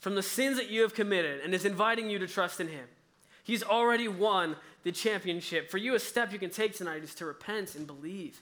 from 0.00 0.14
the 0.14 0.22
sins 0.22 0.56
that 0.56 0.70
you 0.70 0.82
have 0.82 0.94
committed 0.94 1.40
and 1.40 1.54
is 1.54 1.64
inviting 1.64 2.10
you 2.10 2.18
to 2.18 2.26
trust 2.26 2.60
in 2.60 2.68
him. 2.68 2.86
He's 3.44 3.62
already 3.62 4.08
won 4.08 4.56
the 4.82 4.92
championship. 4.92 5.70
For 5.70 5.78
you, 5.78 5.94
a 5.94 5.98
step 5.98 6.32
you 6.32 6.38
can 6.38 6.50
take 6.50 6.76
tonight 6.76 7.02
is 7.02 7.14
to 7.16 7.24
repent 7.24 7.74
and 7.74 7.86
believe. 7.86 8.40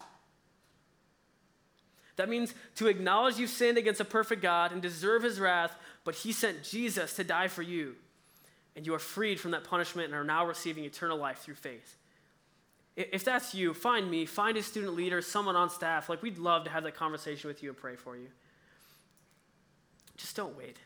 That 2.16 2.28
means 2.28 2.54
to 2.76 2.88
acknowledge 2.88 3.38
you've 3.38 3.50
sinned 3.50 3.78
against 3.78 4.00
a 4.00 4.04
perfect 4.04 4.42
God 4.42 4.72
and 4.72 4.82
deserve 4.82 5.22
his 5.22 5.38
wrath, 5.38 5.76
but 6.02 6.16
he 6.16 6.32
sent 6.32 6.64
Jesus 6.64 7.14
to 7.14 7.24
die 7.24 7.48
for 7.48 7.62
you. 7.62 7.94
And 8.74 8.86
you 8.86 8.94
are 8.94 8.98
freed 8.98 9.38
from 9.38 9.52
that 9.52 9.64
punishment 9.64 10.06
and 10.06 10.14
are 10.14 10.24
now 10.24 10.46
receiving 10.46 10.84
eternal 10.84 11.18
life 11.18 11.38
through 11.38 11.54
faith. 11.54 11.96
If 12.96 13.24
that's 13.24 13.54
you, 13.54 13.74
find 13.74 14.10
me, 14.10 14.24
find 14.24 14.56
a 14.56 14.62
student 14.62 14.94
leader, 14.94 15.20
someone 15.20 15.54
on 15.54 15.68
staff. 15.68 16.08
Like, 16.08 16.22
we'd 16.22 16.38
love 16.38 16.64
to 16.64 16.70
have 16.70 16.82
that 16.84 16.94
conversation 16.94 17.48
with 17.48 17.62
you 17.62 17.68
and 17.68 17.76
pray 17.76 17.94
for 17.94 18.16
you. 18.16 18.28
Just 20.16 20.34
don't 20.34 20.56
wait. 20.56 20.78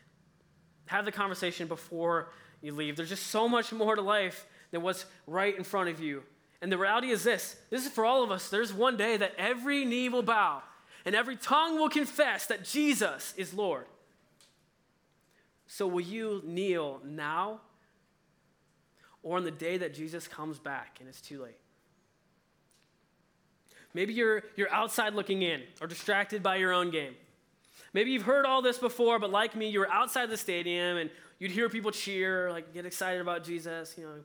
Have 0.87 1.05
the 1.05 1.11
conversation 1.11 1.67
before 1.67 2.33
you 2.61 2.73
leave. 2.73 2.97
There's 2.97 3.09
just 3.09 3.27
so 3.27 3.47
much 3.47 3.71
more 3.71 3.95
to 3.95 4.01
life 4.01 4.45
than 4.71 4.81
what's 4.81 5.05
right 5.25 5.57
in 5.57 5.63
front 5.63 5.89
of 5.89 6.01
you. 6.01 6.23
And 6.61 6.69
the 6.69 6.77
reality 6.77 7.09
is 7.09 7.23
this 7.23 7.55
this 7.69 7.85
is 7.85 7.91
for 7.91 8.05
all 8.05 8.23
of 8.23 8.31
us. 8.31 8.49
There's 8.49 8.73
one 8.73 8.97
day 8.97 9.17
that 9.17 9.33
every 9.37 9.85
knee 9.85 10.09
will 10.09 10.21
bow 10.21 10.61
and 11.05 11.15
every 11.15 11.35
tongue 11.35 11.79
will 11.79 11.89
confess 11.89 12.45
that 12.47 12.63
Jesus 12.63 13.33
is 13.37 13.53
Lord. 13.53 13.85
So, 15.65 15.87
will 15.87 16.01
you 16.01 16.41
kneel 16.45 17.01
now 17.05 17.61
or 19.23 19.37
on 19.37 19.43
the 19.43 19.51
day 19.51 19.77
that 19.77 19.93
Jesus 19.93 20.27
comes 20.27 20.59
back 20.59 20.97
and 20.99 21.07
it's 21.07 21.21
too 21.21 21.41
late? 21.41 21.57
Maybe 23.93 24.13
you're, 24.13 24.43
you're 24.55 24.71
outside 24.71 25.13
looking 25.13 25.41
in 25.41 25.61
or 25.81 25.87
distracted 25.87 26.41
by 26.41 26.57
your 26.57 26.71
own 26.71 26.91
game. 26.91 27.13
Maybe 27.93 28.11
you've 28.11 28.23
heard 28.23 28.45
all 28.45 28.61
this 28.61 28.77
before, 28.77 29.19
but 29.19 29.31
like 29.31 29.55
me, 29.55 29.69
you 29.69 29.79
were 29.79 29.91
outside 29.91 30.29
the 30.29 30.37
stadium 30.37 30.97
and 30.97 31.09
you'd 31.39 31.51
hear 31.51 31.67
people 31.67 31.91
cheer, 31.91 32.51
like 32.51 32.73
get 32.73 32.85
excited 32.85 33.19
about 33.19 33.43
Jesus, 33.43 33.95
you 33.97 34.05
know, 34.05 34.15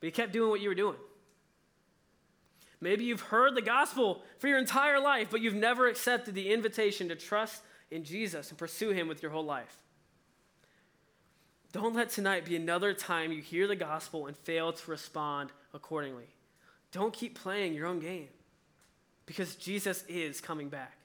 but 0.00 0.06
you 0.06 0.12
kept 0.12 0.32
doing 0.32 0.50
what 0.50 0.60
you 0.60 0.68
were 0.68 0.74
doing. 0.74 0.96
Maybe 2.80 3.04
you've 3.04 3.20
heard 3.20 3.56
the 3.56 3.62
gospel 3.62 4.22
for 4.38 4.46
your 4.46 4.58
entire 4.58 5.00
life, 5.00 5.28
but 5.30 5.40
you've 5.40 5.54
never 5.54 5.88
accepted 5.88 6.36
the 6.36 6.52
invitation 6.52 7.08
to 7.08 7.16
trust 7.16 7.62
in 7.90 8.04
Jesus 8.04 8.50
and 8.50 8.58
pursue 8.58 8.90
him 8.90 9.08
with 9.08 9.20
your 9.20 9.32
whole 9.32 9.44
life. 9.44 9.78
Don't 11.72 11.94
let 11.94 12.10
tonight 12.10 12.44
be 12.44 12.54
another 12.54 12.94
time 12.94 13.32
you 13.32 13.42
hear 13.42 13.66
the 13.66 13.76
gospel 13.76 14.26
and 14.26 14.36
fail 14.36 14.72
to 14.72 14.90
respond 14.90 15.50
accordingly. 15.74 16.28
Don't 16.92 17.12
keep 17.12 17.36
playing 17.36 17.74
your 17.74 17.86
own 17.86 17.98
game 17.98 18.28
because 19.28 19.54
Jesus 19.56 20.04
is 20.08 20.40
coming 20.40 20.70
back. 20.70 20.96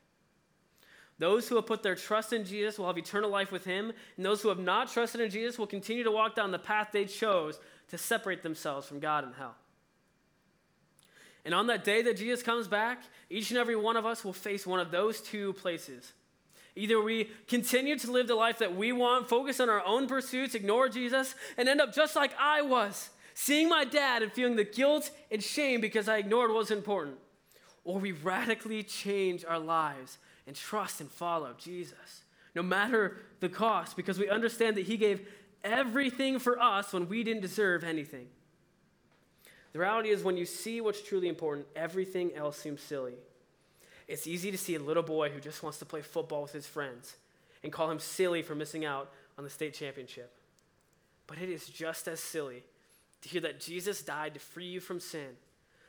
Those 1.19 1.47
who 1.47 1.57
have 1.57 1.67
put 1.67 1.83
their 1.83 1.93
trust 1.93 2.33
in 2.33 2.45
Jesus 2.45 2.79
will 2.79 2.87
have 2.87 2.97
eternal 2.97 3.29
life 3.29 3.51
with 3.51 3.65
him, 3.65 3.91
and 4.17 4.25
those 4.25 4.41
who 4.41 4.49
have 4.49 4.59
not 4.59 4.91
trusted 4.91 5.21
in 5.21 5.29
Jesus 5.29 5.59
will 5.59 5.67
continue 5.67 6.03
to 6.03 6.11
walk 6.11 6.33
down 6.33 6.51
the 6.51 6.57
path 6.57 6.89
they 6.91 7.05
chose 7.05 7.59
to 7.89 7.97
separate 7.97 8.41
themselves 8.41 8.87
from 8.87 8.99
God 8.99 9.25
and 9.25 9.35
hell. 9.35 9.55
And 11.45 11.53
on 11.53 11.67
that 11.67 11.83
day 11.83 12.01
that 12.03 12.17
Jesus 12.17 12.41
comes 12.41 12.69
back, 12.69 13.03
each 13.29 13.51
and 13.51 13.59
every 13.59 13.75
one 13.75 13.97
of 13.97 14.05
us 14.05 14.23
will 14.23 14.33
face 14.33 14.65
one 14.65 14.79
of 14.79 14.89
those 14.89 15.19
two 15.19 15.51
places. 15.53 16.13
Either 16.77 16.99
we 17.01 17.29
continue 17.47 17.99
to 17.99 18.11
live 18.11 18.27
the 18.27 18.35
life 18.35 18.59
that 18.59 18.75
we 18.75 18.93
want, 18.93 19.27
focus 19.27 19.59
on 19.59 19.69
our 19.69 19.85
own 19.85 20.07
pursuits, 20.07 20.55
ignore 20.55 20.87
Jesus, 20.87 21.35
and 21.57 21.67
end 21.67 21.81
up 21.81 21.93
just 21.93 22.15
like 22.15 22.31
I 22.39 22.61
was, 22.61 23.09
seeing 23.33 23.67
my 23.67 23.83
dad 23.83 24.23
and 24.23 24.31
feeling 24.31 24.55
the 24.55 24.63
guilt 24.63 25.11
and 25.29 25.43
shame 25.43 25.81
because 25.81 26.07
I 26.07 26.17
ignored 26.17 26.49
what 26.49 26.59
was 26.59 26.71
important. 26.71 27.17
Or 27.83 27.99
we 27.99 28.11
radically 28.11 28.83
change 28.83 29.43
our 29.45 29.59
lives 29.59 30.17
and 30.47 30.55
trust 30.55 31.01
and 31.01 31.09
follow 31.11 31.53
Jesus, 31.57 32.23
no 32.55 32.63
matter 32.63 33.17
the 33.39 33.49
cost, 33.49 33.95
because 33.95 34.19
we 34.19 34.29
understand 34.29 34.77
that 34.77 34.85
He 34.85 34.97
gave 34.97 35.27
everything 35.63 36.39
for 36.39 36.61
us 36.61 36.93
when 36.93 37.07
we 37.09 37.23
didn't 37.23 37.41
deserve 37.41 37.83
anything. 37.83 38.27
The 39.73 39.79
reality 39.79 40.09
is, 40.09 40.23
when 40.23 40.37
you 40.37 40.45
see 40.45 40.81
what's 40.81 41.01
truly 41.01 41.27
important, 41.27 41.67
everything 41.75 42.33
else 42.35 42.57
seems 42.57 42.81
silly. 42.81 43.15
It's 44.07 44.27
easy 44.27 44.51
to 44.51 44.57
see 44.57 44.75
a 44.75 44.79
little 44.79 45.03
boy 45.03 45.29
who 45.29 45.39
just 45.39 45.63
wants 45.63 45.79
to 45.79 45.85
play 45.85 46.01
football 46.01 46.43
with 46.43 46.51
his 46.51 46.67
friends 46.67 47.15
and 47.63 47.71
call 47.71 47.89
him 47.89 47.99
silly 47.99 48.41
for 48.41 48.53
missing 48.53 48.85
out 48.85 49.09
on 49.37 49.43
the 49.43 49.49
state 49.49 49.73
championship. 49.73 50.31
But 51.25 51.39
it 51.39 51.49
is 51.49 51.67
just 51.67 52.07
as 52.07 52.19
silly 52.19 52.63
to 53.21 53.29
hear 53.29 53.41
that 53.41 53.59
Jesus 53.59 54.01
died 54.01 54.33
to 54.33 54.39
free 54.39 54.65
you 54.65 54.79
from 54.79 54.99
sin, 54.99 55.37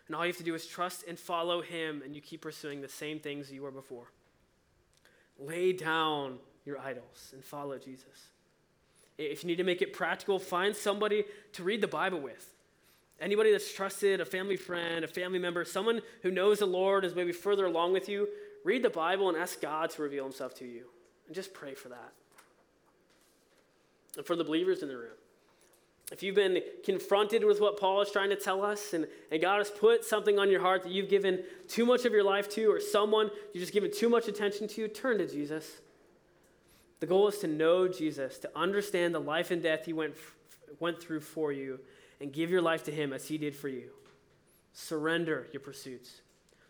and 0.07 0.15
all 0.15 0.25
you 0.25 0.31
have 0.33 0.39
to 0.39 0.45
do 0.45 0.55
is 0.55 0.67
trust 0.67 1.05
and 1.09 1.19
follow 1.19 1.63
him, 1.63 2.03
and 2.05 2.15
you 2.15 2.21
keep 2.21 2.43
pursuing 2.43 2.81
the 2.81 2.89
same 2.89 3.19
things 3.19 3.51
you 3.51 3.63
were 3.63 3.71
before. 3.71 4.11
Lay 5.39 5.73
down 5.73 6.39
your 6.65 6.79
idols 6.79 7.31
and 7.33 7.45
follow 7.45 7.79
Jesus. 7.79 8.29
If 9.17 9.43
you 9.43 9.49
need 9.49 9.57
to 9.57 9.65
make 9.65 9.81
it 9.81 9.93
practical, 9.93 10.39
find 10.39 10.75
somebody 10.75 11.25
to 11.53 11.63
read 11.63 11.81
the 11.81 11.89
Bible 11.89 12.21
with. 12.21 12.51
Anybody 13.21 13.53
that's 13.53 13.73
trusted, 13.73 14.21
a 14.21 14.25
family 14.25 14.57
friend, 14.57 15.05
a 15.05 15.09
family 15.09 15.39
member, 15.39 15.65
someone 15.65 16.01
who 16.23 16.31
knows 16.31 16.59
the 16.59 16.67
Lord 16.67 17.05
is 17.05 17.15
maybe 17.15 17.33
further 17.33 17.67
along 17.67 17.93
with 17.93 18.09
you, 18.09 18.29
read 18.65 18.83
the 18.83 18.91
Bible 18.91 19.29
and 19.29 19.39
ask 19.39 19.61
God 19.61 19.91
to 19.91 20.03
reveal 20.03 20.25
himself 20.25 20.55
to 20.57 20.65
you. 20.65 20.87
And 21.27 21.35
just 21.35 21.55
pray 21.55 21.75
for 21.75 21.89
that. 21.91 22.13
And 24.17 24.27
for 24.27 24.37
the 24.37 24.45
believers 24.45 24.83
in 24.83 24.89
the 24.89 24.97
room, 24.97 25.17
if 26.13 26.23
you've 26.23 26.35
been 26.35 26.61
confronted 26.85 27.45
with 27.45 27.61
what 27.61 27.81
Paul 27.81 28.03
is 28.03 28.11
trying 28.11 28.31
to 28.31 28.37
tell 28.37 28.63
us, 28.63 28.93
and, 28.93 29.07
and 29.31 29.41
God 29.41 29.59
has 29.59 29.71
put 29.71 30.05
something 30.05 30.39
on 30.39 30.51
your 30.51 30.61
heart 30.61 30.83
that 30.83 30.93
you've 30.93 31.09
given 31.09 31.43
too 31.67 31.87
much 31.87 32.05
of 32.05 32.13
your 32.13 32.23
life 32.23 32.49
to, 32.51 32.67
or 32.67 32.79
someone 32.79 33.31
you've 33.53 33.63
just 33.63 33.73
given 33.73 33.91
too 33.91 34.11
much 34.11 34.29
attention 34.29 34.69
to, 34.69 34.87
turn 34.89 35.19
to 35.19 35.27
Jesus. 35.27 35.81
The 37.01 37.07
goal 37.07 37.29
is 37.29 37.39
to 37.39 37.47
know 37.47 37.89
Jesus, 37.89 38.39
to 38.39 38.51
understand 38.55 39.15
the 39.15 39.21
life 39.21 39.51
and 39.51 39.63
death 39.63 39.87
he 39.87 39.93
went, 39.95 40.15
went 40.79 41.03
through 41.03 41.21
for 41.21 41.53
you, 41.53 41.81
and 42.21 42.33
give 42.33 42.51
your 42.51 42.63
life 42.63 42.85
to 42.85 42.91
him 42.91 43.13
as 43.13 43.27
he 43.27 43.39
did 43.39 43.57
for 43.57 43.69
you. 43.69 43.91
Surrender 44.75 45.49
your 45.53 45.61
pursuits, 45.61 46.21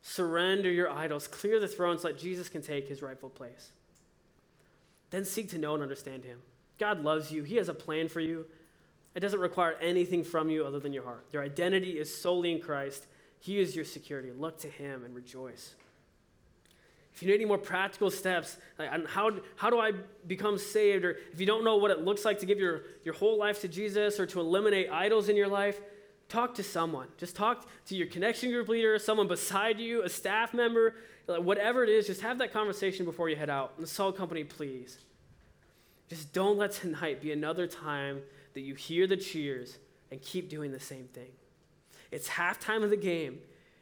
surrender 0.01 0.71
your 0.71 0.91
idols, 0.91 1.27
clear 1.27 1.59
the 1.59 1.69
throne 1.69 1.99
so 1.99 2.09
that 2.09 2.19
Jesus 2.19 2.49
can 2.49 2.63
take 2.63 2.89
his 2.89 3.03
rightful 3.03 3.31
place. 3.31 3.73
Then 5.11 5.25
seek 5.25 5.51
to 5.51 5.59
know 5.59 5.75
and 5.75 5.83
understand 5.83 6.25
him. 6.25 6.39
God 6.79 7.03
loves 7.03 7.33
you, 7.33 7.43
he 7.43 7.57
has 7.57 7.69
a 7.69 7.75
plan 7.75 8.09
for 8.09 8.21
you. 8.21 8.47
It 9.15 9.21
doesn't 9.21 9.41
require 9.41 9.77
anything 9.81 10.25
from 10.25 10.51
you 10.51 10.65
other 10.65 10.81
than 10.81 10.93
your 10.93 11.05
heart. 11.05 11.27
Your 11.33 11.43
identity 11.43 11.99
is 11.99 12.13
solely 12.13 12.53
in 12.53 12.61
Christ. 12.61 13.07
He 13.39 13.61
is 13.61 13.77
your 13.77 13.85
security. 13.85 14.31
Look 14.37 14.59
to 14.61 14.69
Him 14.69 15.05
and 15.05 15.15
rejoice. 15.15 15.75
If 17.15 17.23
you 17.23 17.29
need 17.29 17.35
any 17.35 17.45
more 17.45 17.59
practical 17.59 18.11
steps 18.11 18.57
like, 18.77 18.91
on 18.93 19.05
how, 19.05 19.31
how 19.55 19.71
do 19.71 19.79
I 19.79 19.93
become 20.27 20.59
saved, 20.59 21.05
or 21.05 21.17
if 21.33 21.39
you 21.39 21.47
don't 21.47 21.63
know 21.63 21.77
what 21.77 21.93
it 21.93 22.01
looks 22.01 22.25
like 22.25 22.41
to 22.41 22.47
give 22.47 22.59
your, 22.59 22.83
your 23.05 23.15
whole 23.15 23.39
life 23.39 23.61
to 23.61 23.69
Jesus 23.69 24.19
or 24.19 24.27
to 24.27 24.41
eliminate 24.41 24.91
idols 24.91 25.29
in 25.29 25.37
your 25.37 25.47
life, 25.47 25.81
talk 26.29 26.57
to 26.57 26.65
someone. 26.65 27.07
Just 27.17 27.37
talk 27.37 27.69
to 27.87 27.95
your 27.95 28.09
connection 28.09 28.51
group 28.51 28.69
leader, 28.69 28.99
someone 28.99 29.29
beside 29.29 29.79
you, 29.79 30.03
a 30.03 30.09
staff 30.09 30.53
member, 30.53 30.97
whatever 31.27 31.85
it 31.85 31.91
is, 31.91 32.09
just 32.09 32.21
have 32.23 32.39
that 32.39 32.53
conversation 32.53 33.05
before 33.05 33.29
you 33.29 33.37
head 33.37 33.51
out. 33.51 33.75
And 33.77 33.85
the 33.85 33.91
Salt 33.91 34.17
Company, 34.17 34.43
please. 34.43 34.99
Just 36.09 36.33
don't 36.33 36.59
let 36.59 36.73
tonight 36.73 37.23
be 37.23 37.31
another 37.31 37.67
time 37.67 38.23
that 38.55 38.63
you 38.63 38.75
hear 38.75 39.07
the 39.07 39.17
cheers 39.17 39.79
and 40.11 40.21
keep 40.23 40.49
doing 40.49 40.73
the 40.73 40.81
same 40.81 41.07
thing. 41.13 41.31
It's 42.11 42.29
halftime 42.29 42.83
of 42.83 42.91
the 42.91 42.97
game, 42.97 43.39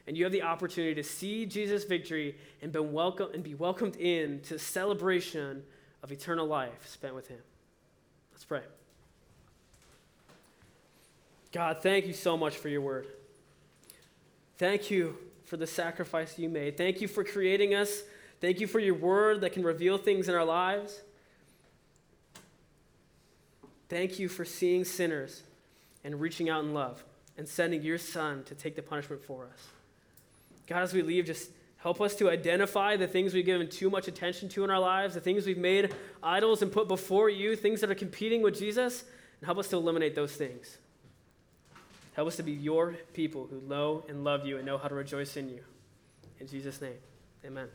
and 0.07 0.17
you 0.17 0.25
have 0.25 0.33
the 0.33 0.43
opportunity 0.43 0.95
to 0.95 1.03
see 1.03 1.47
Jesus' 1.47 1.85
victory 1.85 2.37
and, 2.61 2.73
been 2.73 2.93
welcome, 2.93 3.29
and 3.35 3.43
be 3.43 3.55
welcomed 3.55 3.97
in 3.97 4.41
to 4.43 4.59
celebration 4.59 5.63
of 6.03 6.11
eternal 6.11 6.47
life 6.47 6.87
spent 6.87 7.15
with 7.15 7.29
Him. 7.29 7.39
Let's 8.33 8.45
pray. 8.45 8.63
God, 11.53 11.83
thank 11.83 12.07
you 12.07 12.15
so 12.15 12.37
much 12.37 12.57
for 12.57 12.69
your 12.69 12.81
word. 12.81 13.07
Thank 14.57 14.91
you 14.91 15.17
for 15.45 15.59
the 15.59 15.67
sacrifice 15.67 16.39
you 16.39 16.49
made. 16.49 16.79
Thank 16.79 17.03
you 17.03 17.09
for 17.09 17.25
creating 17.25 17.75
us. 17.75 18.03
Thank 18.41 18.59
you 18.59 18.67
for 18.67 18.79
your 18.79 18.95
word 18.95 19.43
that 19.43 19.53
can 19.53 19.63
reveal 19.63 19.99
things 19.99 20.29
in 20.29 20.35
our 20.35 20.45
lives. 20.45 21.03
Thank 23.93 24.19
you 24.19 24.31
for 24.31 24.47
seeing 24.47 24.87
sinners 24.87 25.43
and 26.03 26.19
reaching 26.19 26.49
out 26.49 26.65
in 26.65 26.73
love 26.73 27.05
and 27.37 27.47
sending 27.47 27.83
your 27.83 27.99
son 27.99 28.43
to 28.45 28.55
take 28.55 28.75
the 28.75 28.81
punishment 28.81 29.23
for 29.23 29.45
us. 29.53 29.67
God, 30.67 30.81
as 30.81 30.95
we 30.95 31.03
leave, 31.03 31.27
just 31.27 31.51
help 31.77 32.01
us 32.01 32.17
to 32.17 32.31
identify 32.31 32.97
the 32.97 33.07
things 33.07 33.35
we've 33.35 33.45
given 33.45 33.69
too 33.69 33.91
much 33.91 34.09
attention 34.09 34.49
to 34.49 34.65
in 34.65 34.71
our 34.71 34.79
lives, 34.81 35.13
the 35.13 35.21
things 35.21 35.45
we've 35.45 35.59
made 35.59 35.95
idols 36.23 36.63
and 36.63 36.73
put 36.73 36.89
before 36.89 37.29
you, 37.29 37.55
things 37.55 37.83
that 37.83 37.91
are 37.91 37.95
competing 37.95 38.41
with 38.41 38.59
Jesus, 38.59 39.03
and 39.03 39.45
help 39.45 39.59
us 39.59 39.69
to 39.69 39.77
eliminate 39.77 40.15
those 40.15 40.33
things. 40.33 40.79
Help 42.15 42.29
us 42.29 42.37
to 42.37 42.43
be 42.43 42.53
your 42.53 42.97
people 43.13 43.47
who 43.47 43.61
know 43.61 44.07
and 44.09 44.25
love 44.25 44.47
you 44.47 44.57
and 44.57 44.65
know 44.65 44.79
how 44.79 44.89
to 44.89 44.95
rejoice 44.95 45.37
in 45.37 45.51
you. 45.51 45.61
In 46.41 46.47
Jesus' 46.47 46.81
name, 46.81 46.97
amen. 47.45 47.69